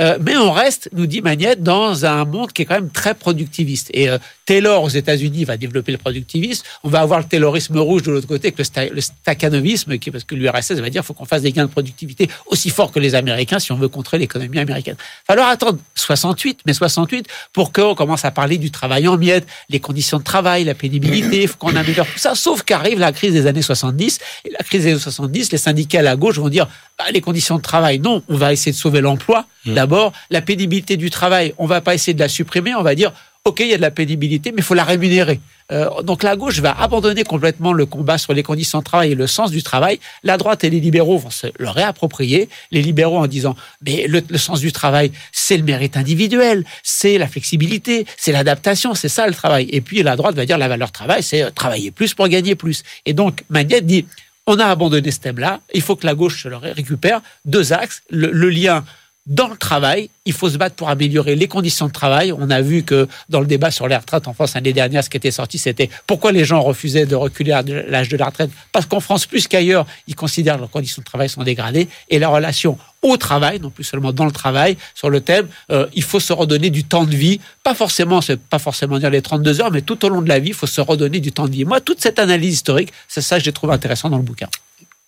euh, 0.00 0.18
mais 0.20 0.36
on 0.36 0.52
reste, 0.52 0.88
nous 0.92 1.06
dit 1.06 1.22
Magnette, 1.22 1.62
dans 1.62 2.04
un 2.04 2.24
monde 2.24 2.52
qui 2.52 2.62
est 2.62 2.64
quand 2.64 2.74
même 2.74 2.90
très 2.90 3.14
productiviste. 3.14 3.90
Et 3.92 4.08
euh, 4.08 4.18
Taylor 4.46 4.82
aux 4.82 4.88
États-Unis 4.88 5.44
va 5.44 5.56
développer 5.56 5.92
le 5.92 5.98
productivisme. 5.98 6.64
On 6.84 6.88
va 6.88 7.00
avoir 7.00 7.20
le 7.20 7.26
taylorisme 7.26 7.78
rouge 7.78 8.02
de 8.02 8.10
l'autre 8.10 8.26
côté, 8.26 8.52
le, 8.64 9.96
qui, 9.96 10.10
parce 10.10 10.24
que 10.24 10.34
l'URSS 10.34 10.72
va 10.72 10.90
dire 10.90 11.02
qu'il 11.02 11.06
faut 11.06 11.14
qu'on 11.14 11.24
fasse 11.24 11.42
des 11.42 11.52
gains 11.52 11.66
de 11.66 11.70
productivité 11.70 12.28
aussi 12.46 12.70
forts 12.70 12.92
que 12.92 12.98
les 12.98 13.14
Américains 13.14 13.58
si 13.58 13.72
on 13.72 13.76
veut 13.76 13.88
contrer 13.88 14.18
l'économie 14.18 14.58
américaine. 14.58 14.96
Il 14.98 15.22
va 15.28 15.34
falloir 15.34 15.48
attendre 15.48 15.78
68, 15.94 16.60
mais 16.66 16.72
68 16.72 17.26
pour 17.52 17.72
qu'on 17.72 17.94
commence 17.94 18.24
à 18.24 18.30
parler 18.30 18.58
du 18.58 18.70
travail 18.70 19.08
en 19.08 19.16
miettes, 19.16 19.46
les 19.68 19.80
conditions 19.80 20.18
de 20.18 20.24
travail, 20.24 20.64
la 20.64 20.74
pénibilité, 20.74 21.42
il 21.42 21.48
faut 21.48 21.56
qu'on 21.58 21.76
améliore 21.76 22.06
tout 22.06 22.18
ça. 22.18 22.34
Sauf 22.34 22.62
qu'arrive 22.62 22.98
la 22.98 23.12
crise 23.12 23.32
des 23.32 23.46
années 23.46 23.62
70. 23.62 24.18
Et 24.44 24.50
la 24.50 24.58
crise 24.58 24.84
des 24.84 24.90
années 24.90 25.00
70, 25.00 25.52
les 25.52 25.58
syndicats 25.58 26.00
à 26.00 26.02
la 26.02 26.16
gauche 26.16 26.38
vont 26.38 26.48
dire 26.48 26.68
bah, 26.98 27.04
les 27.12 27.20
conditions 27.20 27.56
de 27.56 27.62
travail, 27.62 27.98
non, 27.98 28.22
on 28.28 28.36
va 28.36 28.52
essayer 28.52 28.72
de 28.72 28.76
sauver 28.76 29.00
l'emploi. 29.00 29.46
Mmh. 29.64 29.74
D'abord, 29.74 30.12
la 30.30 30.42
pénibilité 30.42 30.96
du 30.96 31.10
travail, 31.10 31.54
on 31.58 31.66
va 31.66 31.80
pas 31.80 31.94
essayer 31.94 32.14
de 32.14 32.20
la 32.20 32.28
supprimer, 32.28 32.74
on 32.74 32.82
va 32.82 32.94
dire 32.94 33.12
ok, 33.44 33.60
il 33.60 33.68
y 33.68 33.74
a 33.74 33.76
de 33.76 33.82
la 33.82 33.90
pénibilité, 33.90 34.52
mais 34.52 34.58
il 34.58 34.64
faut 34.64 34.74
la 34.74 34.84
rémunérer. 34.84 35.40
Euh, 35.72 36.02
donc 36.02 36.22
la 36.22 36.36
gauche 36.36 36.58
va 36.58 36.72
abandonner 36.78 37.24
complètement 37.24 37.72
le 37.72 37.86
combat 37.86 38.18
sur 38.18 38.34
les 38.34 38.42
conditions 38.42 38.80
de 38.80 38.84
travail 38.84 39.12
et 39.12 39.14
le 39.14 39.26
sens 39.26 39.50
du 39.50 39.62
travail. 39.62 39.98
La 40.22 40.36
droite 40.36 40.64
et 40.64 40.70
les 40.70 40.80
libéraux 40.80 41.16
vont 41.16 41.30
se 41.30 41.46
le 41.58 41.68
réapproprier. 41.68 42.48
Les 42.70 42.82
libéraux 42.82 43.18
en 43.18 43.26
disant, 43.26 43.56
mais 43.86 44.06
le, 44.06 44.22
le 44.28 44.38
sens 44.38 44.60
du 44.60 44.72
travail, 44.72 45.12
c'est 45.32 45.56
le 45.56 45.62
mérite 45.62 45.96
individuel, 45.96 46.64
c'est 46.82 47.18
la 47.18 47.28
flexibilité, 47.28 48.06
c'est 48.16 48.32
l'adaptation, 48.32 48.94
c'est 48.94 49.08
ça 49.08 49.26
le 49.26 49.34
travail. 49.34 49.68
Et 49.70 49.80
puis 49.80 50.02
la 50.02 50.16
droite 50.16 50.34
va 50.34 50.44
dire, 50.44 50.58
la 50.58 50.68
valeur 50.68 50.92
travail, 50.92 51.22
c'est 51.22 51.42
euh, 51.42 51.50
travailler 51.50 51.90
plus 51.90 52.14
pour 52.14 52.28
gagner 52.28 52.54
plus. 52.54 52.82
Et 53.06 53.14
donc 53.14 53.44
Magnette 53.48 53.86
dit, 53.86 54.06
on 54.46 54.58
a 54.58 54.66
abandonné 54.66 55.10
ce 55.10 55.20
thème-là, 55.20 55.60
il 55.72 55.80
faut 55.80 55.96
que 55.96 56.06
la 56.06 56.14
gauche 56.14 56.42
se 56.42 56.48
le 56.48 56.56
récupère. 56.56 57.20
Deux 57.44 57.72
axes, 57.72 58.02
le, 58.10 58.30
le 58.32 58.50
lien 58.50 58.84
dans 59.26 59.48
le 59.48 59.56
travail, 59.56 60.08
il 60.24 60.32
faut 60.32 60.48
se 60.48 60.56
battre 60.56 60.74
pour 60.76 60.88
améliorer 60.88 61.36
les 61.36 61.46
conditions 61.46 61.86
de 61.86 61.92
travail. 61.92 62.32
On 62.32 62.50
a 62.50 62.62
vu 62.62 62.82
que 62.82 63.06
dans 63.28 63.40
le 63.40 63.46
débat 63.46 63.70
sur 63.70 63.86
les 63.86 63.96
retraites 63.96 64.26
en 64.26 64.32
France 64.32 64.54
l'année 64.54 64.72
dernière, 64.72 65.04
ce 65.04 65.10
qui 65.10 65.18
était 65.18 65.30
sorti, 65.30 65.58
c'était 65.58 65.90
pourquoi 66.06 66.32
les 66.32 66.44
gens 66.44 66.60
refusaient 66.62 67.04
de 67.04 67.14
reculer 67.14 67.52
à 67.52 67.62
l'âge 67.62 68.08
de 68.08 68.16
la 68.16 68.26
retraite. 68.26 68.50
Parce 68.72 68.86
qu'en 68.86 69.00
France, 69.00 69.26
plus 69.26 69.46
qu'ailleurs, 69.46 69.86
ils 70.06 70.14
considèrent 70.14 70.56
que 70.56 70.60
leurs 70.60 70.70
conditions 70.70 71.00
de 71.00 71.04
travail 71.04 71.28
sont 71.28 71.42
dégradées 71.42 71.88
et 72.08 72.18
la 72.18 72.28
relation 72.28 72.78
au 73.02 73.16
travail, 73.16 73.60
non 73.60 73.70
plus 73.70 73.84
seulement 73.84 74.12
dans 74.12 74.24
le 74.24 74.32
travail, 74.32 74.76
sur 74.94 75.10
le 75.10 75.20
thème, 75.20 75.48
euh, 75.70 75.86
il 75.94 76.02
faut 76.02 76.20
se 76.20 76.32
redonner 76.32 76.70
du 76.70 76.84
temps 76.84 77.04
de 77.04 77.14
vie. 77.14 77.40
Pas 77.62 77.74
forcément, 77.74 78.20
c'est 78.20 78.40
pas 78.40 78.58
forcément 78.58 78.98
dire 78.98 79.10
les 79.10 79.22
32 79.22 79.60
heures, 79.60 79.70
mais 79.70 79.82
tout 79.82 80.04
au 80.04 80.08
long 80.08 80.22
de 80.22 80.28
la 80.28 80.38
vie, 80.38 80.48
il 80.48 80.54
faut 80.54 80.66
se 80.66 80.80
redonner 80.80 81.20
du 81.20 81.30
temps 81.30 81.46
de 81.46 81.52
vie. 81.52 81.64
Moi, 81.64 81.80
toute 81.80 82.00
cette 82.00 82.18
analyse 82.18 82.54
historique, 82.54 82.92
c'est 83.06 83.22
ça 83.22 83.38
que 83.38 83.44
j'ai 83.44 83.52
trouvé 83.52 83.74
intéressant 83.74 84.08
dans 84.08 84.18
le 84.18 84.22
bouquin. 84.22 84.48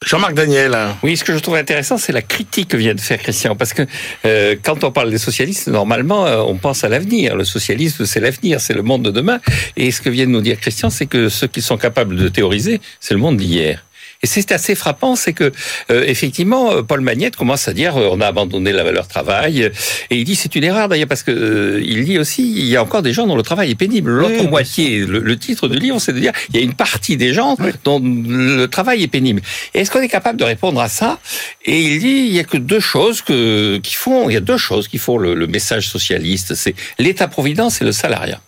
Jean-Marc 0.04 0.34
Daniel. 0.34 0.76
Oui, 1.02 1.16
ce 1.16 1.24
que 1.24 1.32
je 1.32 1.38
trouve 1.38 1.54
intéressant, 1.54 1.96
c'est 1.96 2.12
la 2.12 2.22
critique 2.22 2.68
que 2.68 2.76
vient 2.76 2.94
de 2.94 3.00
faire 3.00 3.18
Christian, 3.18 3.54
parce 3.54 3.72
que 3.72 3.82
euh, 4.24 4.56
quand 4.62 4.84
on 4.84 4.90
parle 4.90 5.10
des 5.10 5.18
socialistes, 5.18 5.68
normalement, 5.68 6.26
euh, 6.26 6.38
on 6.38 6.56
pense 6.56 6.84
à 6.84 6.88
l'avenir. 6.88 7.36
Le 7.36 7.44
socialisme, 7.44 8.04
c'est 8.04 8.20
l'avenir, 8.20 8.60
c'est 8.60 8.74
le 8.74 8.82
monde 8.82 9.02
de 9.02 9.10
demain. 9.10 9.40
Et 9.76 9.90
ce 9.90 10.00
que 10.00 10.10
vient 10.10 10.26
de 10.26 10.30
nous 10.30 10.40
dire 10.40 10.58
Christian, 10.58 10.90
c'est 10.90 11.06
que 11.06 11.28
ceux 11.28 11.46
qui 11.46 11.62
sont 11.62 11.76
capables 11.76 12.16
de 12.16 12.28
théoriser, 12.28 12.80
c'est 13.00 13.14
le 13.14 13.20
monde 13.20 13.36
d'hier. 13.36 13.84
Et 14.24 14.28
c'est 14.28 14.52
assez 14.52 14.76
frappant, 14.76 15.16
c'est 15.16 15.32
que 15.32 15.50
euh, 15.90 16.04
effectivement, 16.06 16.82
Paul 16.84 17.00
Magnette 17.00 17.34
commence 17.34 17.66
à 17.66 17.72
dire 17.72 17.96
euh, 17.96 18.08
on 18.12 18.20
a 18.20 18.26
abandonné 18.28 18.70
la 18.70 18.84
valeur 18.84 19.08
travail, 19.08 19.70
et 20.10 20.16
il 20.16 20.22
dit 20.22 20.36
c'est 20.36 20.54
une 20.54 20.62
erreur 20.62 20.88
d'ailleurs 20.88 21.08
parce 21.08 21.24
que 21.24 21.32
euh, 21.32 21.82
il 21.84 22.04
dit 22.04 22.18
aussi 22.18 22.48
il 22.48 22.66
y 22.66 22.76
a 22.76 22.82
encore 22.82 23.02
des 23.02 23.12
gens 23.12 23.26
dont 23.26 23.34
le 23.34 23.42
travail 23.42 23.72
est 23.72 23.74
pénible. 23.74 24.12
L'autre 24.12 24.42
Oui, 24.42 24.46
moitié, 24.46 25.00
le, 25.00 25.18
le 25.18 25.36
titre 25.36 25.66
du 25.66 25.76
livre, 25.76 25.98
c'est 25.98 26.12
de 26.12 26.20
dire 26.20 26.32
il 26.50 26.56
y 26.56 26.60
a 26.60 26.62
une 26.62 26.74
partie 26.74 27.16
des 27.16 27.32
gens 27.32 27.56
dont 27.82 28.00
le 28.00 28.66
travail 28.66 29.02
est 29.02 29.08
pénible. 29.08 29.42
Est-ce 29.74 29.90
qu'on 29.90 30.00
est 30.00 30.08
capable 30.08 30.38
de 30.38 30.44
répondre 30.44 30.80
à 30.80 30.88
ça? 30.88 31.18
Et 31.64 31.80
il 31.80 31.98
dit 31.98 32.26
il 32.28 32.32
y 32.32 32.38
a 32.38 32.44
que 32.44 32.58
deux 32.58 32.78
choses 32.78 33.22
que 33.22 33.78
qui 33.78 33.94
font, 33.94 34.30
il 34.30 34.34
y 34.34 34.36
a 34.36 34.40
deux 34.40 34.56
choses 34.56 34.86
qui 34.86 34.98
font 34.98 35.18
le, 35.18 35.34
le 35.34 35.46
message 35.48 35.88
socialiste, 35.88 36.54
c'est 36.54 36.76
l'État-providence 37.00 37.82
et 37.82 37.84
le 37.84 37.92
salariat. 37.92 38.40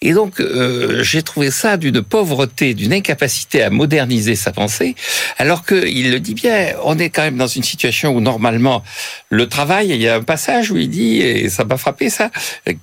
Et 0.00 0.12
donc, 0.12 0.40
euh, 0.40 1.02
j'ai 1.02 1.22
trouvé 1.22 1.50
ça 1.50 1.76
d'une 1.76 2.02
pauvreté, 2.02 2.74
d'une 2.74 2.92
incapacité 2.92 3.62
à 3.62 3.70
moderniser 3.70 4.36
sa 4.36 4.52
pensée, 4.52 4.94
alors 5.38 5.66
qu'il 5.66 6.12
le 6.12 6.20
dit 6.20 6.34
bien, 6.34 6.74
on 6.84 6.98
est 6.98 7.10
quand 7.10 7.22
même 7.22 7.36
dans 7.36 7.48
une 7.48 7.64
situation 7.64 8.14
où 8.14 8.20
normalement, 8.20 8.84
le 9.28 9.48
travail, 9.48 9.88
il 9.88 10.00
y 10.00 10.06
a 10.06 10.14
un 10.14 10.22
passage 10.22 10.70
où 10.70 10.76
il 10.76 10.88
dit, 10.88 11.16
et 11.20 11.48
ça 11.48 11.64
m'a 11.64 11.76
frappé 11.76 12.10
ça, 12.10 12.30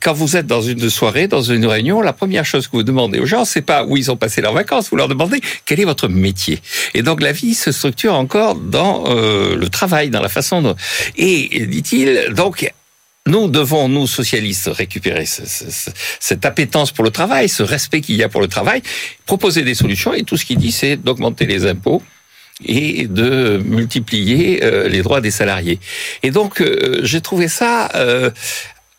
quand 0.01 0.11
vous 0.11 0.35
êtes 0.35 0.45
dans 0.45 0.61
une 0.61 0.89
soirée, 0.89 1.27
dans 1.27 1.41
une 1.41 1.65
réunion, 1.65 2.01
la 2.01 2.11
première 2.11 2.45
chose 2.45 2.67
que 2.67 2.73
vous 2.73 2.83
demandez 2.83 3.19
aux 3.19 3.25
gens, 3.25 3.45
c'est 3.45 3.61
pas 3.61 3.85
où 3.85 3.95
ils 3.95 4.11
ont 4.11 4.17
passé 4.17 4.41
leurs 4.41 4.53
vacances, 4.53 4.89
vous 4.89 4.97
leur 4.97 5.07
demandez 5.07 5.39
quel 5.65 5.79
est 5.79 5.85
votre 5.85 6.09
métier? 6.09 6.61
Et 6.93 7.01
donc, 7.01 7.21
la 7.21 7.31
vie 7.31 7.53
se 7.53 7.71
structure 7.71 8.13
encore 8.15 8.55
dans 8.55 9.05
euh, 9.07 9.55
le 9.55 9.69
travail, 9.69 10.09
dans 10.09 10.21
la 10.21 10.29
façon 10.29 10.61
dont... 10.61 10.75
Et, 11.15 11.65
dit-il, 11.67 12.33
donc, 12.35 12.69
nous 13.27 13.47
devons, 13.47 13.89
nous 13.89 14.07
socialistes, 14.07 14.69
récupérer 14.71 15.25
ce, 15.25 15.45
ce, 15.45 15.71
ce, 15.71 15.89
cette 16.19 16.45
appétence 16.45 16.91
pour 16.91 17.03
le 17.03 17.09
travail, 17.09 17.49
ce 17.49 17.63
respect 17.63 18.01
qu'il 18.01 18.15
y 18.15 18.23
a 18.23 18.29
pour 18.29 18.41
le 18.41 18.47
travail, 18.47 18.81
proposer 19.25 19.63
des 19.63 19.73
solutions, 19.73 20.13
et 20.13 20.23
tout 20.23 20.37
ce 20.37 20.45
qu'il 20.45 20.57
dit, 20.57 20.71
c'est 20.71 20.95
d'augmenter 20.95 21.45
les 21.45 21.65
impôts 21.65 22.03
et 22.63 23.07
de 23.07 23.61
multiplier 23.65 24.63
euh, 24.63 24.87
les 24.87 25.01
droits 25.01 25.21
des 25.21 25.31
salariés. 25.31 25.79
Et 26.23 26.31
donc, 26.31 26.61
euh, 26.61 26.99
j'ai 27.03 27.19
trouvé 27.19 27.47
ça 27.47 27.89
euh, 27.95 28.31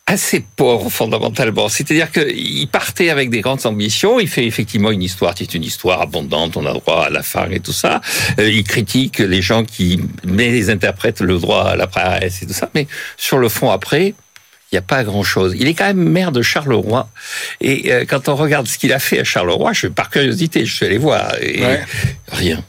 assez 0.07 0.43
pauvre 0.55 0.89
fondamentalement. 0.89 1.67
C'est-à-dire 1.67 2.09
qu'il 2.11 2.67
partait 2.69 3.09
avec 3.09 3.29
des 3.29 3.41
grandes 3.41 3.65
ambitions. 3.65 4.19
Il 4.21 4.29
fait 4.29 4.45
effectivement 4.45 4.89
une 4.89 5.03
histoire 5.03 5.35
qui 5.35 5.43
est 5.43 5.53
une 5.53 5.65
histoire 5.65 6.01
abondante. 6.01 6.55
On 6.55 6.65
a 6.65 6.73
droit 6.73 7.05
à 7.05 7.09
la 7.09 7.23
fin 7.23 7.49
et 7.51 7.59
tout 7.59 7.73
ça. 7.73 7.99
Euh, 8.39 8.49
il 8.49 8.63
critique 8.63 9.19
les 9.19 9.41
gens 9.41 9.65
qui 9.65 9.99
mais 10.23 10.49
les 10.49 10.69
interprètent 10.69 11.19
le 11.19 11.37
droit 11.37 11.65
à 11.65 11.75
la 11.75 11.87
presse 11.87 12.41
et 12.41 12.47
tout 12.47 12.53
ça. 12.53 12.69
Mais 12.73 12.87
sur 13.17 13.37
le 13.37 13.49
fond, 13.49 13.69
après, 13.69 14.15
il 14.71 14.75
n'y 14.75 14.79
a 14.79 14.81
pas 14.81 15.03
grand-chose. 15.03 15.55
Il 15.59 15.67
est 15.67 15.73
quand 15.73 15.85
même 15.85 16.09
maire 16.09 16.31
de 16.31 16.41
Charleroi. 16.41 17.09
Et 17.59 17.91
euh, 17.91 18.05
quand 18.07 18.29
on 18.29 18.35
regarde 18.35 18.67
ce 18.67 18.77
qu'il 18.77 18.93
a 18.93 18.99
fait 18.99 19.19
à 19.19 19.23
Charleroi, 19.25 19.73
je, 19.73 19.87
par 19.87 20.09
curiosité, 20.09 20.65
je 20.65 20.73
suis 20.73 20.85
allé 20.85 20.97
voir. 20.97 21.33
Et 21.41 21.61
Ouais. 21.61 21.83
Rien. 22.31 22.63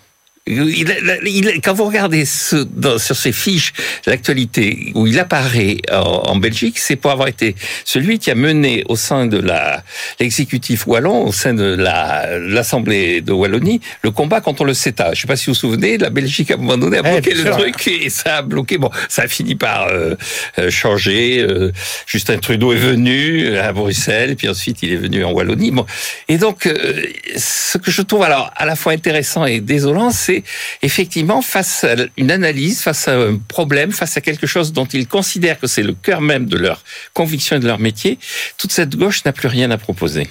Il, 0.49 0.95
il- 1.27 1.61
quand 1.63 1.75
vous 1.75 1.85
regardez 1.85 2.25
ce, 2.25 2.57
dans- 2.57 2.99
sur 2.99 3.17
ses 3.17 3.33
fiches 3.33 3.73
l'actualité 4.07 4.93
où 4.95 5.07
il 5.07 5.19
apparaît 5.19 5.77
en, 5.93 6.23
en 6.33 6.37
Belgique, 6.37 6.79
c'est 6.79 6.97
pour 6.97 7.11
avoir 7.11 7.29
été 7.29 7.55
celui 7.85 8.19
qui 8.19 8.31
a 8.31 8.35
mené 8.35 8.85
au 8.89 8.97
sein 8.97 9.27
de 9.27 9.39
la 9.39 9.83
l'exécutif 10.21 10.87
wallon, 10.87 11.27
au 11.27 11.33
sein 11.33 11.55
de 11.55 11.65
la 11.75 12.39
l'Assemblée 12.39 13.21
de 13.21 13.33
Wallonie, 13.33 13.81
le 14.03 14.11
combat 14.11 14.41
contre 14.41 14.65
le 14.65 14.75
CETA. 14.75 15.15
Je 15.15 15.21
sais 15.21 15.27
pas 15.27 15.37
si 15.37 15.47
vous 15.47 15.53
vous 15.53 15.59
souvenez, 15.61 15.99
la 15.99 16.11
Belgique 16.11 16.51
à 16.51 16.55
un 16.55 16.57
moment 16.59 16.77
donné 16.79 16.99
a 16.99 17.03
Eh, 17.05 17.13
bloqué 17.21 17.35
le 17.35 17.43
sûr. 17.43 17.57
truc 17.57 17.89
et 17.89 18.11
ça 18.11 18.37
a 18.39 18.43
bloqué. 18.43 18.79
Bon, 18.79 18.91
ça 19.09 19.23
a 19.23 19.29
fini 19.29 19.55
par 19.55 19.89
euh, 19.89 20.15
euh, 20.59 20.71
changer. 20.71 21.39
euh, 21.41 21.73
Justin 22.07 22.39
Trudeau 22.39 22.73
est 22.73 22.77
venu 22.77 23.57
à 23.57 23.73
Bruxelles, 23.73 24.37
puis 24.37 24.49
ensuite 24.49 24.79
il 24.83 24.93
est 24.93 24.97
venu 24.97 25.25
en 25.25 25.33
Wallonie. 25.33 25.71
Bon, 25.71 25.85
et 26.29 26.39
donc 26.39 26.67
euh, 26.67 27.03
ce 27.37 27.79
que 27.79 27.91
je 27.91 28.03
trouve 28.03 28.23
alors 28.23 28.51
à 28.57 28.65
la 28.67 28.77
fois 28.77 28.93
intéressant 28.93 29.45
et 29.47 29.61
désolant, 29.61 30.11
c'est 30.11 30.38
effectivement 30.83 31.43
face 31.43 31.85
à 31.85 31.95
une 32.17 32.31
analyse, 32.31 32.81
face 32.81 33.09
à 33.09 33.17
un 33.17 33.37
problème, 33.37 33.93
face 33.93 34.17
à 34.17 34.21
quelque 34.21 34.47
chose 34.47 34.73
dont 34.73 34.87
ils 34.87 35.07
considèrent 35.07 35.59
que 35.59 35.67
c'est 35.67 35.83
le 35.83 35.95
cœur 35.95 36.21
même 36.21 36.47
de 36.47 36.57
leur 36.57 36.83
conviction 37.15 37.57
et 37.57 37.61
de 37.61 37.67
leur 37.67 37.79
métier, 37.79 38.19
toute 38.57 38.73
cette 38.73 38.97
gauche 38.97 39.25
n'a 39.25 39.33
plus 39.33 39.49
rien 39.49 39.71
à 39.71 39.79
proposer. 39.79 40.29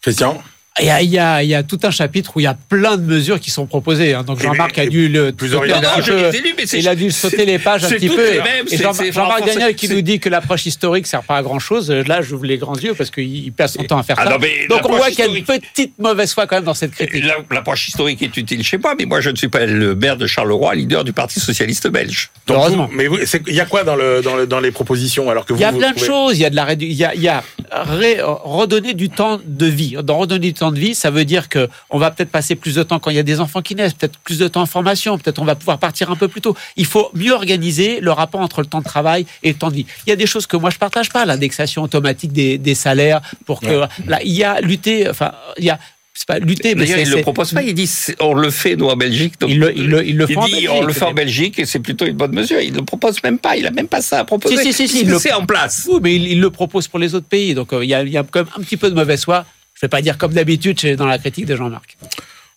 Christian? 0.00 0.42
Il 0.80 0.86
y, 0.86 0.90
a, 0.90 1.02
il, 1.02 1.10
y 1.10 1.18
a, 1.18 1.42
il 1.42 1.50
y 1.50 1.54
a 1.54 1.62
tout 1.62 1.78
un 1.82 1.90
chapitre 1.90 2.32
où 2.34 2.40
il 2.40 2.44
y 2.44 2.46
a 2.46 2.56
plein 2.68 2.96
de 2.96 3.02
mesures 3.02 3.38
qui 3.38 3.50
sont 3.50 3.66
proposées. 3.66 4.14
hein. 4.14 4.22
Donc 4.22 4.40
Jean-Marc 4.40 4.78
a 4.78 4.86
dû 4.86 5.06
le 5.08 5.30
plus 5.32 5.48
sauter 5.50 5.70
original. 5.72 5.82
Non, 5.98 6.02
je 6.02 6.12
mais 6.14 6.64
Il 6.80 6.88
a 6.88 6.94
dû 6.94 7.10
sauter 7.10 7.44
les 7.44 7.58
pages 7.58 7.84
un 7.84 7.90
petit 7.90 8.08
peu. 8.08 8.26
Et 8.70 8.76
Jean- 8.78 8.94
Jean-Marc 8.94 9.14
renforcé. 9.40 9.54
Daniel 9.54 9.74
qui 9.74 9.90
nous 9.90 10.00
dit 10.00 10.18
que 10.18 10.30
l'approche 10.30 10.64
historique 10.64 11.06
sert 11.06 11.24
pas 11.24 11.36
à 11.36 11.42
grand 11.42 11.58
chose. 11.58 11.90
Là, 11.90 12.22
j'ouvre 12.22 12.46
les 12.46 12.56
grands 12.56 12.74
yeux 12.78 12.94
parce 12.94 13.10
qu'il 13.10 13.44
il 13.44 13.52
passe 13.52 13.74
son 13.74 13.82
temps 13.84 13.98
à 13.98 14.02
faire 14.02 14.16
Ah 14.18 14.24
ça. 14.24 14.30
non, 14.30 14.38
Donc 14.70 14.88
on 14.88 14.96
voit 14.96 15.10
qu'il 15.10 15.18
y 15.18 15.22
a 15.22 15.26
une 15.26 15.44
petite 15.44 15.98
mauvaise 15.98 16.32
foi 16.32 16.46
quand 16.46 16.56
même 16.56 16.64
dans 16.64 16.72
cette 16.72 16.92
critique. 16.92 17.22
La- 17.22 17.36
L'approche 17.54 17.88
historique 17.88 18.22
est 18.22 18.34
utile 18.34 18.62
chez 18.64 18.78
moi, 18.78 18.94
mais 18.98 19.04
moi 19.04 19.20
je 19.20 19.28
ne 19.28 19.36
suis 19.36 19.48
pas 19.48 19.66
le 19.66 19.94
maire 19.94 20.16
de 20.16 20.26
Charleroi, 20.26 20.74
leader 20.74 21.04
du 21.04 21.12
Parti 21.12 21.38
socialiste 21.38 21.88
belge. 21.88 22.30
Donc, 22.46 22.56
Heureusement. 22.56 22.88
vous- 22.90 22.96
mais 22.96 23.08
il 23.46 23.54
y 23.54 23.60
a 23.60 23.66
quoi 23.66 23.84
dans, 23.84 23.94
le, 23.96 24.22
dans, 24.22 24.36
le, 24.36 24.46
dans 24.46 24.60
les 24.60 24.70
propositions 24.70 25.28
alors 25.28 25.44
que 25.44 25.52
vous 25.52 25.58
Il 25.58 25.62
y 25.62 25.66
a 25.66 25.70
vous 25.70 25.78
plein 25.78 25.92
de 25.92 25.98
choses. 25.98 26.38
Il 26.38 26.40
y 26.40 26.46
a 26.46 26.50
de 26.50 26.56
la 26.56 26.72
il 26.72 26.92
y 26.92 27.04
a, 27.04 27.14
il 27.14 27.20
y 27.20 27.28
a 27.28 27.44
ré- 27.70 28.20
redonner 28.22 28.94
du 28.94 29.10
temps 29.10 29.38
de 29.44 29.66
vie. 29.66 29.96
Dans 30.02 30.16
redonner 30.16 30.40
du 30.48 30.54
temps 30.54 30.61
de 30.70 30.78
vie, 30.78 30.94
ça 30.94 31.10
veut 31.10 31.24
dire 31.24 31.48
que 31.48 31.68
on 31.90 31.98
va 31.98 32.10
peut-être 32.10 32.30
passer 32.30 32.54
plus 32.54 32.74
de 32.76 32.82
temps 32.82 32.98
quand 32.98 33.10
il 33.10 33.16
y 33.16 33.18
a 33.18 33.22
des 33.24 33.40
enfants 33.40 33.62
qui 33.62 33.74
naissent, 33.74 33.94
peut-être 33.94 34.18
plus 34.20 34.38
de 34.38 34.46
temps 34.48 34.62
en 34.62 34.66
formation, 34.66 35.18
peut-être 35.18 35.40
on 35.40 35.44
va 35.44 35.54
pouvoir 35.56 35.78
partir 35.78 36.10
un 36.10 36.16
peu 36.16 36.28
plus 36.28 36.40
tôt. 36.40 36.56
Il 36.76 36.86
faut 36.86 37.10
mieux 37.14 37.32
organiser 37.32 38.00
le 38.00 38.12
rapport 38.12 38.40
entre 38.40 38.60
le 38.60 38.66
temps 38.66 38.78
de 38.80 38.84
travail 38.84 39.26
et 39.42 39.48
le 39.48 39.54
temps 39.58 39.70
de 39.70 39.74
vie. 39.76 39.86
Il 40.06 40.10
y 40.10 40.12
a 40.12 40.16
des 40.16 40.26
choses 40.26 40.46
que 40.46 40.56
moi 40.56 40.70
je 40.70 40.78
partage 40.78 41.08
pas, 41.10 41.24
l'indexation 41.24 41.82
automatique 41.82 42.32
des, 42.32 42.58
des 42.58 42.74
salaires 42.74 43.20
pour 43.46 43.60
que 43.60 43.82
là 44.06 44.20
il 44.22 44.32
y 44.32 44.44
a 44.44 44.60
lutter. 44.60 45.08
Enfin, 45.08 45.32
il 45.58 45.64
y 45.64 45.70
a 45.70 45.78
c'est 46.14 46.26
pas 46.28 46.38
lutter, 46.38 46.74
mais 46.74 46.84
D'ailleurs, 46.84 46.98
il 46.98 47.08
ne 47.10 47.16
le 47.16 47.22
propose 47.22 47.52
pas, 47.52 47.62
il 47.62 47.72
dit 47.72 47.90
on 48.20 48.34
le 48.34 48.50
fait 48.50 48.76
nous 48.76 48.86
en 48.86 48.96
Belgique. 48.96 49.40
donc- 49.40 49.48
Il 49.48 49.58
le- 49.58 49.74
il 49.74 49.86
le- 49.88 50.06
il 50.06 50.16
le 50.18 50.26
dit 50.26 50.34
Belgique, 50.36 50.68
on 50.70 50.82
le 50.82 50.92
fait 50.92 51.06
en 51.06 51.14
Belgique 51.14 51.58
et 51.58 51.64
c'est 51.64 51.78
plutôt 51.78 52.04
une 52.04 52.16
bonne 52.16 52.34
mesure. 52.34 52.60
Il 52.60 52.72
ne 52.74 52.78
le 52.80 52.84
propose 52.84 53.22
même 53.24 53.38
pas, 53.38 53.56
il 53.56 53.66
a 53.66 53.70
même 53.70 53.88
pas 53.88 54.02
ça 54.02 54.18
à 54.18 54.24
proposer. 54.24 54.56
Si, 54.58 54.62
si, 54.62 54.72
si, 54.72 54.88
si, 54.88 54.92
puisque 54.92 55.06
il 55.06 55.10
le- 55.10 55.18
c'est 55.18 55.32
en 55.32 55.46
place. 55.46 55.88
Oui, 55.90 56.00
mais 56.02 56.14
il, 56.16 56.38
le 56.38 56.50
propose 56.50 56.86
pour 56.86 56.98
les 56.98 57.14
autres 57.14 57.26
pays. 57.28 57.54
Donc 57.54 57.72
euh, 57.72 57.82
il 57.82 57.88
y, 57.88 57.94
a, 57.94 58.02
y 58.04 58.18
a 58.18 58.24
quand 58.30 58.40
même 58.40 58.48
un 58.58 58.60
petit 58.60 58.76
peu 58.76 58.90
de 58.90 58.94
mauvaise 58.94 59.24
foi. 59.24 59.46
Je 59.82 59.86
vais 59.86 59.90
pas 59.90 60.00
dire 60.00 60.16
comme 60.16 60.32
d'habitude 60.32 60.94
dans 60.94 61.06
la 61.06 61.18
critique 61.18 61.44
de 61.44 61.56
Jean-Marc. 61.56 61.96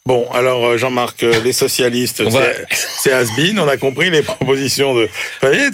Bon, 0.08 0.28
alors 0.36 0.63
euh, 0.68 0.78
Jean-Marc, 0.78 1.24
euh, 1.24 1.34
les 1.44 1.52
socialistes, 1.52 2.22
va- 2.22 2.46
c'est- 2.70 3.12
has-been, 3.12 3.58
on 3.58 3.68
a 3.68 3.76
compris 3.76 4.12
les 4.12 4.22
propositions 4.22 4.94
de... 4.94 5.10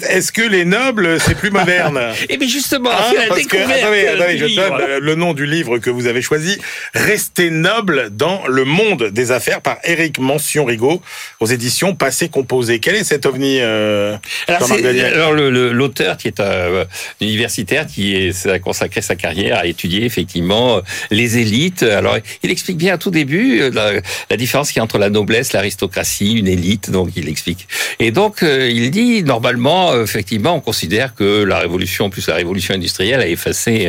Est-ce 0.08 0.32
que 0.32 0.40
les 0.40 0.64
nobles, 0.64 1.20
c'est 1.20 1.34
plus 1.34 1.50
moderne? 1.50 2.00
Et 2.30 2.38
bien 2.38 2.48
justement, 2.48 2.92
c'est 3.10 3.18
la 3.18 3.26
parce 3.26 3.42
que, 3.42 3.58
attendez, 3.58 4.06
attendez, 4.06 4.38
je 4.38 4.56
donne 4.56 4.78
le- 4.78 5.00
le 5.00 5.14
nom 5.16 5.34
du 5.34 5.44
livre 5.44 5.76
que 5.76 5.90
vous 5.90 6.06
avez 6.06 6.22
choisi, 6.22 6.56
Rester 6.94 7.50
noble 7.50 8.08
dans 8.10 8.46
le 8.48 8.64
monde 8.64 9.10
des 9.10 9.32
affaires 9.32 9.60
par 9.60 9.76
Éric 9.84 10.18
Mention-Rigaud 10.18 11.02
aux 11.40 11.46
éditions 11.46 11.94
Passé 11.94 12.30
Composé. 12.30 12.78
Quel 12.78 12.94
est 12.94 13.04
cet 13.04 13.26
ovni 13.26 13.58
euh, 13.60 14.16
Alors, 14.48 15.34
l'auteur 15.34 16.16
qui 16.16 16.28
est 16.28 16.40
un 16.40 16.86
universitaire 17.20 17.86
qui 17.86 18.16
est, 18.16 18.32
s'est 18.32 18.60
consacré 18.60 19.02
sa 19.02 19.14
carrière 19.14 19.58
à 19.58 19.66
étudier 19.66 20.06
effectivement 20.06 20.78
euh, 20.78 20.80
les 21.10 21.36
élites. 21.36 21.82
Alors 21.82 22.16
il 22.42 22.50
explique 22.50 22.78
bien 22.78 22.94
à 22.94 22.98
tout 22.98 23.10
début 23.10 23.60
euh, 23.60 24.00
la- 24.30 24.36
différence 24.36 24.68
qu'il 24.68 24.78
y 24.78 24.80
a 24.80 24.84
entre 24.84 24.98
la 24.98 25.10
noblesse, 25.10 25.52
l'aristocratie, 25.52 26.34
une 26.34 26.48
élite. 26.48 26.90
Donc 26.90 27.10
il 27.16 27.28
explique. 27.28 27.68
Et 28.00 28.10
donc 28.10 28.42
euh, 28.42 28.68
il 28.68 28.90
dit 28.90 29.22
normalement, 29.22 30.00
effectivement, 30.00 30.56
on 30.56 30.60
considère 30.60 31.14
que 31.14 31.44
la 31.44 31.58
révolution 31.58 32.10
plus 32.10 32.26
la 32.28 32.34
révolution 32.34 32.74
industrielle 32.74 33.20
a 33.20 33.28
effacé 33.28 33.88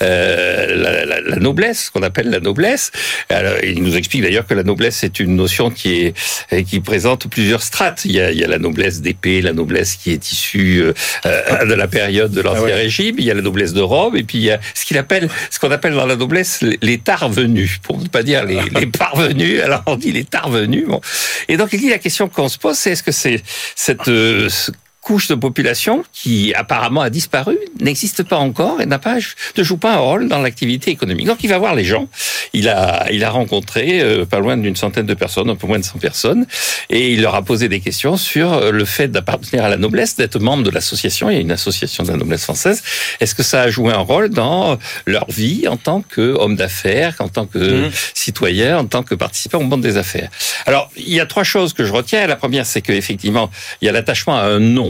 la, 0.00 1.04
la, 1.04 1.20
la, 1.20 1.36
noblesse, 1.36 1.90
qu'on 1.90 2.02
appelle 2.02 2.30
la 2.30 2.40
noblesse. 2.40 2.90
Alors, 3.28 3.54
il 3.62 3.82
nous 3.82 3.96
explique 3.96 4.22
d'ailleurs 4.22 4.46
que 4.46 4.54
la 4.54 4.62
noblesse 4.62 5.04
est 5.04 5.20
une 5.20 5.36
notion 5.36 5.70
qui 5.70 6.12
est 6.50 6.64
qui 6.64 6.80
présente 6.80 7.28
plusieurs 7.28 7.62
strates. 7.62 8.04
Il 8.04 8.12
y 8.12 8.20
a, 8.20 8.30
il 8.32 8.38
y 8.38 8.44
a 8.44 8.48
la 8.48 8.58
noblesse 8.58 9.00
d'épée, 9.00 9.42
la 9.42 9.52
noblesse 9.52 9.96
qui 9.96 10.12
est 10.12 10.32
issue 10.32 10.82
de 11.24 11.74
la 11.74 11.88
période 11.88 12.32
de 12.32 12.40
l'Ancien 12.40 12.72
ah 12.72 12.76
Régime. 12.76 13.16
Il 13.18 13.24
y 13.24 13.30
a 13.30 13.34
la 13.34 13.42
noblesse 13.42 13.72
de 13.72 13.80
Rome, 13.80 14.16
et 14.16 14.22
puis 14.22 14.38
il 14.38 14.44
y 14.44 14.50
a 14.50 14.60
ce 14.74 14.84
qu'il 14.84 14.98
appelle, 14.98 15.28
ce 15.50 15.58
qu'on 15.58 15.70
appelle 15.70 15.94
dans 15.94 16.06
la 16.06 16.16
noblesse 16.16 16.64
les 16.82 16.98
tarvenus, 16.98 17.78
pour 17.82 17.98
ne 17.98 18.08
pas 18.08 18.22
dire 18.22 18.44
les, 18.44 18.60
les 18.78 18.86
parvenus. 18.98 19.60
Alors 19.70 19.82
on 19.86 19.96
dit 19.96 20.12
les 20.12 20.24
tarvenus. 20.24 20.86
Bon. 20.86 21.00
Et 21.48 21.56
donc 21.56 21.72
il 21.72 21.88
la 21.88 21.98
question 21.98 22.28
qu'on 22.28 22.48
se 22.48 22.58
pose, 22.58 22.76
c'est 22.76 22.92
est-ce 22.92 23.02
que 23.02 23.12
c'est 23.12 23.42
cette 23.74 24.08
euh, 24.08 24.48
couche 25.00 25.28
de 25.28 25.34
population 25.34 26.04
qui 26.12 26.52
apparemment 26.54 27.00
a 27.00 27.10
disparu, 27.10 27.58
n'existe 27.80 28.22
pas 28.22 28.36
encore 28.36 28.80
et 28.80 28.86
n'a 28.86 28.98
pas 28.98 29.16
ne 29.56 29.62
joue 29.62 29.78
pas 29.78 29.94
un 29.94 29.98
rôle 29.98 30.28
dans 30.28 30.40
l'activité 30.40 30.90
économique. 30.90 31.26
Donc 31.26 31.42
il 31.42 31.48
va 31.48 31.58
voir 31.58 31.74
les 31.74 31.84
gens. 31.84 32.08
Il 32.52 32.68
a 32.68 33.06
il 33.10 33.24
a 33.24 33.30
rencontré 33.30 34.00
euh, 34.00 34.26
pas 34.26 34.40
loin 34.40 34.56
d'une 34.56 34.76
centaine 34.76 35.06
de 35.06 35.14
personnes, 35.14 35.48
un 35.48 35.56
peu 35.56 35.66
moins 35.66 35.78
de 35.78 35.84
100 35.84 35.98
personnes, 35.98 36.46
et 36.90 37.12
il 37.12 37.22
leur 37.22 37.34
a 37.34 37.42
posé 37.42 37.68
des 37.68 37.80
questions 37.80 38.16
sur 38.16 38.52
euh, 38.52 38.70
le 38.70 38.84
fait 38.84 39.08
d'appartenir 39.08 39.64
à 39.64 39.70
la 39.70 39.78
noblesse, 39.78 40.16
d'être 40.16 40.38
membre 40.38 40.64
de 40.64 40.70
l'association. 40.70 41.30
Il 41.30 41.34
y 41.34 41.38
a 41.38 41.40
une 41.40 41.52
association 41.52 42.04
de 42.04 42.10
la 42.10 42.16
noblesse 42.16 42.44
française. 42.44 42.82
Est-ce 43.20 43.34
que 43.34 43.42
ça 43.42 43.62
a 43.62 43.70
joué 43.70 43.92
un 43.92 43.98
rôle 43.98 44.28
dans 44.28 44.78
leur 45.06 45.30
vie 45.30 45.66
en 45.66 45.76
tant 45.78 46.02
qu'homme 46.02 46.56
d'affaires, 46.56 47.14
en 47.20 47.28
tant 47.28 47.46
que 47.46 47.86
mmh. 47.86 47.90
citoyen, 48.14 48.78
en 48.78 48.84
tant 48.84 49.02
que 49.02 49.14
participant 49.14 49.58
au 49.58 49.64
monde 49.64 49.80
des 49.80 49.96
affaires? 49.96 50.28
Alors 50.66 50.90
il 50.96 51.14
y 51.14 51.20
a 51.20 51.26
trois 51.26 51.44
choses 51.44 51.72
que 51.72 51.84
je 51.84 51.92
retiens. 51.92 52.26
La 52.26 52.36
première, 52.36 52.66
c'est 52.66 52.82
qu'effectivement 52.82 53.50
il 53.80 53.86
y 53.86 53.88
a 53.88 53.92
l'attachement 53.92 54.36
à 54.36 54.42
un 54.42 54.58
nom 54.58 54.89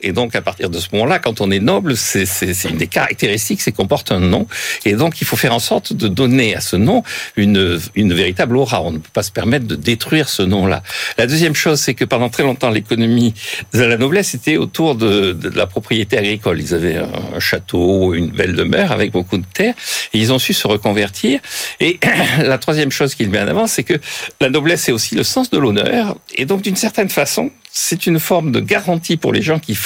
et 0.00 0.12
donc, 0.12 0.34
à 0.34 0.42
partir 0.42 0.70
de 0.70 0.78
ce 0.78 0.88
moment-là, 0.92 1.18
quand 1.18 1.40
on 1.40 1.50
est 1.50 1.60
noble, 1.60 1.96
c'est 1.96 2.24
une 2.64 2.76
des 2.76 2.86
caractéristiques, 2.86 3.60
c'est 3.60 3.72
qu'on 3.72 3.86
porte 3.86 4.12
un 4.12 4.20
nom. 4.20 4.46
Et 4.84 4.94
donc, 4.94 5.20
il 5.20 5.26
faut 5.26 5.36
faire 5.36 5.54
en 5.54 5.58
sorte 5.58 5.92
de 5.92 6.08
donner 6.08 6.54
à 6.54 6.60
ce 6.60 6.76
nom 6.76 7.02
une, 7.36 7.80
une 7.94 8.12
véritable 8.12 8.56
aura. 8.56 8.82
On 8.82 8.92
ne 8.92 8.98
peut 8.98 9.10
pas 9.12 9.22
se 9.22 9.32
permettre 9.32 9.66
de 9.66 9.74
détruire 9.74 10.28
ce 10.28 10.42
nom-là. 10.42 10.82
La 11.18 11.26
deuxième 11.26 11.54
chose, 11.54 11.80
c'est 11.80 11.94
que 11.94 12.04
pendant 12.04 12.28
très 12.28 12.42
longtemps, 12.42 12.70
l'économie 12.70 13.34
de 13.72 13.82
la 13.82 13.96
noblesse 13.96 14.34
était 14.34 14.56
autour 14.56 14.94
de, 14.94 15.32
de, 15.32 15.48
la 15.50 15.66
propriété 15.66 16.18
agricole. 16.18 16.60
Ils 16.60 16.74
avaient 16.74 16.96
un 16.96 17.40
château, 17.40 18.14
une 18.14 18.28
belle 18.28 18.54
demeure 18.54 18.92
avec 18.92 19.12
beaucoup 19.12 19.38
de 19.38 19.46
terre, 19.52 19.74
et 20.12 20.18
ils 20.18 20.32
ont 20.32 20.38
su 20.38 20.52
se 20.52 20.66
reconvertir. 20.66 21.40
Et 21.80 21.98
la 22.38 22.58
troisième 22.58 22.90
chose 22.90 23.14
qu'il 23.14 23.30
met 23.30 23.40
en 23.40 23.48
avant, 23.48 23.66
c'est 23.66 23.84
que 23.84 23.94
la 24.40 24.50
noblesse, 24.50 24.82
c'est 24.82 24.92
aussi 24.92 25.14
le 25.14 25.22
sens 25.22 25.50
de 25.50 25.58
l'honneur. 25.58 26.16
Et 26.34 26.44
donc, 26.44 26.62
d'une 26.62 26.76
certaine 26.76 27.08
façon, 27.08 27.50
c'est 27.78 28.06
une 28.06 28.18
forme 28.18 28.52
de 28.52 28.60
garantie 28.60 29.18
pour 29.18 29.34
les 29.34 29.42
gens 29.42 29.58
qui 29.58 29.74
font 29.74 29.85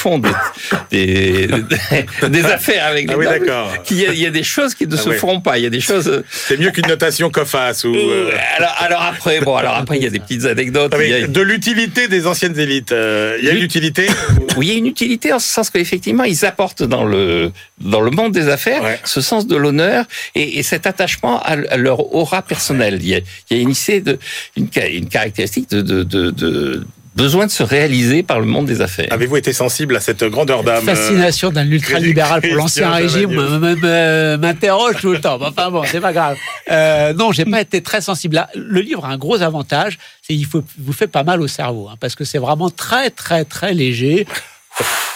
des, 0.91 1.47
des, 1.49 1.49
des 2.29 2.45
affaires 2.45 2.87
avec 2.87 3.09
les 3.09 3.15
ah 3.15 3.19
oui, 3.19 3.25
nobles. 3.25 3.53
Il 3.91 3.97
y, 3.97 4.07
a, 4.07 4.13
il 4.13 4.21
y 4.21 4.27
a 4.27 4.31
des 4.31 4.43
choses 4.43 4.75
qui 4.75 4.87
ne 4.87 4.95
ah 4.95 4.99
se 4.99 5.11
feront 5.11 5.41
pas. 5.41 5.59
Il 5.59 5.65
y 5.65 5.67
a 5.67 5.71
des 5.71 5.81
choses. 5.81 6.23
C'est 6.31 6.59
mieux 6.59 6.71
qu'une 6.71 6.87
notation 6.87 7.31
COFAS 7.31 7.85
ou. 7.85 7.95
Euh... 7.95 8.31
Alors, 8.57 8.77
alors, 8.79 9.03
après, 9.03 9.41
bon, 9.41 9.57
alors 9.57 9.77
après, 9.77 9.99
il 9.99 10.05
y 10.05 10.07
a 10.07 10.11
des 10.11 10.21
petites 10.21 10.45
anecdotes. 10.45 10.93
Ah, 10.95 11.03
il 11.03 11.11
y 11.11 11.15
a... 11.15 11.27
De 11.27 11.41
l'utilité 11.41 12.09
des 12.09 12.27
anciennes 12.27 12.59
élites. 12.59 12.93
Euh, 12.93 13.37
il 13.41 13.47
y 13.47 13.51
a 13.51 13.53
une 13.53 13.63
utilité. 13.63 14.07
Oui, 14.57 14.67
il 14.67 14.73
y 14.73 14.75
a 14.75 14.79
une 14.79 14.87
utilité 14.87 15.33
en 15.33 15.39
ce 15.39 15.49
sens 15.49 15.71
qu'effectivement, 15.71 16.25
ils 16.25 16.45
apportent 16.45 16.83
dans 16.83 17.05
le 17.05 17.53
dans 17.81 18.01
le 18.01 18.11
monde 18.11 18.33
des 18.33 18.49
affaires 18.49 18.83
ouais. 18.83 19.01
ce 19.05 19.21
sens 19.21 19.47
de 19.47 19.57
l'honneur 19.57 20.05
et, 20.35 20.59
et, 20.59 20.63
cet 20.63 20.87
attachement 20.87 21.41
à, 21.43 21.57
leur 21.77 22.15
aura 22.15 22.43
personnelle. 22.43 22.99
Il 23.01 23.09
y 23.09 23.15
a, 23.15 23.21
il 23.51 23.57
y 23.57 23.61
a 23.61 23.63
une, 23.63 23.75
une, 24.57 24.69
une 24.93 25.09
caractéristique 25.09 25.71
de, 25.71 25.81
de, 25.83 26.03
de, 26.03 26.31
de 26.31 26.85
besoin 27.15 27.47
de 27.47 27.51
se 27.51 27.63
réaliser 27.63 28.23
par 28.23 28.41
le 28.41 28.47
monde 28.47 28.67
des 28.67 28.81
affaires. 28.81 29.09
Avez-vous 29.11 29.37
été 29.37 29.53
sensible 29.53 29.97
à 29.97 30.01
cette 30.01 30.25
grandeur 30.25 30.63
d'âme 30.63 30.85
Fascination 30.85 31.51
d'un 31.51 31.67
ultralibéral 31.67 32.41
pour 32.41 32.55
l'ancien 32.55 32.91
régime 32.91 33.35
m'interroge 34.39 34.97
tout 35.01 35.13
le 35.13 35.21
temps. 35.21 35.39
Enfin 35.41 35.71
bon, 35.71 35.83
c'est 35.85 36.01
pas 36.01 36.13
grave. 36.13 36.37
Euh, 36.71 37.13
non, 37.13 37.33
j'ai 37.33 37.45
pas 37.45 37.61
été 37.61 37.83
très 37.83 38.01
sensible. 38.01 38.47
Le 38.55 38.81
livre 38.81 39.05
a 39.05 39.09
un 39.09 39.19
gros 39.19 39.43
avantage, 39.43 39.99
c'est 40.23 40.35
qu'il 40.35 40.47
vous 40.47 40.93
fait 40.93 41.09
pas 41.09 41.25
mal 41.25 41.41
au 41.41 41.49
cerveau, 41.49 41.89
hein, 41.89 41.97
parce 42.01 42.15
que 42.15 42.25
c'est 42.25 42.39
vraiment 42.39 42.71
très 42.71 43.11
très 43.11 43.45
très 43.45 43.75
léger. 43.75 44.27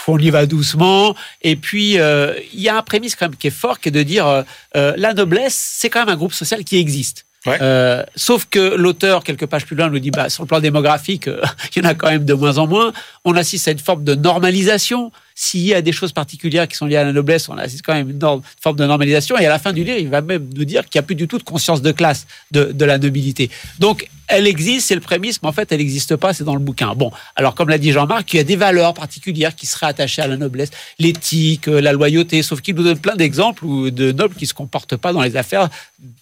On 0.06 0.18
y 0.18 0.30
va 0.30 0.46
doucement. 0.46 1.14
Et 1.42 1.56
puis, 1.56 1.98
euh, 1.98 2.34
il 2.52 2.60
y 2.60 2.68
a 2.68 2.76
un 2.76 2.82
prémisse 2.82 3.16
quand 3.16 3.26
même 3.26 3.36
qui 3.36 3.46
est 3.46 3.50
fort, 3.50 3.80
qui 3.80 3.88
est 3.88 3.92
de 3.92 4.02
dire 4.02 4.26
euh, 4.26 4.42
euh 4.76 4.92
la 4.96 5.14
noblesse, 5.14 5.54
c'est 5.54 5.88
quand 5.88 6.00
même 6.00 6.10
un 6.10 6.16
groupe 6.16 6.34
social 6.34 6.64
qui 6.64 6.76
existe. 6.76 7.24
Euh, 7.46 8.02
sauf 8.16 8.46
que 8.50 8.74
l'auteur, 8.74 9.22
quelques 9.22 9.46
pages 9.46 9.66
plus 9.66 9.76
loin, 9.76 9.90
nous 9.90 9.98
dit, 9.98 10.10
bah, 10.10 10.28
sur 10.28 10.42
le 10.42 10.48
plan 10.48 10.60
démographique, 10.60 11.28
euh, 11.28 11.42
il 11.76 11.82
y 11.82 11.86
en 11.86 11.88
a 11.88 11.94
quand 11.94 12.10
même 12.10 12.24
de 12.24 12.34
moins 12.34 12.58
en 12.58 12.66
moins. 12.66 12.92
On 13.24 13.34
assiste 13.36 13.68
à 13.68 13.72
une 13.72 13.78
forme 13.78 14.04
de 14.04 14.14
normalisation. 14.14 15.12
S'il 15.34 15.62
y 15.62 15.74
a 15.74 15.82
des 15.82 15.92
choses 15.92 16.12
particulières 16.12 16.68
qui 16.68 16.76
sont 16.76 16.86
liées 16.86 16.96
à 16.96 17.04
la 17.04 17.12
noblesse, 17.12 17.48
on 17.48 17.58
assiste 17.58 17.84
quand 17.84 17.94
même 17.94 18.08
à 18.08 18.10
une 18.10 18.42
forme 18.60 18.76
de 18.76 18.86
normalisation. 18.86 19.36
Et 19.38 19.46
à 19.46 19.48
la 19.48 19.58
fin 19.58 19.72
du 19.72 19.82
livre, 19.84 19.98
il 19.98 20.08
va 20.08 20.20
même 20.20 20.48
nous 20.54 20.64
dire 20.64 20.84
qu'il 20.84 20.98
n'y 20.98 21.04
a 21.04 21.06
plus 21.06 21.16
du 21.16 21.26
tout 21.26 21.38
de 21.38 21.42
conscience 21.44 21.82
de 21.82 21.92
classe 21.92 22.26
de, 22.50 22.72
de 22.72 22.84
la 22.84 22.98
nobilité. 22.98 23.50
Donc, 23.78 24.08
elle 24.28 24.46
existe, 24.46 24.88
c'est 24.88 24.94
le 24.94 25.00
prémisse, 25.00 25.42
mais 25.42 25.48
en 25.48 25.52
fait, 25.52 25.70
elle 25.72 25.78
n'existe 25.78 26.16
pas, 26.16 26.32
c'est 26.32 26.44
dans 26.44 26.54
le 26.54 26.60
bouquin. 26.60 26.94
Bon, 26.94 27.10
alors 27.36 27.54
comme 27.54 27.68
l'a 27.68 27.78
dit 27.78 27.92
Jean-Marc, 27.92 28.32
il 28.32 28.36
y 28.38 28.40
a 28.40 28.44
des 28.44 28.56
valeurs 28.56 28.94
particulières 28.94 29.54
qui 29.54 29.66
seraient 29.66 29.86
attachées 29.86 30.22
à 30.22 30.26
la 30.26 30.36
noblesse, 30.36 30.70
l'éthique, 30.98 31.66
la 31.66 31.92
loyauté, 31.92 32.42
sauf 32.42 32.60
qu'il 32.60 32.74
nous 32.74 32.82
donne 32.82 32.98
plein 32.98 33.16
d'exemples 33.16 33.90
de 33.90 34.12
nobles 34.12 34.34
qui 34.34 34.46
se 34.46 34.54
comportent 34.54 34.96
pas 34.96 35.12
dans 35.12 35.22
les 35.22 35.36
affaires 35.36 35.68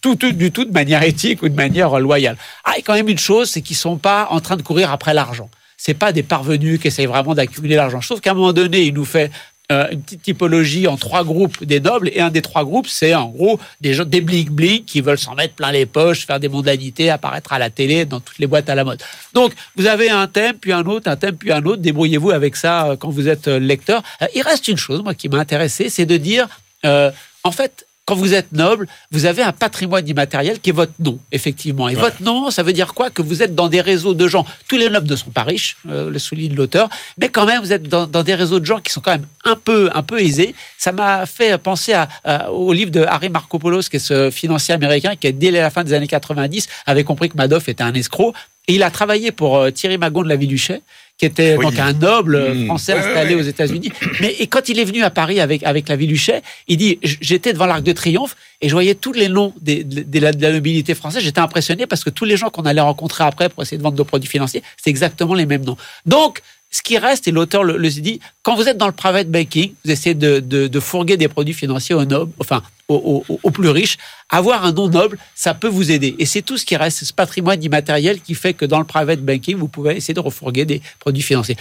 tout, 0.01 0.15
tout, 0.15 0.31
du 0.31 0.51
tout 0.51 0.65
de 0.65 0.71
manière 0.71 1.03
éthique 1.03 1.41
ou 1.43 1.49
de 1.49 1.55
manière 1.55 1.99
loyale. 1.99 2.37
Ah, 2.65 2.73
et 2.77 2.81
quand 2.81 2.93
même 2.93 3.09
une 3.09 3.17
chose, 3.17 3.49
c'est 3.49 3.61
qu'ils 3.61 3.75
sont 3.75 3.97
pas 3.97 4.27
en 4.31 4.39
train 4.39 4.57
de 4.57 4.61
courir 4.61 4.91
après 4.91 5.13
l'argent 5.13 5.49
c'est 5.85 5.95
pas 5.95 6.13
des 6.13 6.23
parvenus 6.23 6.79
qui 6.79 6.87
essayent 6.87 7.07
vraiment 7.07 7.35
d'accumuler 7.35 7.75
l'argent. 7.75 7.99
Sauf 7.99 8.21
qu'à 8.21 8.31
un 8.31 8.35
moment 8.35 8.53
donné, 8.53 8.83
il 8.83 8.93
nous 8.93 9.03
fait 9.03 9.29
euh, 9.71 9.87
une 9.91 10.01
petite 10.01 10.23
typologie 10.23 10.87
en 10.87 10.97
trois 10.97 11.23
groupes 11.23 11.63
des 11.63 11.79
nobles 11.79 12.09
et 12.13 12.19
un 12.19 12.29
des 12.29 12.41
trois 12.41 12.65
groupes 12.65 12.87
c'est 12.87 13.15
en 13.15 13.29
gros 13.29 13.59
des 13.79 13.93
gens 13.93 14.03
des 14.03 14.19
blic 14.19 14.51
blic 14.51 14.85
qui 14.85 14.99
veulent 14.99 15.17
s'en 15.17 15.35
mettre 15.35 15.55
plein 15.55 15.71
les 15.71 15.85
poches 15.85 16.25
faire 16.25 16.41
des 16.41 16.49
mondanités 16.49 17.09
apparaître 17.09 17.53
à 17.53 17.59
la 17.59 17.69
télé 17.69 18.03
dans 18.03 18.19
toutes 18.19 18.39
les 18.39 18.47
boîtes 18.47 18.69
à 18.69 18.75
la 18.75 18.83
mode. 18.83 19.01
Donc 19.33 19.53
vous 19.77 19.87
avez 19.87 20.09
un 20.09 20.27
thème 20.27 20.57
puis 20.57 20.73
un 20.73 20.85
autre 20.85 21.09
un 21.09 21.15
thème 21.15 21.37
puis 21.37 21.53
un 21.53 21.63
autre 21.63 21.81
débrouillez-vous 21.81 22.31
avec 22.31 22.57
ça 22.57 22.89
euh, 22.89 22.97
quand 22.97 23.09
vous 23.09 23.29
êtes 23.29 23.47
euh, 23.47 23.57
lecteur. 23.57 24.03
Il 24.35 24.41
reste 24.41 24.67
une 24.67 24.77
chose 24.77 25.01
moi 25.01 25.13
qui 25.13 25.29
m'a 25.29 25.39
intéressé 25.39 25.89
c'est 25.89 26.05
de 26.05 26.17
dire 26.17 26.49
en 26.83 27.51
fait 27.51 27.87
quand 28.05 28.15
vous 28.15 28.33
êtes 28.33 28.51
noble, 28.51 28.87
vous 29.11 29.25
avez 29.25 29.43
un 29.43 29.53
patrimoine 29.53 30.07
immatériel 30.07 30.59
qui 30.59 30.71
est 30.71 30.73
votre 30.73 30.93
nom, 30.99 31.19
effectivement. 31.31 31.87
Et 31.87 31.95
ouais. 31.95 32.01
votre 32.01 32.21
nom, 32.21 32.51
ça 32.51 32.61
veut 32.61 32.73
dire 32.73 32.93
quoi? 32.93 33.09
Que 33.09 33.21
vous 33.21 33.41
êtes 33.41 33.55
dans 33.55 33.69
des 33.69 33.79
réseaux 33.79 34.13
de 34.13 34.27
gens. 34.27 34.45
Tous 34.67 34.77
les 34.77 34.89
nobles 34.89 35.09
ne 35.09 35.15
sont 35.15 35.29
pas 35.29 35.43
riches, 35.43 35.77
euh, 35.87 36.09
le 36.09 36.19
souligne 36.19 36.53
l'auteur, 36.53 36.89
mais 37.17 37.29
quand 37.29 37.45
même, 37.45 37.61
vous 37.61 37.71
êtes 37.71 37.83
dans, 37.83 38.05
dans, 38.05 38.23
des 38.23 38.35
réseaux 38.35 38.59
de 38.59 38.65
gens 38.65 38.79
qui 38.79 38.91
sont 38.91 38.99
quand 38.99 39.11
même 39.11 39.25
un 39.45 39.55
peu, 39.55 39.89
un 39.93 40.03
peu 40.03 40.21
aisés. 40.21 40.53
Ça 40.77 40.91
m'a 40.91 41.25
fait 41.25 41.57
penser 41.57 41.93
à, 41.93 42.09
à, 42.25 42.51
au 42.51 42.73
livre 42.73 42.91
de 42.91 43.01
Harry 43.01 43.29
Markopoulos, 43.29 43.83
qui 43.83 43.95
est 43.95 43.99
ce 43.99 44.29
financier 44.31 44.73
américain 44.73 45.15
qui, 45.15 45.31
dès 45.31 45.51
la 45.51 45.69
fin 45.69 45.83
des 45.83 45.93
années 45.93 46.07
90, 46.07 46.67
avait 46.85 47.03
compris 47.05 47.29
que 47.29 47.37
Madoff 47.37 47.69
était 47.69 47.83
un 47.83 47.93
escroc. 47.93 48.33
Et 48.67 48.75
il 48.75 48.83
a 48.83 48.91
travaillé 48.91 49.31
pour 49.31 49.57
euh, 49.57 49.71
Thierry 49.71 49.97
Magon 49.97 50.23
de 50.23 50.29
la 50.29 50.37
Vie-du-Chais, 50.37 50.81
qui 51.17 51.25
était 51.25 51.55
oui. 51.55 51.65
donc 51.65 51.77
un 51.77 51.93
noble 51.93 52.53
mmh. 52.53 52.65
français 52.65 52.93
installé 52.93 53.35
aux 53.35 53.41
États-Unis. 53.41 53.91
Mais 54.19 54.35
et 54.39 54.47
quand 54.47 54.67
il 54.69 54.79
est 54.79 54.83
venu 54.83 55.03
à 55.03 55.09
Paris 55.09 55.39
avec 55.39 55.63
avec 55.63 55.87
la 55.87 55.95
Vie-du-Chais, 55.95 56.41
il 56.67 56.77
dit 56.77 56.99
j'étais 57.03 57.53
devant 57.53 57.65
l'Arc 57.65 57.83
de 57.83 57.91
Triomphe 57.91 58.35
et 58.61 58.67
je 58.67 58.73
voyais 58.73 58.95
tous 58.95 59.13
les 59.13 59.29
noms 59.29 59.53
des, 59.61 59.83
de, 59.83 60.19
la, 60.19 60.31
de, 60.31 60.41
la, 60.41 60.51
nobilité 60.51 60.95
française. 60.95 61.21
J'étais 61.23 61.39
impressionné 61.39 61.85
parce 61.85 62.03
que 62.03 62.09
tous 62.09 62.25
les 62.25 62.37
gens 62.37 62.49
qu'on 62.49 62.63
allait 62.63 62.81
rencontrer 62.81 63.23
après 63.23 63.49
pour 63.49 63.63
essayer 63.63 63.77
de 63.77 63.83
vendre 63.83 63.97
nos 63.97 64.05
produits 64.05 64.29
financiers, 64.29 64.63
c'est 64.81 64.89
exactement 64.89 65.33
les 65.33 65.45
mêmes 65.45 65.63
noms. 65.63 65.77
Donc 66.05 66.41
ce 66.73 66.81
qui 66.81 66.97
reste, 66.97 67.27
et 67.27 67.31
l'auteur 67.31 67.63
le, 67.63 67.87
dit, 67.87 68.19
quand 68.41 68.55
vous 68.55 68.67
êtes 68.67 68.77
dans 68.77 68.87
le 68.87 68.93
private 68.93 69.29
banking, 69.29 69.73
vous 69.85 69.91
essayez 69.91 70.15
de, 70.15 70.39
de, 70.39 70.79
fourguer 70.79 71.17
des 71.17 71.27
produits 71.27 71.53
financiers 71.53 71.93
aux 71.93 72.03
nobles, 72.03 72.31
enfin 72.39 72.63
aux, 72.87 73.23
plus 73.51 73.69
riches, 73.69 73.99
avoir 74.27 74.65
un 74.65 74.71
nom 74.71 74.89
noble, 74.89 75.19
ça 75.35 75.53
peut 75.53 75.67
vous 75.67 75.91
aider. 75.91 76.15
Et 76.17 76.25
c'est 76.25 76.41
tout 76.41 76.57
ce 76.57 76.65
qui 76.65 76.75
reste, 76.75 77.05
ce 77.05 77.13
patrimoine 77.13 77.61
immatériel 77.61 78.21
qui 78.21 78.33
fait 78.33 78.55
que 78.55 78.65
dans 78.65 78.79
le 78.79 78.85
private 78.85 79.19
banking, 79.19 79.55
vous 79.55 79.67
pouvez 79.67 79.95
essayer 79.95 80.15
de 80.15 80.19
refourguer 80.19 80.65
des 80.65 80.81
produits 80.97 81.21
financiers. 81.21 81.57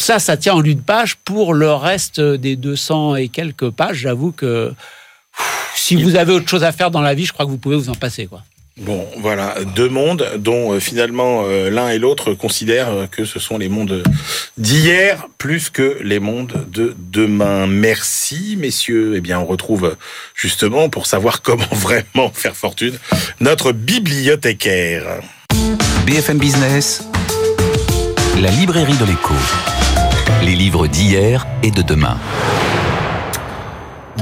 Ça, 0.00 0.18
ça 0.18 0.36
tient 0.36 0.54
en 0.54 0.64
une 0.64 0.82
page. 0.82 1.14
Pour 1.14 1.54
le 1.54 1.72
reste 1.72 2.20
des 2.20 2.56
200 2.56 3.16
et 3.16 3.28
quelques 3.28 3.70
pages, 3.70 3.98
j'avoue 3.98 4.32
que 4.32 4.74
si 5.76 5.94
vous 5.94 6.16
avez 6.16 6.32
autre 6.32 6.48
chose 6.48 6.64
à 6.64 6.72
faire 6.72 6.90
dans 6.90 7.02
la 7.02 7.14
vie, 7.14 7.24
je 7.24 7.32
crois 7.32 7.46
que 7.46 7.50
vous 7.50 7.58
pouvez 7.58 7.76
vous 7.76 7.88
en 7.88 7.94
passer, 7.94 8.26
quoi. 8.26 8.42
Bon, 8.78 9.06
voilà, 9.18 9.56
deux 9.76 9.88
mondes 9.88 10.26
dont 10.38 10.72
euh, 10.72 10.80
finalement 10.80 11.42
euh, 11.44 11.70
l'un 11.70 11.90
et 11.90 11.98
l'autre 11.98 12.32
considèrent 12.32 13.08
que 13.10 13.24
ce 13.24 13.38
sont 13.38 13.58
les 13.58 13.68
mondes 13.68 14.02
d'hier 14.56 15.28
plus 15.38 15.68
que 15.68 15.98
les 16.02 16.18
mondes 16.18 16.66
de 16.70 16.94
demain. 16.98 17.66
Merci, 17.66 18.56
messieurs. 18.58 19.14
Eh 19.16 19.20
bien, 19.20 19.38
on 19.38 19.44
retrouve 19.44 19.96
justement 20.34 20.88
pour 20.88 21.06
savoir 21.06 21.42
comment 21.42 21.68
vraiment 21.72 22.30
faire 22.32 22.56
fortune 22.56 22.98
notre 23.40 23.72
bibliothécaire. 23.72 25.20
BFM 26.06 26.38
Business, 26.38 27.04
la 28.40 28.50
librairie 28.50 28.96
de 28.96 29.04
l'écho. 29.04 29.34
Les 30.42 30.54
livres 30.54 30.86
d'hier 30.86 31.46
et 31.62 31.70
de 31.70 31.82
demain. 31.82 32.18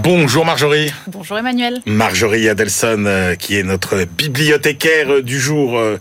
Bonjour 0.03 0.45
Marjorie. 0.45 0.93
Bonjour 1.09 1.39
Emmanuel. 1.39 1.81
Marjorie 1.85 2.49
Adelson, 2.49 3.05
euh, 3.07 3.35
qui 3.35 3.59
est 3.59 3.63
notre 3.63 4.05
bibliothécaire 4.05 5.13
euh, 5.13 5.23
du 5.23 5.41
jour, 5.41 5.79
euh, 5.79 5.99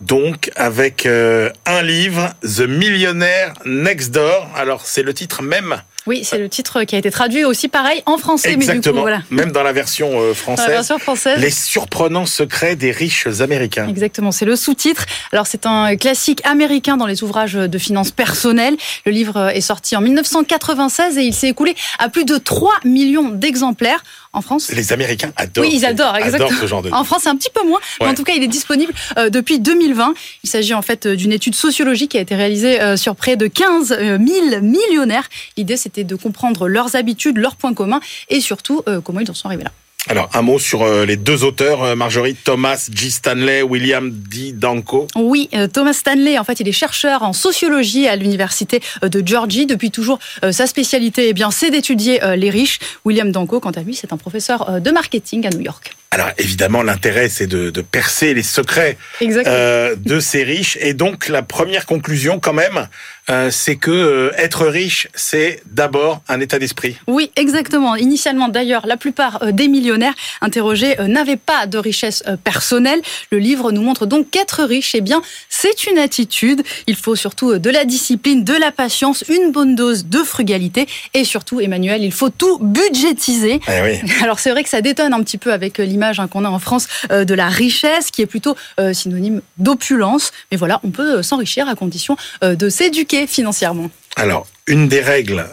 donc 0.00 0.50
avec 0.56 1.06
un 1.06 1.82
livre, 1.82 2.34
The 2.42 2.60
Millionaire 2.60 3.54
Next 3.64 4.12
Door. 4.12 4.48
Alors 4.54 4.84
c'est 4.84 5.02
le 5.02 5.14
titre 5.14 5.42
même 5.42 5.82
oui, 6.08 6.24
c'est 6.24 6.38
le 6.38 6.48
titre 6.48 6.84
qui 6.84 6.96
a 6.96 6.98
été 6.98 7.10
traduit 7.10 7.44
aussi 7.44 7.68
pareil 7.68 8.02
en 8.06 8.16
français. 8.16 8.52
Exactement. 8.52 8.76
Mais 8.76 8.80
du 8.80 8.90
coup, 8.90 9.00
voilà. 9.00 9.22
Même 9.30 9.52
dans 9.52 9.62
la 9.62 9.72
version 9.72 10.34
française. 10.34 10.64
Dans 10.64 10.70
la 10.70 10.76
version 10.78 10.98
française. 10.98 11.38
Les 11.38 11.50
surprenants 11.50 12.26
secrets 12.26 12.76
des 12.76 12.90
riches 12.90 13.28
américains. 13.40 13.86
Exactement, 13.88 14.32
c'est 14.32 14.46
le 14.46 14.56
sous-titre. 14.56 15.04
Alors 15.32 15.46
c'est 15.46 15.66
un 15.66 15.96
classique 15.96 16.40
américain 16.44 16.96
dans 16.96 17.06
les 17.06 17.22
ouvrages 17.22 17.52
de 17.52 17.78
finances 17.78 18.10
personnelles. 18.10 18.76
Le 19.04 19.12
livre 19.12 19.50
est 19.54 19.60
sorti 19.60 19.96
en 19.96 20.00
1996 20.00 21.18
et 21.18 21.22
il 21.22 21.34
s'est 21.34 21.48
écoulé 21.48 21.74
à 21.98 22.08
plus 22.08 22.24
de 22.24 22.38
3 22.38 22.72
millions 22.84 23.28
d'exemplaires 23.28 24.02
en 24.32 24.40
France. 24.40 24.70
Les 24.72 24.92
Américains 24.92 25.32
adorent. 25.36 25.64
Oui, 25.64 25.70
ils 25.72 25.84
adorent, 25.84 26.16
exactement. 26.16 26.60
ce 26.60 26.66
genre 26.66 26.82
de... 26.82 26.90
En 26.90 27.04
France, 27.04 27.22
c'est 27.24 27.28
un 27.28 27.36
petit 27.36 27.50
peu 27.50 27.66
moins, 27.66 27.80
mais 28.00 28.06
en 28.06 28.14
tout 28.14 28.24
cas, 28.24 28.34
il 28.34 28.42
est 28.42 28.48
disponible 28.48 28.92
euh, 29.16 29.30
depuis 29.30 29.58
2020. 29.60 30.14
Il 30.44 30.50
s'agit 30.50 30.74
en 30.74 30.82
fait 30.82 31.06
euh, 31.06 31.16
d'une 31.16 31.32
étude 31.32 31.54
sociologique 31.54 32.12
qui 32.12 32.18
a 32.18 32.20
été 32.20 32.34
réalisée 32.34 32.80
euh, 32.80 32.96
sur 32.96 33.16
près 33.16 33.36
de 33.36 33.46
15 33.46 33.88
000 33.98 34.20
millionnaires. 34.62 35.28
L'idée, 35.56 35.76
c'était 35.76 36.04
de 36.04 36.14
comprendre 36.14 36.68
leurs 36.68 36.96
habitudes, 36.96 37.38
leurs 37.38 37.56
points 37.56 37.74
communs 37.74 38.00
et 38.28 38.40
surtout 38.40 38.82
comment 39.04 39.20
ils 39.20 39.30
en 39.30 39.34
sont 39.34 39.46
arrivés 39.46 39.64
là. 39.64 39.72
Alors, 40.06 40.30
un 40.32 40.42
mot 40.42 40.58
sur 40.60 40.82
euh, 40.82 41.04
les 41.04 41.16
deux 41.16 41.42
auteurs, 41.42 41.82
euh, 41.82 41.96
Marjorie, 41.96 42.34
Thomas 42.34 42.88
G. 42.90 43.10
Stanley, 43.10 43.62
William 43.62 44.10
D. 44.10 44.52
Danko. 44.52 45.08
Oui, 45.16 45.50
euh, 45.54 45.66
Thomas 45.66 45.92
Stanley, 45.92 46.38
en 46.38 46.44
fait, 46.44 46.60
il 46.60 46.68
est 46.68 46.72
chercheur 46.72 47.24
en 47.24 47.32
sociologie 47.32 48.06
à 48.06 48.14
l'université 48.14 48.80
de 49.02 49.26
Georgie. 49.26 49.66
Depuis 49.66 49.90
toujours, 49.90 50.18
sa 50.50 50.66
spécialité, 50.66 51.28
eh 51.28 51.32
bien, 51.32 51.50
c'est 51.50 51.70
d'étudier 51.70 52.20
les 52.36 52.50
riches. 52.50 52.78
William 53.04 53.32
Danko, 53.32 53.60
quant 53.60 53.70
à 53.70 53.80
lui, 53.80 53.94
c'est 53.94 54.12
un 54.12 54.16
professeur 54.16 54.80
de 54.80 54.90
marketing 54.90 55.46
à 55.46 55.50
New 55.50 55.60
York. 55.60 55.94
Alors 56.10 56.30
évidemment, 56.38 56.82
l'intérêt, 56.82 57.28
c'est 57.28 57.46
de, 57.46 57.68
de, 57.68 57.82
percer 57.82 58.32
les 58.32 58.42
secrets 58.42 58.96
euh, 59.22 59.94
de 59.94 60.20
ces 60.20 60.42
riches. 60.42 60.78
Et 60.80 60.94
donc, 60.94 61.28
la 61.28 61.42
première 61.42 61.84
conclusion, 61.84 62.40
quand 62.40 62.54
même, 62.54 62.88
euh, 63.30 63.50
c'est 63.50 63.76
que 63.76 63.90
euh, 63.90 64.30
être 64.36 64.66
riche, 64.66 65.08
c'est 65.14 65.60
d'abord 65.66 66.22
un 66.28 66.40
état 66.40 66.58
d'esprit. 66.58 66.96
Oui, 67.06 67.30
exactement. 67.36 67.96
Initialement, 67.96 68.48
d'ailleurs, 68.48 68.86
la 68.86 68.96
plupart 68.96 69.42
euh, 69.42 69.52
des 69.52 69.68
millionnaires 69.68 70.14
interrogés 70.40 70.96
n'avaient 71.06 71.36
pas 71.36 71.66
de 71.66 71.78
richesse 71.78 72.22
personnelle. 72.44 73.00
Le 73.30 73.38
livre 73.38 73.72
nous 73.72 73.82
montre 73.82 74.06
donc 74.06 74.30
qu'être 74.30 74.64
riche, 74.64 74.94
eh 74.94 75.00
bien, 75.00 75.22
c'est 75.48 75.86
une 75.86 75.98
attitude. 75.98 76.62
Il 76.86 76.96
faut 76.96 77.16
surtout 77.16 77.58
de 77.58 77.70
la 77.70 77.84
discipline, 77.84 78.44
de 78.44 78.54
la 78.54 78.72
patience, 78.72 79.24
une 79.28 79.52
bonne 79.52 79.74
dose 79.74 80.06
de 80.06 80.18
frugalité. 80.18 80.86
Et 81.14 81.24
surtout, 81.24 81.60
Emmanuel, 81.60 82.02
il 82.02 82.12
faut 82.12 82.30
tout 82.30 82.58
budgétiser. 82.58 83.60
Eh 83.68 83.82
oui. 83.82 84.12
Alors, 84.22 84.38
c'est 84.38 84.50
vrai 84.50 84.62
que 84.62 84.70
ça 84.70 84.80
détonne 84.80 85.12
un 85.12 85.22
petit 85.22 85.38
peu 85.38 85.52
avec 85.52 85.78
l'image 85.78 85.98
image 85.98 86.20
hein, 86.20 86.28
qu'on 86.28 86.44
a 86.44 86.48
en 86.48 86.60
France 86.60 86.86
euh, 87.10 87.24
de 87.24 87.34
la 87.34 87.48
richesse, 87.48 88.12
qui 88.12 88.22
est 88.22 88.26
plutôt 88.26 88.56
euh, 88.78 88.92
synonyme 88.92 89.42
d'opulence. 89.58 90.30
Mais 90.50 90.56
voilà, 90.56 90.80
on 90.84 90.90
peut 90.90 91.18
euh, 91.18 91.22
s'enrichir 91.22 91.68
à 91.68 91.74
condition 91.74 92.16
de 92.42 92.68
s'éduquer 92.68 93.17
financièrement. 93.26 93.90
Alors, 94.16 94.46
une 94.66 94.88
des 94.88 95.00
règles 95.00 95.46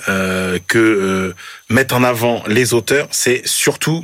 que 0.68 1.34
mettent 1.70 1.94
en 1.94 2.04
avant 2.04 2.44
les 2.48 2.74
auteurs, 2.74 3.08
c'est 3.12 3.42
surtout 3.46 4.04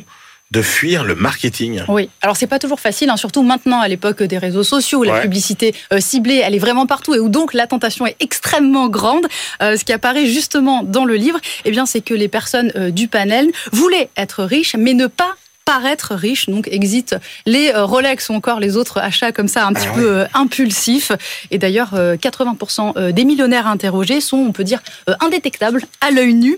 de 0.51 0.61
fuir 0.61 1.03
le 1.05 1.15
marketing. 1.15 1.81
Oui, 1.87 2.09
alors 2.21 2.35
c'est 2.35 2.45
pas 2.45 2.59
toujours 2.59 2.79
facile, 2.79 3.09
hein, 3.09 3.17
surtout 3.17 3.41
maintenant 3.41 3.79
à 3.79 3.87
l'époque 3.87 4.21
des 4.21 4.37
réseaux 4.37 4.63
sociaux 4.63 4.99
où 4.99 5.03
la 5.03 5.21
publicité 5.21 5.73
ciblée, 5.99 6.41
elle 6.43 6.53
est 6.53 6.59
vraiment 6.59 6.85
partout 6.85 7.15
et 7.15 7.19
où 7.19 7.29
donc 7.29 7.53
la 7.53 7.67
tentation 7.67 8.05
est 8.05 8.17
extrêmement 8.19 8.89
grande. 8.89 9.25
ce 9.61 9.83
qui 9.83 9.93
apparaît 9.93 10.25
justement 10.25 10.83
dans 10.83 11.05
le 11.05 11.15
livre, 11.15 11.39
eh 11.65 11.71
bien 11.71 11.85
c'est 11.85 12.01
que 12.01 12.13
les 12.13 12.27
personnes 12.27 12.91
du 12.91 13.07
panel 13.07 13.49
voulaient 13.71 14.09
être 14.17 14.43
riches, 14.43 14.75
mais 14.77 14.93
ne 14.93 15.07
pas 15.07 15.35
paraître 15.71 16.15
riche, 16.15 16.49
donc 16.49 16.67
exit 16.67 17.15
les 17.45 17.69
euh, 17.69 17.85
Rolex 17.85 18.27
ou 18.27 18.33
encore 18.33 18.59
les 18.59 18.75
autres 18.75 18.97
achats 18.97 19.31
comme 19.31 19.47
ça 19.47 19.65
un 19.65 19.71
petit 19.71 19.87
ah 19.89 19.95
peu 19.95 20.11
euh, 20.11 20.25
impulsifs. 20.33 21.13
Et 21.49 21.57
d'ailleurs, 21.57 21.93
80% 21.93 22.97
euh, 22.97 23.11
des 23.13 23.23
millionnaires 23.23 23.67
interrogés 23.67 24.19
sont, 24.19 24.35
on 24.35 24.51
peut 24.51 24.65
dire, 24.65 24.81
indétectables 25.21 25.83
à 26.01 26.11
l'œil 26.11 26.33
nu. 26.33 26.57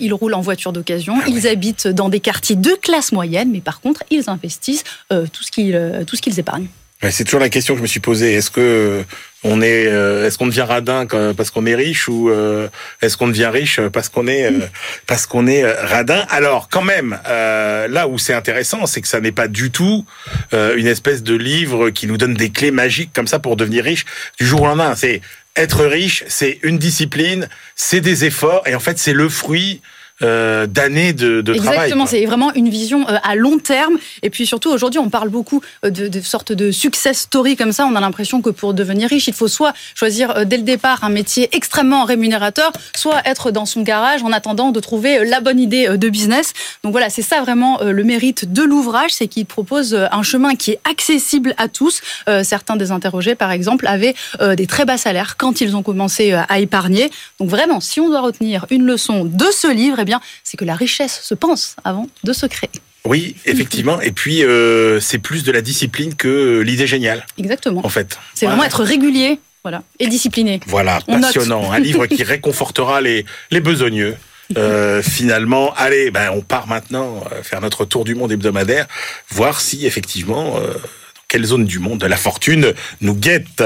Ils 0.00 0.14
roulent 0.14 0.34
en 0.34 0.40
voiture 0.40 0.72
d'occasion, 0.72 1.14
ah 1.20 1.24
ils 1.26 1.48
habitent 1.48 1.88
dans 1.88 2.08
des 2.08 2.20
quartiers 2.20 2.54
de 2.54 2.70
classe 2.80 3.10
moyenne, 3.10 3.50
mais 3.50 3.60
par 3.60 3.80
contre, 3.80 4.04
ils 4.10 4.30
investissent 4.30 4.84
tout 5.10 5.42
ce 5.42 5.50
qu'ils 5.50 6.38
épargnent. 6.38 6.68
C'est 7.10 7.24
toujours 7.24 7.40
la 7.40 7.48
question 7.48 7.74
que 7.74 7.78
je 7.78 7.82
me 7.82 7.88
suis 7.88 8.00
posée. 8.00 8.34
Est-ce 8.34 8.50
que 8.50 9.04
on 9.44 9.60
est, 9.60 9.86
euh, 9.88 10.24
est-ce 10.24 10.38
qu'on 10.38 10.46
devient 10.46 10.62
radin 10.62 11.06
parce 11.36 11.50
qu'on 11.50 11.66
est 11.66 11.74
riche 11.74 12.08
ou 12.08 12.30
euh, 12.30 12.68
est-ce 13.00 13.16
qu'on 13.16 13.26
devient 13.26 13.46
riche 13.46 13.80
parce 13.80 14.08
qu'on 14.08 14.28
est 14.28 14.46
euh, 14.46 14.66
parce 15.08 15.26
qu'on 15.26 15.48
est 15.48 15.64
radin? 15.64 16.24
Alors 16.30 16.68
quand 16.70 16.82
même, 16.82 17.18
là 17.26 18.06
où 18.06 18.18
c'est 18.18 18.34
intéressant, 18.34 18.86
c'est 18.86 19.00
que 19.00 19.08
ça 19.08 19.20
n'est 19.20 19.32
pas 19.32 19.48
du 19.48 19.70
tout 19.70 20.04
une 20.52 20.86
espèce 20.86 21.22
de 21.22 21.34
livre 21.34 21.90
qui 21.90 22.06
nous 22.06 22.16
donne 22.16 22.34
des 22.34 22.50
clés 22.50 22.70
magiques 22.70 23.10
comme 23.12 23.26
ça 23.26 23.40
pour 23.40 23.56
devenir 23.56 23.84
riche 23.84 24.04
du 24.38 24.46
jour 24.46 24.62
au 24.62 24.66
lendemain. 24.66 24.94
C'est 24.94 25.22
être 25.56 25.84
riche, 25.84 26.24
c'est 26.28 26.60
une 26.62 26.78
discipline, 26.78 27.48
c'est 27.74 28.00
des 28.00 28.24
efforts 28.24 28.62
et 28.66 28.74
en 28.74 28.80
fait 28.80 28.98
c'est 28.98 29.12
le 29.12 29.28
fruit 29.28 29.82
euh, 30.22 30.66
d'années 30.66 31.12
de, 31.12 31.40
de 31.40 31.52
Exactement, 31.52 31.62
travail. 31.62 31.78
Exactement, 31.78 32.06
c'est 32.06 32.24
vraiment 32.26 32.52
une 32.54 32.68
vision 32.68 33.08
euh, 33.08 33.16
à 33.22 33.34
long 33.34 33.58
terme. 33.58 33.98
Et 34.22 34.30
puis 34.30 34.46
surtout, 34.46 34.70
aujourd'hui, 34.70 35.00
on 35.00 35.10
parle 35.10 35.28
beaucoup 35.28 35.60
euh, 35.84 35.90
de, 35.90 36.08
de 36.08 36.20
sortes 36.20 36.52
de 36.52 36.70
success 36.70 37.20
story 37.20 37.56
comme 37.56 37.72
ça. 37.72 37.86
On 37.86 37.94
a 37.96 38.00
l'impression 38.00 38.42
que 38.42 38.50
pour 38.50 38.74
devenir 38.74 39.08
riche, 39.08 39.28
il 39.28 39.34
faut 39.34 39.48
soit 39.48 39.72
choisir 39.94 40.46
dès 40.46 40.56
le 40.56 40.62
départ 40.62 41.04
un 41.04 41.08
métier 41.08 41.48
extrêmement 41.52 42.04
rémunérateur, 42.04 42.72
soit 42.96 43.20
être 43.24 43.50
dans 43.50 43.66
son 43.66 43.82
garage 43.82 44.22
en 44.22 44.32
attendant 44.32 44.70
de 44.70 44.80
trouver 44.80 45.24
la 45.24 45.40
bonne 45.40 45.60
idée 45.60 45.96
de 45.96 46.08
business. 46.08 46.52
Donc 46.84 46.92
voilà, 46.92 47.10
c'est 47.10 47.22
ça 47.22 47.40
vraiment 47.40 47.80
le 47.82 48.04
mérite 48.04 48.52
de 48.52 48.62
l'ouvrage, 48.62 49.10
c'est 49.12 49.28
qu'il 49.28 49.46
propose 49.46 49.94
un 49.94 50.22
chemin 50.22 50.54
qui 50.54 50.72
est 50.72 50.80
accessible 50.88 51.54
à 51.58 51.68
tous. 51.68 52.00
certains 52.42 52.76
des 52.76 52.90
interrogés, 52.90 53.34
par 53.34 53.50
exemple, 53.50 53.86
avaient 53.86 54.14
des 54.56 54.66
très 54.66 54.84
bas 54.84 54.98
salaires 54.98 55.36
quand 55.36 55.60
ils 55.60 55.76
ont 55.76 55.82
commencé 55.82 56.32
à 56.32 56.58
épargner. 56.58 57.10
Donc 57.38 57.48
vraiment, 57.48 57.80
si 57.80 58.00
on 58.00 58.08
doit 58.08 58.20
retenir 58.20 58.66
une 58.70 58.84
leçon 58.84 59.24
de 59.24 59.46
ce 59.52 59.72
livre, 59.72 59.98
eh 60.00 60.04
bien, 60.04 60.11
c'est 60.44 60.56
que 60.56 60.64
la 60.64 60.74
richesse 60.74 61.20
se 61.22 61.34
pense 61.34 61.76
avant 61.84 62.08
de 62.24 62.32
se 62.32 62.46
créer. 62.46 62.70
Oui, 63.04 63.36
effectivement. 63.46 64.00
Et 64.00 64.12
puis, 64.12 64.44
euh, 64.44 65.00
c'est 65.00 65.18
plus 65.18 65.42
de 65.42 65.50
la 65.50 65.60
discipline 65.60 66.14
que 66.14 66.60
l'idée 66.60 66.86
géniale. 66.86 67.26
Exactement. 67.36 67.84
En 67.84 67.88
fait. 67.88 68.18
C'est 68.34 68.46
vraiment 68.46 68.64
être 68.64 68.84
régulier 68.84 69.40
voilà, 69.64 69.82
et 69.98 70.08
discipliné. 70.08 70.60
Voilà, 70.66 71.00
passionnant. 71.06 71.70
Un 71.72 71.78
livre 71.78 72.06
qui 72.06 72.22
réconfortera 72.22 73.00
les, 73.00 73.24
les 73.50 73.60
besogneux. 73.60 74.16
Euh, 74.56 75.02
finalement, 75.02 75.72
allez, 75.74 76.10
ben, 76.10 76.30
on 76.32 76.42
part 76.42 76.66
maintenant 76.66 77.24
euh, 77.32 77.42
faire 77.42 77.60
notre 77.60 77.84
tour 77.84 78.04
du 78.04 78.14
monde 78.14 78.32
hebdomadaire, 78.32 78.86
voir 79.30 79.60
si 79.60 79.86
effectivement, 79.86 80.54
dans 80.54 81.22
quelle 81.28 81.44
zone 81.44 81.64
du 81.64 81.78
monde 81.78 82.04
la 82.04 82.16
fortune 82.16 82.74
nous 83.00 83.14
guette. 83.14 83.62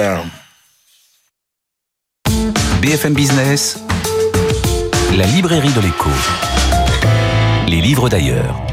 BFM 2.80 3.14
Business, 3.14 3.78
la 5.14 5.24
librairie 5.26 5.72
de 5.72 5.80
l'écho. 5.80 6.10
Les 7.68 7.80
livres 7.80 8.08
d'ailleurs. 8.08 8.65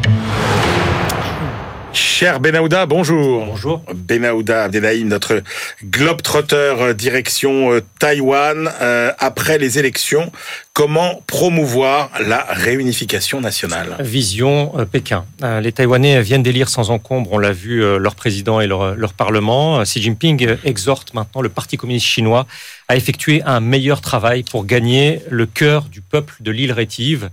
Cher 2.24 2.39
Benahouda, 2.39 2.86
bonjour. 2.86 3.45
Bonjour. 3.45 3.84
Benahouda 3.93 4.63
Abdelhaim, 4.63 5.07
notre 5.09 5.43
globe-trotter 5.84 6.55
euh, 6.55 6.93
direction 6.93 7.74
euh, 7.74 7.82
Taïwan. 7.99 8.71
Euh, 8.82 9.11
après 9.19 9.57
les 9.57 9.78
élections, 9.78 10.32
comment 10.71 11.21
promouvoir 11.28 12.11
la 12.26 12.45
réunification 12.49 13.41
nationale? 13.41 13.97
Vision 13.99 14.71
Pékin. 14.89 15.26
les 15.61 15.74
Taïwanais 15.74 16.21
viennent 16.21 16.43
d'élire 16.43 16.69
sans 16.69 16.91
encombre, 16.91 17.34
on 17.34 17.39
l'a 17.39 17.51
vu, 17.51 17.82
leur 17.99 18.15
président 18.15 18.61
et 18.61 18.67
leur, 18.67 18.95
leur 18.95 19.11
parlement. 19.11 19.84
Xi 19.84 20.01
Jinping 20.01 20.55
exhorte 20.63 21.13
maintenant 21.13 21.41
le 21.41 21.49
Parti 21.49 21.76
communiste 21.76 22.05
chinois 22.05 22.47
à 22.88 22.95
effectuer 22.95 23.41
un 23.45 23.59
meilleur 23.59 23.99
travail 23.99 24.43
pour 24.43 24.65
gagner 24.65 25.21
le 25.30 25.45
cœur 25.45 25.84
du 25.84 25.99
peuple 25.99 26.36
de 26.39 26.51
l'île 26.51 26.71
rétive. 26.71 27.30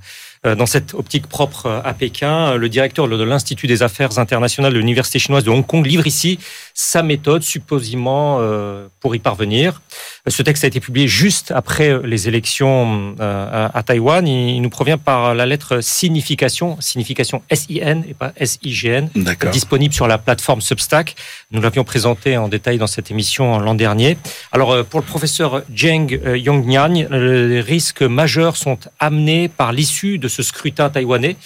Euh, 0.47 0.55
dans 0.55 0.65
cette 0.65 0.95
optique 0.95 1.27
propre 1.27 1.83
à 1.85 1.93
Pékin, 1.93 2.57
le 2.57 2.69
directeur 2.71 3.09
de 3.09 3.25
l'Institut 3.25 3.67
des 3.67 3.83
affaires 3.83 4.19
internationales 4.19 4.73
de 4.73 4.79
l'Université 4.79 5.19
chinoise 5.19 5.45
de 5.45 5.51
Hong 5.51 5.67
Kong 5.67 5.85
livre 5.85 6.07
ici 6.07 6.39
sa 6.73 7.03
méthode, 7.03 7.43
supposément 7.43 8.39
euh, 8.41 8.89
pour 9.01 9.15
y 9.15 9.19
parvenir. 9.19 9.83
Ce 10.27 10.43
texte 10.43 10.65
a 10.65 10.67
été 10.67 10.81
publié 10.81 11.09
juste 11.09 11.51
après 11.51 11.99
les 12.05 12.29
élections 12.29 13.15
euh, 13.21 13.69
à 13.73 13.83
Taïwan. 13.83 14.27
Il 14.27 14.61
nous 14.61 14.69
provient 14.69 14.99
par 14.99 15.35
la 15.35 15.47
lettre 15.47 15.81
signification, 15.81 16.77
signification 16.81 17.43
S-I-N 17.49 18.05
et 18.09 18.15
pas 18.15 18.33
S-I-G-N, 18.37 19.11
disponible 19.51 19.95
sur 19.95 20.07
la 20.07 20.19
plateforme 20.19 20.61
Substack. 20.61 21.17
Nous 21.53 21.61
l'avions 21.61 21.85
présenté 21.85 22.37
en 22.37 22.49
détail 22.49 22.77
dans 22.77 22.87
cette 22.87 23.11
émission 23.11 23.59
l'an 23.59 23.75
dernier. 23.75 24.19
Alors, 24.53 24.85
pour 24.85 25.01
le 25.01 25.07
professeur 25.07 25.63
Zheng 25.75 26.21
Yongnian, 26.37 27.07
les 27.11 27.61
risques 27.61 28.03
majeurs 28.03 28.57
sont 28.57 28.79
amenés 28.99 29.49
par 29.49 29.73
l'issue 29.73 30.19
de 30.19 30.29
ce 30.29 30.43
scrutin 30.43 30.91
taïwanais. 30.91 31.37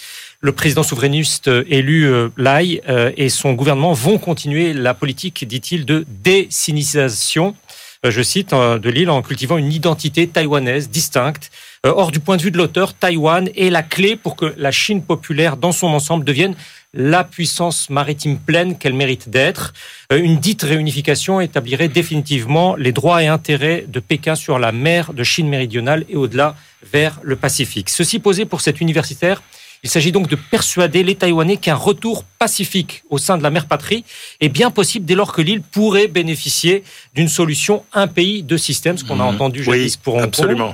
Le 0.45 0.51
président 0.51 0.83
souverainiste 0.83 1.49
élu 1.67 2.05
euh, 2.05 2.29
Lai 2.37 2.81
euh, 2.87 3.11
et 3.17 3.29
son 3.29 3.53
gouvernement 3.53 3.93
vont 3.93 4.19
continuer 4.19 4.73
la 4.73 4.93
politique, 4.93 5.47
dit-il, 5.47 5.85
de 5.85 6.05
désinisation, 6.07 7.47
euh, 7.47 7.64
je 8.09 8.21
cite, 8.21 8.51
de 8.51 8.89
l'île 8.89 9.09
en 9.09 9.21
cultivant 9.21 9.57
une 9.57 9.71
identité 9.71 10.27
taïwanaise 10.27 10.89
distincte 10.89 11.51
Or, 11.87 12.11
du 12.11 12.19
point 12.19 12.35
de 12.35 12.41
vue 12.41 12.49
de 12.49 12.57
l'auteur, 12.57 12.95
Taïwan 12.95 13.47
est 13.55 13.69
la 13.69 13.83
clé 13.83 14.15
pour 14.15 14.35
que 14.35 14.55
la 14.57 14.71
Chine 14.71 15.03
populaire, 15.03 15.55
dans 15.55 15.71
son 15.71 15.87
ensemble, 15.87 16.25
devienne 16.25 16.55
la 16.95 17.23
puissance 17.23 17.91
maritime 17.91 18.39
pleine 18.39 18.75
qu'elle 18.75 18.95
mérite 18.95 19.29
d'être. 19.29 19.73
Une 20.11 20.37
dite 20.37 20.63
réunification 20.63 21.41
établirait 21.41 21.87
définitivement 21.87 22.75
les 22.75 22.91
droits 22.91 23.21
et 23.21 23.27
intérêts 23.27 23.85
de 23.87 23.99
Pékin 23.99 24.33
sur 24.33 24.57
la 24.57 24.71
mer 24.71 25.13
de 25.13 25.23
Chine 25.23 25.47
méridionale 25.47 26.05
et 26.09 26.15
au-delà 26.15 26.55
vers 26.91 27.19
le 27.21 27.35
Pacifique. 27.35 27.89
Ceci 27.89 28.17
posé 28.17 28.45
pour 28.45 28.61
cet 28.61 28.81
universitaire, 28.81 29.43
il 29.85 29.89
s'agit 29.91 30.11
donc 30.11 30.27
de 30.27 30.35
persuader 30.35 31.03
les 31.03 31.13
Taïwanais 31.13 31.57
qu'un 31.57 31.75
retour 31.75 32.23
pacifique 32.23 33.03
au 33.11 33.19
sein 33.19 33.37
de 33.37 33.43
la 33.43 33.51
mer 33.51 33.67
patrie 33.67 34.03
est 34.41 34.49
bien 34.49 34.71
possible 34.71 35.05
dès 35.05 35.13
lors 35.13 35.31
que 35.31 35.43
l'île 35.43 35.61
pourrait 35.61 36.07
bénéficier 36.07 36.83
d'une 37.13 37.27
solution 37.27 37.83
un 37.93 38.07
pays, 38.07 38.41
deux 38.41 38.57
systèmes, 38.57 38.97
ce 38.97 39.03
qu'on 39.03 39.19
a 39.19 39.23
mhm. 39.25 39.35
entendu 39.35 39.63
jadis 39.63 39.95
pour 39.95 40.15
Hong 40.15 40.23
absolument. 40.23 40.73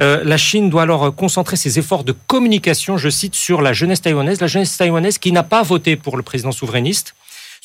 Euh, 0.00 0.24
la 0.24 0.38
Chine 0.38 0.70
doit 0.70 0.82
alors 0.82 1.14
concentrer 1.14 1.56
ses 1.56 1.78
efforts 1.78 2.02
de 2.02 2.14
communication, 2.26 2.96
je 2.96 3.10
cite, 3.10 3.34
sur 3.34 3.60
la 3.60 3.74
jeunesse 3.74 4.00
taïwanaise, 4.00 4.40
la 4.40 4.46
jeunesse 4.46 4.74
taïwanaise 4.78 5.18
qui 5.18 5.32
n'a 5.32 5.42
pas 5.42 5.62
voté 5.62 5.96
pour 5.96 6.16
le 6.16 6.22
président 6.22 6.50
souverainiste. 6.50 7.14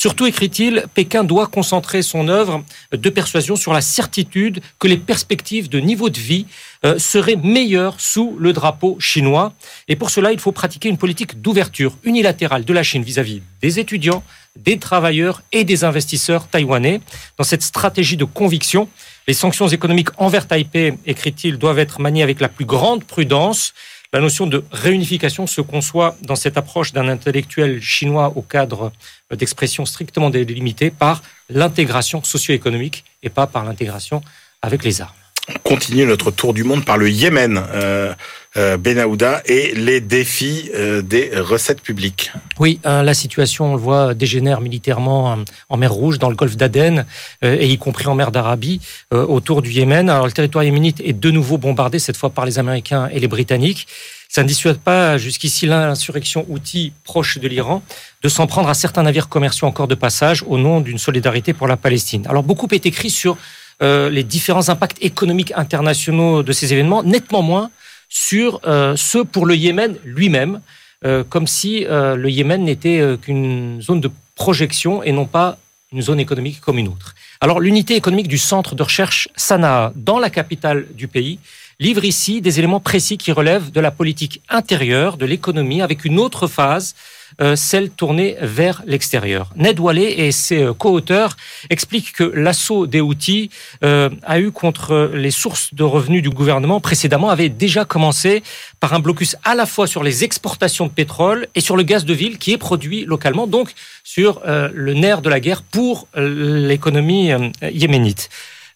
Surtout, 0.02 0.26
écrit-il, 0.26 0.86
Pékin 0.95 1.24
doit 1.24 1.45
concentrer 1.45 2.02
son 2.02 2.28
œuvre 2.28 2.64
de 2.91 3.10
persuasion 3.12 3.56
sur 3.56 3.72
la 3.72 3.82
certitude 3.82 4.60
que 4.80 4.88
les 4.88 4.97
perspectives 4.97 5.70
de 5.70 5.80
niveau 5.80 6.10
de 6.10 6.18
vie 6.18 6.47
euh, 6.84 6.97
seraient 6.97 7.36
meilleures 7.36 8.02
sous 8.02 8.36
le 8.39 8.52
drapeau 8.52 8.99
chinois. 8.99 9.54
Et 9.88 9.95
pour 9.95 10.10
cela, 10.10 10.32
il 10.32 10.39
faut 10.39 10.52
pratiquer 10.52 10.89
une 10.89 10.97
politique 10.97 11.39
d'ouverture 11.39 11.95
unilatérale 12.04 12.66
de 12.66 12.74
la 12.74 12.82
Chine 12.82 13.04
vis-à-vis 13.04 13.43
des 13.62 13.78
étudiants, 13.78 14.24
des 14.58 14.80
travailleurs 14.80 15.43
et 15.52 15.66
des 15.66 15.84
investisseurs 15.84 16.47
taïwanais. 16.47 16.99
Dans 17.38 17.43
cette 17.43 17.62
stratégie 17.62 18.18
de 18.18 18.26
conviction, 18.26 18.89
les 19.28 19.36
sanctions 19.36 19.68
économiques 19.68 20.10
envers 20.18 20.47
Taipei, 20.47 20.97
écrit-il, 21.06 21.60
doivent 21.60 21.78
être 21.78 22.02
maniées 22.02 22.24
avec 22.24 22.41
la 22.41 22.49
plus 22.49 22.66
grande 22.66 23.04
prudence. 23.04 23.76
La 24.14 24.20
notion 24.20 24.45
de 24.45 24.66
réunification 24.72 25.47
se 25.47 25.62
conçoit 25.62 26.18
dans 26.22 26.36
cette 26.36 26.57
approche 26.57 26.91
d'un 26.91 27.07
intellectuel 27.07 27.82
chinois 27.82 28.34
au 28.36 28.41
cadre 28.41 28.91
d'expression 29.32 29.86
strictement 29.86 30.30
délimitée 30.30 30.91
par 30.91 31.22
l'intégration 31.49 32.22
socio-économique 32.22 33.05
et 33.24 33.30
pas 33.30 33.47
par 33.47 33.64
l'intégration 33.64 34.22
avec 34.62 34.84
les 34.84 35.01
armes. 35.01 35.21
On 35.56 35.70
continue 35.70 36.06
notre 36.06 36.32
tour 36.32 36.54
du 36.54 36.64
monde 36.64 36.86
par 36.86 36.97
le 36.97 37.10
Yémen, 37.10 37.62
euh, 37.74 38.14
euh 38.58 38.78
Benahouda, 38.78 39.41
et 39.45 39.74
les 39.76 40.02
défis 40.02 40.70
euh, 40.76 41.02
des 41.02 41.32
recettes 41.36 41.82
publiques. 41.82 42.32
Oui, 42.60 42.80
euh, 42.86 43.04
la 43.04 43.14
situation, 43.14 43.72
on 43.72 43.76
le 43.76 43.80
voit, 43.80 44.14
dégénère 44.14 44.62
militairement 44.62 45.38
en 45.70 45.78
mer 45.78 45.91
Rouge, 45.91 46.20
dans 46.20 46.30
le 46.30 46.36
golfe 46.36 46.56
d'Aden, 46.58 47.06
et 47.41 47.68
y 47.68 47.78
compris 47.78 48.08
en 48.08 48.16
mer 48.16 48.32
d'Arabie, 48.32 48.82
autour 49.12 49.62
du 49.62 49.72
Yémen. 49.72 50.10
Alors 50.10 50.26
le 50.26 50.32
territoire 50.32 50.64
yéménite 50.64 51.02
est 51.04 51.14
de 51.14 51.32
nouveau 51.32 51.58
bombardé, 51.58 51.99
cette 51.99 52.18
fois 52.18 52.30
par 52.30 52.45
les 52.45 52.60
Américains 52.60 53.10
et 53.12 53.20
les 53.20 53.28
Britanniques. 53.28 53.88
Ça 54.30 54.43
ne 54.43 54.47
dissuade 54.47 54.78
pas 54.78 55.18
jusqu'ici 55.18 55.66
l'insurrection 55.66 56.45
outil 56.47 56.93
proche 57.04 57.38
de 57.38 57.49
l'Iran 57.49 57.84
de 58.24 58.30
s'en 58.30 58.47
prendre 58.47 58.70
à 58.70 58.74
certains 58.74 59.04
navires 59.04 59.28
commerciaux 59.28 59.68
encore 59.68 59.89
de 59.89 59.95
passage 59.95 60.43
au 60.47 60.58
nom 60.58 60.80
d'une 60.80 60.97
solidarité 60.97 61.52
pour 61.52 61.68
la 61.68 61.76
Palestine. 61.76 62.26
Alors 62.30 62.43
beaucoup 62.43 62.68
est 62.72 62.86
écrit 62.86 63.10
sur 63.10 63.38
euh, 63.82 64.10
les 64.10 64.24
différents 64.24 64.70
impacts 64.70 64.98
économiques 65.02 65.54
internationaux 65.56 66.44
de 66.44 66.52
ces 66.52 66.72
événements, 66.74 67.04
nettement 67.04 67.42
moins 67.42 67.72
sur 68.10 68.62
euh, 68.66 68.96
ceux 68.96 69.24
pour 69.24 69.46
le 69.46 69.56
Yémen 69.56 69.96
lui-même, 70.04 70.62
euh, 71.04 71.24
comme 71.28 71.48
si 71.48 71.86
le 71.90 72.30
Yémen 72.30 72.64
n'était 72.64 73.18
qu'une 73.22 73.82
zone 73.82 74.02
de 74.02 74.12
projection 74.36 75.02
et 75.02 75.12
non 75.12 75.26
pas 75.26 75.58
une 75.92 76.02
zone 76.02 76.20
économique 76.20 76.62
comme 76.62 76.78
une 76.78 76.88
autre. 76.88 77.16
Alors 77.42 77.60
l'unité 77.60 77.96
économique 77.96 78.28
du 78.28 78.38
centre 78.38 78.76
de 78.76 78.84
recherche 78.84 79.28
Sanaa, 79.36 79.92
dans 79.96 80.20
la 80.20 80.30
capitale 80.30 80.86
du 80.94 81.08
pays, 81.08 81.40
livre 81.82 82.06
ici 82.06 82.42
des 82.42 82.60
éléments 82.60 82.80
précis 82.80 83.18
qui 83.18 83.32
relèvent 83.32 83.72
de 83.72 83.80
la 83.82 83.90
politique 83.90 84.42
intérieure, 84.50 85.18
de 85.18 85.26
l'économie, 85.26 85.82
avec 85.82 86.06
une 86.06 86.20
autre 86.20 86.46
phase, 86.48 86.94
euh, 87.42 87.56
celle 87.56 87.90
tournée 87.90 88.36
vers 88.40 88.84
l'extérieur. 88.86 89.50
Ned 89.56 89.80
Wallet 89.80 90.20
et 90.20 90.32
ses 90.32 90.62
euh, 90.62 90.74
co-auteurs 90.74 91.38
expliquent 91.72 92.12
que 92.12 92.24
l'assaut 92.24 92.86
des 92.86 93.02
outils 93.02 93.50
euh, 93.84 94.10
a 94.24 94.40
eu 94.40 94.52
contre 94.52 95.12
les 95.14 95.32
sources 95.32 95.74
de 95.74 95.84
revenus 95.84 96.22
du 96.22 96.30
gouvernement 96.30 96.80
précédemment 96.80 97.30
avait 97.30 97.50
déjà 97.50 97.84
commencé 97.84 98.44
par 98.80 98.94
un 98.94 99.00
blocus 99.00 99.36
à 99.44 99.56
la 99.56 99.66
fois 99.66 99.88
sur 99.88 100.04
les 100.04 100.24
exportations 100.24 100.86
de 100.86 100.92
pétrole 100.92 101.48
et 101.56 101.62
sur 101.62 101.76
le 101.78 101.84
gaz 101.84 102.06
de 102.06 102.14
ville 102.14 102.38
qui 102.38 102.52
est 102.52 102.58
produit 102.58 103.06
localement, 103.06 103.48
donc 103.48 103.72
sur 104.04 104.42
le 104.46 104.94
nerf 104.94 105.22
de 105.22 105.30
la 105.30 105.40
guerre 105.40 105.62
pour 105.64 106.08
l'économie 106.16 107.32
yéménite. 107.62 108.30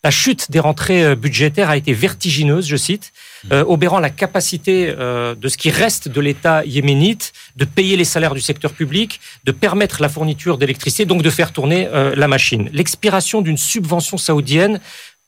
La 0.05 0.11
chute 0.11 0.51
des 0.51 0.59
rentrées 0.59 1.03
euh, 1.03 1.15
budgétaires 1.15 1.71
a 1.71 1.77
été 1.77 1.91
vertigineuse, 1.91 2.67
je 2.67 2.75
cite, 2.75 3.11
euh, 3.51 3.65
obérant 3.67 3.97
la 3.97 4.11
capacité 4.11 4.93
euh, 4.95 5.33
de 5.33 5.47
ce 5.47 5.57
qui 5.57 5.71
reste 5.71 6.09
de 6.09 6.21
l'État 6.21 6.63
yéménite 6.63 7.33
de 7.55 7.65
payer 7.65 7.97
les 7.97 8.05
salaires 8.05 8.35
du 8.35 8.39
secteur 8.39 8.73
public, 8.73 9.19
de 9.45 9.51
permettre 9.51 10.03
la 10.03 10.07
fourniture 10.07 10.59
d'électricité, 10.59 11.05
donc 11.05 11.23
de 11.23 11.29
faire 11.31 11.51
tourner 11.51 11.89
la 11.91 12.27
machine. 12.27 12.69
L'expiration 12.71 13.41
d'une 13.41 13.57
subvention 13.57 14.17
saoudienne 14.17 14.79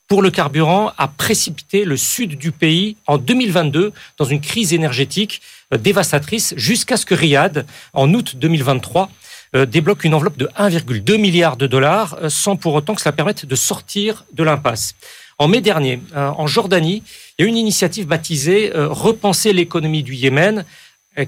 pour 0.07 0.21
le 0.21 0.29
carburant 0.29 0.91
a 0.99 1.07
précipité 1.07 1.83
le 1.83 1.97
sud 1.97 2.37
du 2.37 2.51
pays 2.51 2.97
en 3.07 3.17
2022 3.17 3.93
dans 4.19 4.25
une 4.25 4.41
crise 4.41 4.73
énergétique 4.73 5.41
dévastatrice 5.71 6.53
jusqu'à 6.55 6.97
ce 6.97 7.05
que 7.05 7.15
Riyad, 7.15 7.65
en 7.93 8.13
août 8.13 8.35
2023, 8.35 9.03
euh, 9.03 9.26
débloque 9.53 10.03
une 10.03 10.13
enveloppe 10.13 10.37
de 10.37 10.49
1,2 10.57 11.17
milliard 11.17 11.57
de 11.57 11.67
dollars 11.67 12.17
euh, 12.21 12.29
sans 12.29 12.55
pour 12.55 12.73
autant 12.73 12.95
que 12.95 13.01
cela 13.01 13.13
permette 13.13 13.45
de 13.45 13.55
sortir 13.55 14.25
de 14.33 14.43
l'impasse. 14.43 14.95
En 15.39 15.47
mai 15.47 15.61
dernier, 15.61 16.01
euh, 16.15 16.29
en 16.29 16.47
Jordanie, 16.47 17.03
il 17.37 17.43
y 17.43 17.45
a 17.45 17.49
une 17.49 17.57
initiative 17.57 18.07
baptisée 18.07 18.71
Repenser 18.73 19.53
l'économie 19.53 20.03
du 20.03 20.15
Yémen 20.15 20.65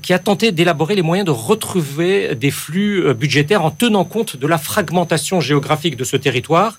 qui 0.02 0.14
a 0.14 0.20
tenté 0.20 0.52
d'élaborer 0.52 0.96
les 0.96 1.02
moyens 1.02 1.26
de 1.26 1.32
retrouver 1.32 2.36
des 2.36 2.52
flux 2.52 3.14
budgétaires 3.16 3.64
en 3.64 3.72
tenant 3.72 4.06
compte 4.06 4.36
de 4.38 4.48
la 4.48 4.58
fragmentation 4.58 5.42
géographique 5.42 5.98
de 5.98 6.04
ce 6.04 6.16
territoire 6.16 6.78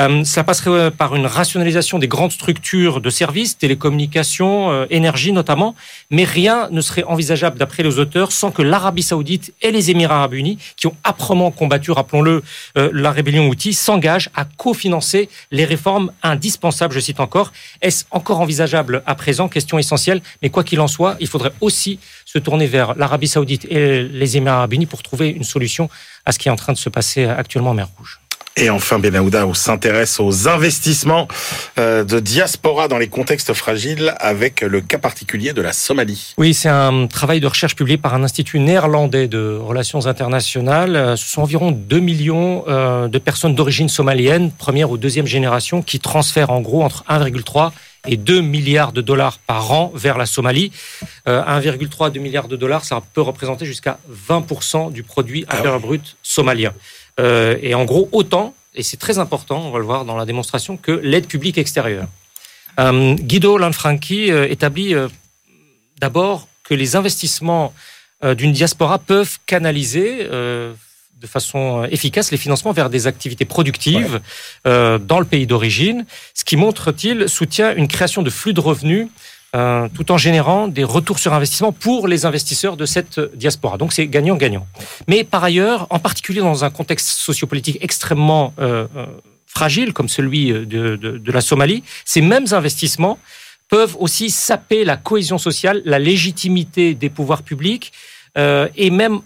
euh, 0.00 0.24
passerait 0.44 0.70
euh, 0.70 0.90
par 0.90 1.14
une 1.16 1.26
rationalisation 1.26 1.98
des 1.98 2.08
grandes 2.08 2.32
structures 2.32 3.00
de 3.00 3.10
services, 3.10 3.56
télécommunications, 3.58 4.70
euh, 4.70 4.86
énergie 4.90 5.32
notamment, 5.32 5.74
mais 6.10 6.24
rien 6.24 6.68
ne 6.70 6.80
serait 6.80 7.04
envisageable 7.04 7.58
d'après 7.58 7.82
les 7.82 7.98
auteurs 7.98 8.32
sans 8.32 8.50
que 8.50 8.62
l'Arabie 8.62 9.02
saoudite 9.02 9.54
et 9.62 9.70
les 9.70 9.90
Émirats 9.90 10.16
arabes 10.16 10.34
unis, 10.34 10.58
qui 10.76 10.86
ont 10.86 10.96
âprement 11.04 11.50
combattu, 11.50 11.90
rappelons-le, 11.90 12.42
la 12.74 13.10
rébellion 13.10 13.48
Houthi, 13.48 13.74
s'engagent 13.74 14.30
à 14.34 14.44
cofinancer 14.44 15.28
les 15.50 15.64
réformes 15.64 16.12
indispensables, 16.22 16.94
je 16.94 17.00
cite 17.00 17.20
encore. 17.20 17.52
Est-ce 17.82 18.04
encore 18.10 18.40
envisageable 18.40 19.02
à 19.06 19.14
présent? 19.14 19.48
Question 19.48 19.78
essentielle, 19.78 20.20
mais 20.42 20.50
quoi 20.50 20.64
qu'il 20.64 20.80
en 20.80 20.88
soit, 20.88 21.16
il 21.20 21.26
faudrait 21.26 21.52
aussi 21.60 21.98
se 22.24 22.38
tourner 22.38 22.66
vers 22.66 22.94
l'Arabie 22.94 23.28
saoudite 23.28 23.66
et 23.70 24.02
les 24.02 24.36
Émirats 24.36 24.58
arabes 24.58 24.74
unis 24.74 24.86
pour 24.86 25.02
trouver 25.02 25.30
une 25.30 25.44
solution 25.44 25.88
à 26.24 26.32
ce 26.32 26.38
qui 26.38 26.48
est 26.48 26.52
en 26.52 26.56
train 26.56 26.72
de 26.72 26.78
se 26.78 26.88
passer 26.88 27.24
actuellement 27.24 27.70
en 27.70 27.74
mer 27.74 27.88
Rouge. 27.98 28.20
Et 28.58 28.70
enfin, 28.70 28.98
Benahouda 28.98 29.46
s'intéresse 29.52 30.18
aux 30.18 30.48
investissements 30.48 31.28
euh, 31.78 32.04
de 32.04 32.20
diaspora 32.20 32.88
dans 32.88 32.96
les 32.96 33.08
contextes 33.08 33.52
fragiles 33.52 34.14
avec 34.18 34.62
le 34.62 34.80
cas 34.80 34.96
particulier 34.96 35.52
de 35.52 35.60
la 35.60 35.74
Somalie. 35.74 36.32
Oui, 36.38 36.54
c'est 36.54 36.70
un 36.70 37.06
travail 37.06 37.40
de 37.40 37.46
recherche 37.46 37.76
publié 37.76 37.98
par 37.98 38.14
un 38.14 38.24
institut 38.24 38.58
néerlandais 38.58 39.28
de 39.28 39.58
relations 39.60 40.06
internationales. 40.06 40.96
Euh, 40.96 41.16
ce 41.16 41.28
sont 41.28 41.42
environ 41.42 41.70
2 41.70 42.00
millions 42.00 42.64
euh, 42.66 43.08
de 43.08 43.18
personnes 43.18 43.54
d'origine 43.54 43.90
somalienne, 43.90 44.50
première 44.50 44.90
ou 44.90 44.96
deuxième 44.96 45.26
génération, 45.26 45.82
qui 45.82 46.00
transfèrent 46.00 46.50
en 46.50 46.62
gros 46.62 46.82
entre 46.82 47.04
1,3 47.10 47.72
et 48.08 48.16
2 48.16 48.40
milliards 48.40 48.92
de 48.92 49.02
dollars 49.02 49.36
par 49.46 49.70
an 49.72 49.92
vers 49.94 50.16
la 50.16 50.24
Somalie. 50.24 50.72
1,3 51.26 52.10
2 52.10 52.20
milliards 52.20 52.48
de 52.48 52.56
dollars, 52.56 52.84
ça 52.84 53.02
peut 53.12 53.20
représenter 53.20 53.66
jusqu'à 53.66 53.98
20% 54.28 54.92
du 54.92 55.02
produit 55.02 55.44
ah 55.48 55.56
intérieur 55.56 55.80
brut 55.80 56.16
somalien. 56.22 56.72
Euh, 57.18 57.56
et 57.62 57.74
en 57.74 57.84
gros 57.84 58.08
autant, 58.12 58.54
et 58.74 58.82
c'est 58.82 58.96
très 58.98 59.18
important, 59.18 59.62
on 59.66 59.70
va 59.70 59.78
le 59.78 59.84
voir 59.84 60.04
dans 60.04 60.16
la 60.16 60.26
démonstration, 60.26 60.76
que 60.76 60.92
l'aide 60.92 61.26
publique 61.26 61.58
extérieure. 61.58 62.08
Euh, 62.78 63.14
Guido 63.14 63.56
Lanfranchi 63.56 64.30
euh, 64.30 64.48
établit 64.48 64.94
d'abord 65.98 66.48
que 66.62 66.74
les 66.74 66.96
investissements 66.96 67.72
d'une 68.22 68.52
diaspora 68.52 68.98
peuvent 68.98 69.38
canaliser 69.46 70.24
de 70.24 71.26
façon 71.26 71.84
efficace 71.90 72.32
les 72.32 72.38
financements 72.38 72.72
vers 72.72 72.90
des 72.90 73.06
activités 73.06 73.44
productives 73.44 74.20
dans 74.64 75.20
le 75.20 75.24
pays 75.24 75.46
d'origine, 75.46 76.06
ce 76.34 76.44
qui 76.44 76.56
montre-t-il 76.56 77.28
soutient 77.28 77.74
une 77.74 77.88
création 77.88 78.22
de 78.22 78.30
flux 78.30 78.52
de 78.52 78.60
revenus 78.60 79.08
euh, 79.56 79.88
tout 79.94 80.12
en 80.12 80.18
générant 80.18 80.68
des 80.68 80.84
retours 80.84 81.18
sur 81.18 81.32
investissement 81.32 81.72
pour 81.72 82.08
les 82.08 82.26
investisseurs 82.26 82.76
de 82.76 82.84
cette 82.84 83.18
diaspora. 83.34 83.78
Donc 83.78 83.94
c'est 83.94 84.06
gagnant-gagnant. 84.06 84.66
Mais 85.08 85.24
par 85.24 85.42
ailleurs, 85.44 85.86
en 85.88 85.98
particulier 85.98 86.40
dans 86.40 86.62
un 86.64 86.68
contexte 86.68 87.08
sociopolitique 87.08 87.78
extrêmement 87.80 88.52
euh, 88.58 88.86
euh, 88.96 89.06
fragile 89.46 89.94
comme 89.94 90.10
celui 90.10 90.52
de, 90.52 91.32
la 91.32 91.40
Somalie, 91.40 91.82
ces 92.04 92.20
mêmes 92.20 92.44
investissements 92.50 93.18
peuvent 93.70 93.96
aussi 93.98 94.28
saper 94.28 94.84
la 94.84 94.98
cohésion 94.98 95.38
sociale, 95.38 95.80
la 95.86 95.98
légitimité 95.98 96.92
des 96.92 97.08
pouvoirs 97.08 97.42
publics 97.42 97.92
et 98.36 98.90
même 98.90 99.20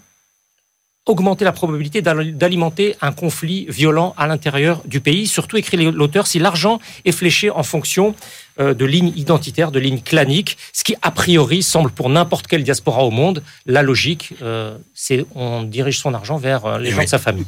augmenter 1.07 1.45
la 1.45 1.51
probabilité 1.51 2.01
d'alimenter 2.01 2.95
un 3.01 3.11
conflit 3.11 3.65
violent 3.69 4.13
à 4.17 4.27
l'intérieur 4.27 4.81
du 4.85 4.99
pays. 4.99 5.25
Surtout, 5.25 5.57
écrit 5.57 5.91
l'auteur, 5.91 6.27
si 6.27 6.37
l'argent 6.37 6.79
est 7.05 7.11
fléché 7.11 7.49
en 7.49 7.63
fonction 7.63 8.13
euh, 8.59 8.75
de 8.75 8.85
lignes 8.85 9.11
identitaires, 9.15 9.71
de 9.71 9.79
lignes 9.79 10.01
claniques, 10.01 10.57
ce 10.73 10.83
qui 10.83 10.95
a 11.01 11.09
priori 11.09 11.63
semble 11.63 11.89
pour 11.89 12.09
n'importe 12.09 12.45
quelle 12.45 12.63
diaspora 12.63 13.03
au 13.03 13.09
monde, 13.09 13.41
la 13.65 13.81
logique, 13.81 14.33
euh, 14.43 14.77
c'est 14.93 15.25
on 15.33 15.63
dirige 15.63 15.97
son 15.97 16.13
argent 16.13 16.37
vers 16.37 16.65
euh, 16.65 16.77
les 16.77 16.91
gens 16.91 17.03
de 17.03 17.07
sa 17.07 17.19
famille. 17.19 17.47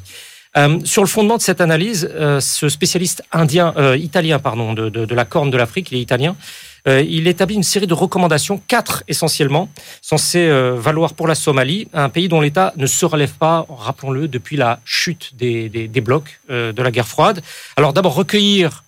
sur 0.83 1.03
le 1.03 1.07
fondement 1.07 1.37
de 1.37 1.41
cette 1.41 1.61
analyse, 1.61 2.09
ce 2.39 2.69
spécialiste 2.69 3.23
indien, 3.31 3.73
italien 3.95 4.37
pardon, 4.39 4.73
de, 4.73 4.89
de, 4.89 5.05
de 5.05 5.15
la 5.15 5.25
corne 5.25 5.49
de 5.49 5.57
l'Afrique, 5.57 5.91
il 5.91 5.97
est 5.97 6.01
italien, 6.01 6.35
euh, 6.35 6.72
il 6.87 7.27
établit 7.27 7.55
une 7.55 7.63
série 7.63 7.87
de 7.87 7.93
recommandations, 7.93 8.61
quatre 8.67 9.03
essentiellement, 9.07 9.69
censées 10.01 10.47
euh, 10.47 10.75
valoir 10.77 11.13
pour 11.13 11.27
la 11.27 11.35
Somalie, 11.35 11.87
un 11.93 12.09
pays 12.09 12.27
dont 12.27 12.41
l'État 12.41 12.73
ne 12.77 12.85
se 12.85 13.05
relève 13.05 13.33
pas, 13.33 13.65
rappelons-le, 13.69 14.27
depuis 14.27 14.57
la 14.57 14.79
chute 14.83 15.31
des, 15.35 15.69
des 15.69 16.01
blocs 16.01 16.39
euh, 16.49 16.73
de 16.73 16.81
la 16.81 16.91
guerre 16.91 17.07
froide. 17.07 17.41
Alors 17.77 17.93
d'abord 17.93 18.15
recueillir 18.15 18.83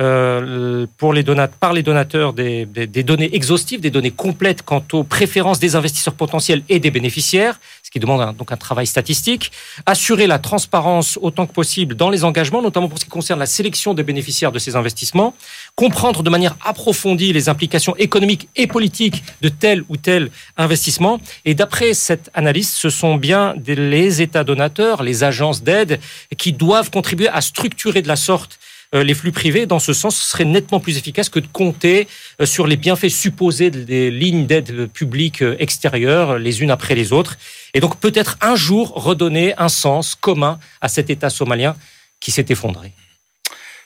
euh, 0.00 0.86
pour 0.96 1.12
les 1.12 1.22
par 1.60 1.74
les 1.74 1.82
donateurs 1.82 2.32
des, 2.32 2.64
données 3.04 3.34
exhaustives, 3.34 3.80
des 3.80 3.90
données 3.90 4.10
complètes 4.10 4.62
quant 4.62 4.82
aux 4.94 5.04
préférences 5.04 5.58
des 5.58 5.76
investisseurs 5.76 6.14
potentiels 6.14 6.62
et 6.70 6.80
des 6.80 6.90
bénéficiaires, 6.90 7.60
ce 7.82 7.90
qui 7.90 8.00
demande 8.00 8.34
donc 8.34 8.52
un 8.52 8.56
travail 8.56 8.86
statistique. 8.86 9.52
Assurer 9.84 10.26
la 10.26 10.38
transparence 10.38 11.18
autant 11.20 11.46
que 11.46 11.52
possible 11.52 11.94
dans 11.94 12.08
les 12.08 12.24
engagements, 12.24 12.62
notamment 12.62 12.88
pour 12.88 12.98
ce 12.98 13.04
qui 13.04 13.10
concerne 13.10 13.38
la 13.38 13.46
sélection 13.46 13.92
des 13.92 14.02
bénéficiaires 14.02 14.50
de 14.50 14.58
ces 14.58 14.76
investissements. 14.76 15.34
Comprendre 15.74 16.22
de 16.22 16.30
manière 16.30 16.56
approfondie 16.64 17.32
les 17.32 17.48
implications 17.48 17.96
économiques 17.96 18.48
et 18.56 18.66
politiques 18.66 19.24
de 19.40 19.48
tel 19.48 19.84
ou 19.88 19.96
tel 19.96 20.30
investissement. 20.56 21.18
Et 21.44 21.54
d'après 21.54 21.94
cette 21.94 22.30
analyse, 22.34 22.70
ce 22.70 22.90
sont 22.90 23.16
bien 23.16 23.54
les 23.66 24.20
États 24.20 24.44
donateurs, 24.44 25.02
les 25.02 25.24
agences 25.24 25.62
d'aide 25.62 25.98
qui 26.36 26.52
doivent 26.52 26.90
contribuer 26.90 27.28
à 27.28 27.40
structurer 27.40 28.02
de 28.02 28.08
la 28.08 28.16
sorte 28.16 28.58
euh, 28.94 29.04
les 29.04 29.14
flux 29.14 29.32
privés, 29.32 29.66
dans 29.66 29.78
ce 29.78 29.92
sens, 29.92 30.16
serait 30.16 30.44
nettement 30.44 30.80
plus 30.80 30.98
efficace 30.98 31.28
que 31.28 31.40
de 31.40 31.46
compter 31.46 32.08
euh, 32.40 32.46
sur 32.46 32.66
les 32.66 32.76
bienfaits 32.76 33.08
supposés 33.08 33.70
des 33.70 34.10
lignes 34.10 34.46
d'aide 34.46 34.86
publique 34.92 35.42
euh, 35.42 35.56
extérieures, 35.58 36.38
les 36.38 36.62
unes 36.62 36.70
après 36.70 36.94
les 36.94 37.12
autres. 37.12 37.38
Et 37.72 37.80
donc 37.80 37.98
peut-être 37.98 38.36
un 38.42 38.54
jour 38.54 38.92
redonner 38.94 39.54
un 39.56 39.70
sens 39.70 40.14
commun 40.14 40.58
à 40.82 40.88
cet 40.88 41.08
État 41.08 41.30
somalien 41.30 41.74
qui 42.20 42.30
s'est 42.30 42.46
effondré. 42.50 42.92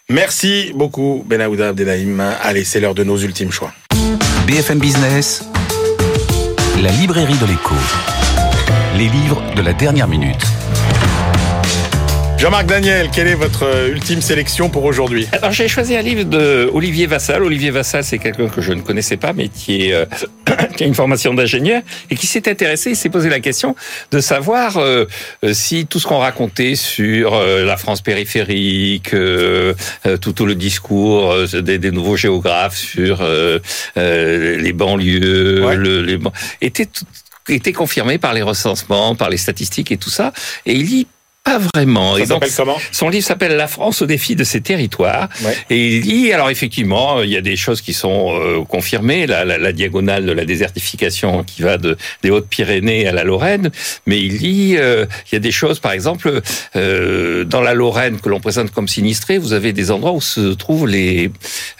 Merci 0.08 0.70
beaucoup, 0.72 1.24
Benahouda 1.26 1.70
Abdelhaim. 1.70 2.20
Allez, 2.20 2.62
c'est 2.62 2.78
l'heure 2.78 2.94
de 2.94 3.02
nos 3.02 3.16
ultimes 3.16 3.50
choix. 3.50 3.72
BFM 4.46 4.78
Business, 4.78 5.42
la 6.80 6.92
librairie 6.92 7.36
de 7.38 7.46
l'écho. 7.46 7.74
Les 8.96 9.08
livres 9.08 9.42
de 9.56 9.62
la 9.62 9.72
dernière 9.72 10.06
minute. 10.06 10.46
Jean-Marc 12.38 12.66
Daniel, 12.66 13.08
quelle 13.10 13.28
est 13.28 13.34
votre 13.34 13.64
euh, 13.64 13.88
ultime 13.88 14.20
sélection 14.20 14.68
pour 14.68 14.84
aujourd'hui? 14.84 15.26
Alors 15.32 15.52
j'ai 15.52 15.68
choisi 15.68 15.96
un 15.96 16.02
livre 16.02 16.24
de 16.24 16.70
Olivier 16.72 17.06
Vassal. 17.06 17.42
Olivier 17.42 17.70
Vassal, 17.70 18.04
c'est 18.04 18.18
quelqu'un 18.18 18.48
que 18.48 18.60
je 18.60 18.74
ne 18.74 18.82
connaissais 18.82 19.16
pas, 19.16 19.32
mais 19.32 19.48
qui, 19.48 19.86
est, 19.86 19.94
euh, 19.94 20.04
qui 20.76 20.84
a 20.84 20.86
une 20.86 20.94
formation 20.94 21.32
d'ingénieur 21.32 21.80
et 22.10 22.14
qui 22.14 22.26
s'est 22.26 22.46
intéressé, 22.50 22.90
il 22.90 22.96
s'est 22.96 23.08
posé 23.08 23.30
la 23.30 23.40
question 23.40 23.74
de 24.10 24.20
savoir 24.20 24.76
euh, 24.76 25.06
si 25.52 25.86
tout 25.86 25.98
ce 25.98 26.06
qu'on 26.06 26.18
racontait 26.18 26.74
sur 26.74 27.40
la 27.40 27.76
France 27.78 28.02
périphérique, 28.02 29.10
tout, 30.20 30.32
tout, 30.32 30.46
le 30.46 30.54
discours 30.54 31.34
des, 31.62 31.78
des, 31.78 31.90
nouveaux 31.90 32.16
géographes 32.16 32.76
sur 32.76 33.26
les 33.96 34.72
banlieues, 34.74 35.74
le, 35.74 36.02
les, 36.02 36.18
était 36.60 36.88
était 37.48 37.72
confirmé 37.72 38.18
par 38.18 38.34
les 38.34 38.42
recensements, 38.42 39.14
par 39.14 39.30
les 39.30 39.36
statistiques 39.36 39.92
et 39.92 39.96
tout 39.96 40.10
ça. 40.10 40.32
Et 40.64 40.72
il 40.72 40.86
dit 40.86 41.06
pas 41.46 41.60
vraiment. 41.74 42.16
Ça 42.18 42.26
s'appelle 42.26 42.50
comment? 42.56 42.76
Son 42.90 43.08
livre 43.08 43.24
s'appelle 43.24 43.56
La 43.56 43.68
France 43.68 44.02
au 44.02 44.06
défi 44.06 44.34
de 44.34 44.42
ses 44.42 44.60
territoires. 44.60 45.28
Et 45.70 45.96
il 45.96 46.00
dit, 46.02 46.32
alors 46.32 46.50
effectivement, 46.50 47.22
il 47.22 47.30
y 47.30 47.36
a 47.36 47.40
des 47.40 47.56
choses 47.56 47.80
qui 47.80 47.94
sont 47.94 48.34
euh, 48.34 48.64
confirmées, 48.64 49.26
la, 49.26 49.44
la, 49.44 49.56
la, 49.56 49.72
diagonale 49.72 50.26
de 50.26 50.32
la 50.32 50.44
désertification 50.44 51.44
qui 51.44 51.62
va 51.62 51.78
de, 51.78 51.96
des 52.22 52.30
Hautes-Pyrénées 52.30 53.06
à 53.06 53.12
la 53.12 53.22
Lorraine, 53.22 53.70
mais 54.06 54.18
il 54.18 54.38
dit, 54.38 54.76
euh, 54.76 55.06
il 55.30 55.34
y 55.34 55.36
a 55.36 55.40
des 55.40 55.52
choses, 55.52 55.78
par 55.78 55.92
exemple, 55.92 56.40
euh, 56.74 57.44
dans 57.44 57.60
la 57.60 57.74
Lorraine 57.74 58.18
que 58.20 58.28
l'on 58.28 58.40
présente 58.40 58.72
comme 58.72 58.88
sinistrée, 58.88 59.38
vous 59.38 59.52
avez 59.52 59.72
des 59.72 59.90
endroits 59.90 60.12
où 60.12 60.20
se 60.20 60.52
trouve 60.54 60.88
les 60.88 61.30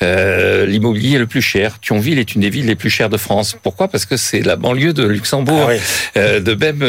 l'immobilier 0.01 1.19
le 1.19 1.27
plus 1.27 1.43
cher. 1.43 1.79
Thionville 1.81 2.19
est 2.19 2.35
une 2.35 2.43
des 2.43 2.51
villes 2.51 2.67
les 2.67 2.77
plus 2.77 2.91
chères 2.91 3.09
de 3.09 3.17
France. 3.17 3.57
Pourquoi? 3.61 3.89
Parce 3.89 4.05
que 4.05 4.17
c'est 4.17 4.43
la 4.43 4.57
banlieue 4.57 4.93
de 4.93 5.05
Luxembourg. 5.05 5.71
Ah 6.15 6.41
de 6.41 6.55
même, 6.55 6.83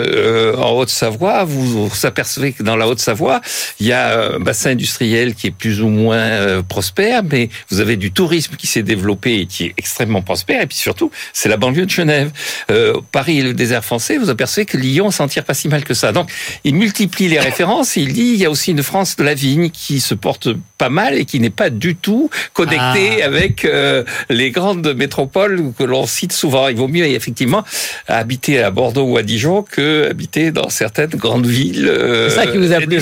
en 0.57 0.71
Haute-Savoie, 0.71 1.43
vous, 1.45 1.87
vous 1.87 2.05
apercevez 2.05 2.51
que 2.51 2.63
dans 2.67 2.75
la 2.75 2.87
Haute-Savoie, 2.87 3.41
il 3.79 3.87
y 3.87 3.93
a 3.93 4.35
un 4.35 4.39
bassin 4.39 4.71
industriel 4.71 5.33
qui 5.33 5.47
est 5.47 5.51
plus 5.51 5.81
ou 5.81 5.87
moins 5.87 6.17
euh, 6.17 6.61
prospère, 6.61 7.23
mais 7.23 7.49
vous 7.69 7.79
avez 7.79 7.95
du 7.95 8.11
tourisme 8.11 8.55
qui 8.57 8.67
s'est 8.67 8.83
développé 8.83 9.39
et 9.39 9.45
qui 9.45 9.65
est 9.65 9.73
extrêmement 9.77 10.21
prospère. 10.21 10.61
Et 10.61 10.67
puis 10.67 10.77
surtout, 10.77 11.09
c'est 11.33 11.49
la 11.49 11.57
banlieue 11.57 11.85
de 11.85 11.89
Genève. 11.89 12.31
Euh, 12.69 12.99
Paris 13.11 13.39
et 13.39 13.43
le 13.43 13.53
désert 13.53 13.83
français, 13.83 14.17
vous 14.17 14.29
apercevez 14.29 14.65
que 14.65 14.77
Lyon 14.77 15.11
s'en 15.11 15.27
tire 15.27 15.45
pas 15.45 15.53
si 15.53 15.69
mal 15.69 15.83
que 15.83 15.93
ça. 15.93 16.11
Donc, 16.11 16.29
il 16.63 16.75
multiplie 16.75 17.29
les 17.29 17.39
références. 17.39 17.97
Et 17.97 18.01
il 18.01 18.13
dit, 18.13 18.31
il 18.33 18.39
y 18.39 18.45
a 18.45 18.51
aussi 18.51 18.71
une 18.71 18.83
France 18.83 19.15
de 19.15 19.23
la 19.23 19.33
vigne 19.33 19.69
qui 19.69 20.01
se 20.01 20.13
porte 20.13 20.49
pas 20.77 20.89
mal 20.89 21.15
et 21.15 21.25
qui 21.25 21.39
n'est 21.39 21.49
pas 21.49 21.69
du 21.69 21.95
tout 21.95 22.29
connectée 22.53 23.21
ah. 23.21 23.25
avec 23.25 23.65
euh, 23.65 24.03
les 24.29 24.51
grandes 24.51 24.93
métropoles 24.93 25.71
que 25.77 25.83
l'on 25.83 26.05
cite 26.05 26.33
souvent. 26.33 26.67
Il 26.67 26.75
vaut 26.75 26.87
mieux 26.87 27.05
effectivement 27.05 27.63
habiter 28.07 28.61
à 28.61 28.71
Bordeaux 28.71 29.05
ou 29.05 29.17
à 29.17 29.23
Dijon 29.23 29.63
que 29.63 30.09
habiter 30.09 30.51
dans 30.51 30.69
certaines 30.69 31.11
grandes 31.11 31.47
villes. 31.47 31.87
Euh, 31.87 32.29
vous 32.57 32.71
a 32.73 32.81
plu, 32.81 32.99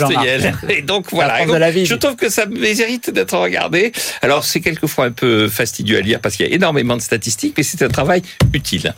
Et 0.70 0.82
donc 0.82 1.08
voilà. 1.12 1.46
je 1.46 1.96
trouve 1.96 2.16
que 2.16 2.30
ça 2.30 2.46
mérite 2.46 3.10
d'être 3.10 3.38
regardé. 3.38 3.92
Alors 4.22 4.44
c'est 4.44 4.62
quelquefois 4.62 5.06
un 5.06 5.12
peu 5.12 5.48
fastidieux 5.48 5.98
à 5.98 6.02
lire 6.02 6.20
parce 6.20 6.36
qu'il 6.36 6.48
y 6.48 6.52
a 6.52 6.54
énormément 6.54 6.96
de 6.98 7.02
statistiques, 7.02 7.54
mais 7.58 7.64
c'est 7.64 7.82
un 7.82 7.90
travail 7.90 8.22
utile. 8.54 8.94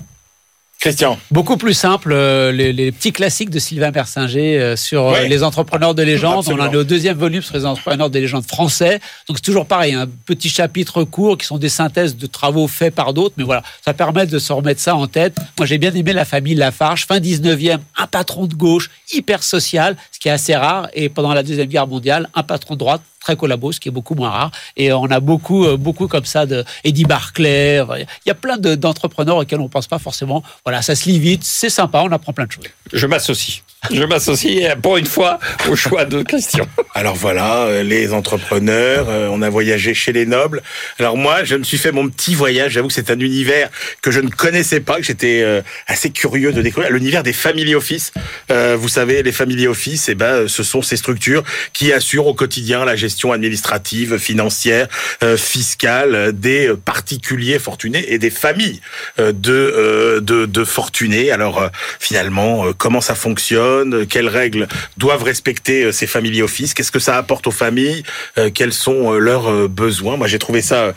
Christian. 0.79 1.17
Beaucoup 1.31 1.57
plus 1.57 1.73
simple, 1.73 2.11
euh, 2.11 2.51
les, 2.51 2.91
petits 2.91 3.11
classiques 3.11 3.49
de 3.49 3.57
Sylvain 3.57 3.91
Persinger 3.91 4.59
euh, 4.59 4.75
sur 4.75 5.07
euh, 5.07 5.23
les 5.23 5.41
entrepreneurs 5.43 5.95
de 5.95 6.03
légende. 6.03 6.45
On 6.49 6.59
en 6.59 6.71
est 6.71 6.75
au 6.75 6.83
deuxième 6.83 7.17
volume 7.17 7.41
sur 7.41 7.57
les 7.57 7.65
entrepreneurs 7.65 8.11
de 8.11 8.19
légende 8.19 8.45
français. 8.45 8.99
Donc 9.27 9.37
c'est 9.37 9.43
toujours 9.43 9.65
pareil, 9.65 9.95
un 9.95 10.07
petit 10.25 10.49
chapitre 10.49 11.03
court 11.03 11.35
qui 11.39 11.47
sont 11.47 11.57
des 11.57 11.69
synthèses 11.69 12.15
de 12.15 12.27
travaux 12.27 12.67
faits 12.67 12.93
par 12.93 13.13
d'autres. 13.13 13.33
Mais 13.37 13.43
voilà, 13.43 13.63
ça 13.83 13.95
permet 13.95 14.27
de 14.27 14.37
se 14.37 14.53
remettre 14.53 14.79
ça 14.79 14.95
en 14.95 15.07
tête. 15.07 15.35
Moi 15.57 15.65
j'ai 15.65 15.79
bien 15.79 15.93
aimé 15.95 16.13
la 16.13 16.25
famille 16.25 16.53
Lafarge, 16.53 17.07
fin 17.07 17.19
19e, 17.19 17.79
un 17.97 18.07
patron 18.07 18.45
de 18.45 18.53
gauche, 18.53 18.91
hyper 19.11 19.41
social, 19.41 19.97
ce 20.11 20.19
qui 20.19 20.27
est 20.27 20.31
assez 20.31 20.55
rare. 20.55 20.89
Et 20.93 21.09
pendant 21.09 21.33
la 21.33 21.41
Deuxième 21.41 21.67
Guerre 21.67 21.87
mondiale, 21.87 22.29
un 22.35 22.43
patron 22.43 22.75
de 22.75 22.79
droite, 22.79 23.01
très 23.27 23.35
collabo, 23.35 23.73
ce 23.73 23.79
qui 23.81 23.89
est 23.89 23.91
beaucoup 23.91 24.15
moins 24.15 24.29
rare. 24.29 24.51
Et 24.77 24.93
on 24.93 25.11
a 25.11 25.19
beaucoup, 25.19 25.65
euh, 25.65 25.75
beaucoup 25.75 26.07
comme 26.07 26.23
ça 26.23 26.45
de 26.45 26.63
Eddie 26.85 27.03
Barclay. 27.03 27.83
Il 28.25 28.27
y 28.27 28.31
a 28.31 28.35
plein 28.35 28.57
d'entrepreneurs 28.57 29.35
auxquels 29.37 29.59
on 29.59 29.67
pense 29.67 29.87
pas 29.87 29.99
forcément. 29.99 30.43
Voilà, 30.63 30.81
ça 30.81 30.95
se 30.95 31.09
lit 31.09 31.19
vite, 31.19 31.43
c'est 31.43 31.69
sympa, 31.69 32.03
on 32.05 32.11
apprend 32.13 32.31
plein 32.31 32.45
de 32.45 32.51
choses. 32.53 32.63
Je 32.93 33.05
m'associe. 33.05 33.63
Je 33.91 34.03
m'associe 34.03 34.75
pour 34.81 34.97
une 34.97 35.05
fois 35.05 35.39
au 35.69 35.75
choix 35.75 36.05
de 36.05 36.23
Christian. 36.23 36.65
Alors 36.93 37.15
voilà, 37.15 37.63
euh, 37.63 37.83
les 37.83 38.13
entrepreneurs, 38.13 39.07
euh, 39.09 39.29
on 39.31 39.41
a 39.41 39.49
voyagé 39.49 39.93
chez 39.93 40.11
les 40.11 40.25
nobles. 40.25 40.61
Alors 40.99 41.17
moi, 41.17 41.43
je 41.43 41.55
me 41.55 41.63
suis 41.63 41.77
fait 41.77 41.91
mon 41.91 42.09
petit 42.09 42.35
voyage. 42.35 42.73
J'avoue 42.73 42.87
que 42.87 42.93
c'est 42.93 43.11
un 43.11 43.19
univers 43.19 43.69
que 44.01 44.11
je 44.11 44.19
ne 44.19 44.29
connaissais 44.29 44.79
pas, 44.79 44.97
que 44.97 45.03
j'étais 45.03 45.45
assez 45.87 46.09
curieux 46.09 46.51
de 46.51 46.61
découvrir. 46.61 46.91
L'univers 46.91 47.23
des 47.23 47.33
family 47.33 47.75
office. 47.75 48.11
vous 48.49 48.89
savez, 48.89 49.23
les 49.23 49.31
family 49.31 49.67
office, 49.67 50.09
eh 50.09 50.15
ben, 50.15 50.47
ce 50.47 50.63
sont 50.63 50.81
ces 50.81 50.97
structures 50.97 51.43
qui 51.73 51.93
assurent 51.93 52.27
au 52.27 52.33
quotidien 52.33 52.85
la 52.85 52.95
gestion 52.95 53.31
administrative, 53.31 54.17
financière, 54.17 54.87
euh, 55.23 55.37
fiscale 55.37 56.31
des 56.33 56.73
particuliers 56.85 57.59
fortunés 57.59 58.05
et 58.13 58.19
des 58.19 58.29
familles 58.29 58.81
euh, 59.19 59.31
de, 59.31 60.19
de, 60.21 60.45
de 60.45 60.63
fortunés. 60.63 61.31
Alors 61.31 61.61
euh, 61.61 61.67
finalement, 61.99 62.65
comment 62.77 63.01
ça 63.01 63.15
fonctionne 63.15 63.76
Quelles 64.09 64.27
règles 64.27 64.67
doivent 64.97 65.23
respecter 65.23 65.91
ces 65.91 66.07
family 66.07 66.41
office 66.41 66.73
Qu'est-ce 66.73 66.91
que 66.91 66.99
ça 66.99 67.17
apporte 67.17 67.47
aux 67.47 67.51
familles? 67.51 68.03
Quels 68.53 68.73
sont 68.73 69.13
leurs 69.13 69.69
besoins? 69.69 70.17
Moi, 70.17 70.27
j'ai 70.27 70.39
trouvé 70.39 70.61
ça 70.61 70.93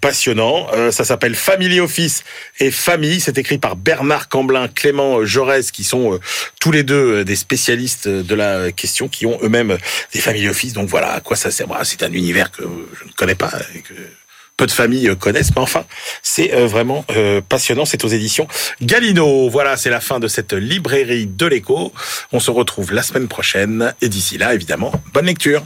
passionnant. 0.00 0.68
ça 0.90 1.04
s'appelle 1.04 1.34
Family 1.34 1.80
Office 1.80 2.24
et 2.58 2.70
Famille. 2.70 3.20
C'est 3.20 3.38
écrit 3.38 3.58
par 3.58 3.76
Bernard 3.76 4.28
Camblin, 4.28 4.68
Clément 4.68 5.24
Jaurès, 5.24 5.70
qui 5.70 5.84
sont 5.84 6.18
tous 6.60 6.72
les 6.72 6.82
deux 6.82 7.24
des 7.24 7.36
spécialistes 7.36 8.08
de 8.08 8.34
la 8.34 8.72
question, 8.72 9.08
qui 9.08 9.26
ont 9.26 9.38
eux-mêmes 9.42 9.78
des 10.12 10.20
family 10.20 10.48
office. 10.48 10.72
Donc 10.72 10.88
voilà, 10.88 11.20
quoi 11.20 11.36
ça 11.36 11.50
sert 11.50 11.66
C'est 11.84 12.02
un 12.02 12.12
univers 12.12 12.50
que 12.50 12.62
je 12.62 13.04
ne 13.04 13.12
connais 13.12 13.34
pas 13.34 13.52
peu 14.62 14.66
de 14.66 14.70
familles 14.70 15.08
euh, 15.08 15.16
connaissent, 15.16 15.50
mais 15.56 15.60
enfin, 15.60 15.84
c'est 16.22 16.54
euh, 16.54 16.68
vraiment 16.68 17.04
euh, 17.16 17.40
passionnant. 17.40 17.84
C'est 17.84 18.04
aux 18.04 18.08
éditions 18.08 18.46
Galino. 18.80 19.48
Voilà, 19.48 19.76
c'est 19.76 19.90
la 19.90 19.98
fin 19.98 20.20
de 20.20 20.28
cette 20.28 20.52
librairie 20.52 21.26
de 21.26 21.46
l'écho. 21.46 21.92
On 22.30 22.38
se 22.38 22.52
retrouve 22.52 22.92
la 22.92 23.02
semaine 23.02 23.26
prochaine 23.26 23.92
et 24.00 24.08
d'ici 24.08 24.38
là, 24.38 24.54
évidemment, 24.54 24.92
bonne 25.12 25.26
lecture. 25.26 25.64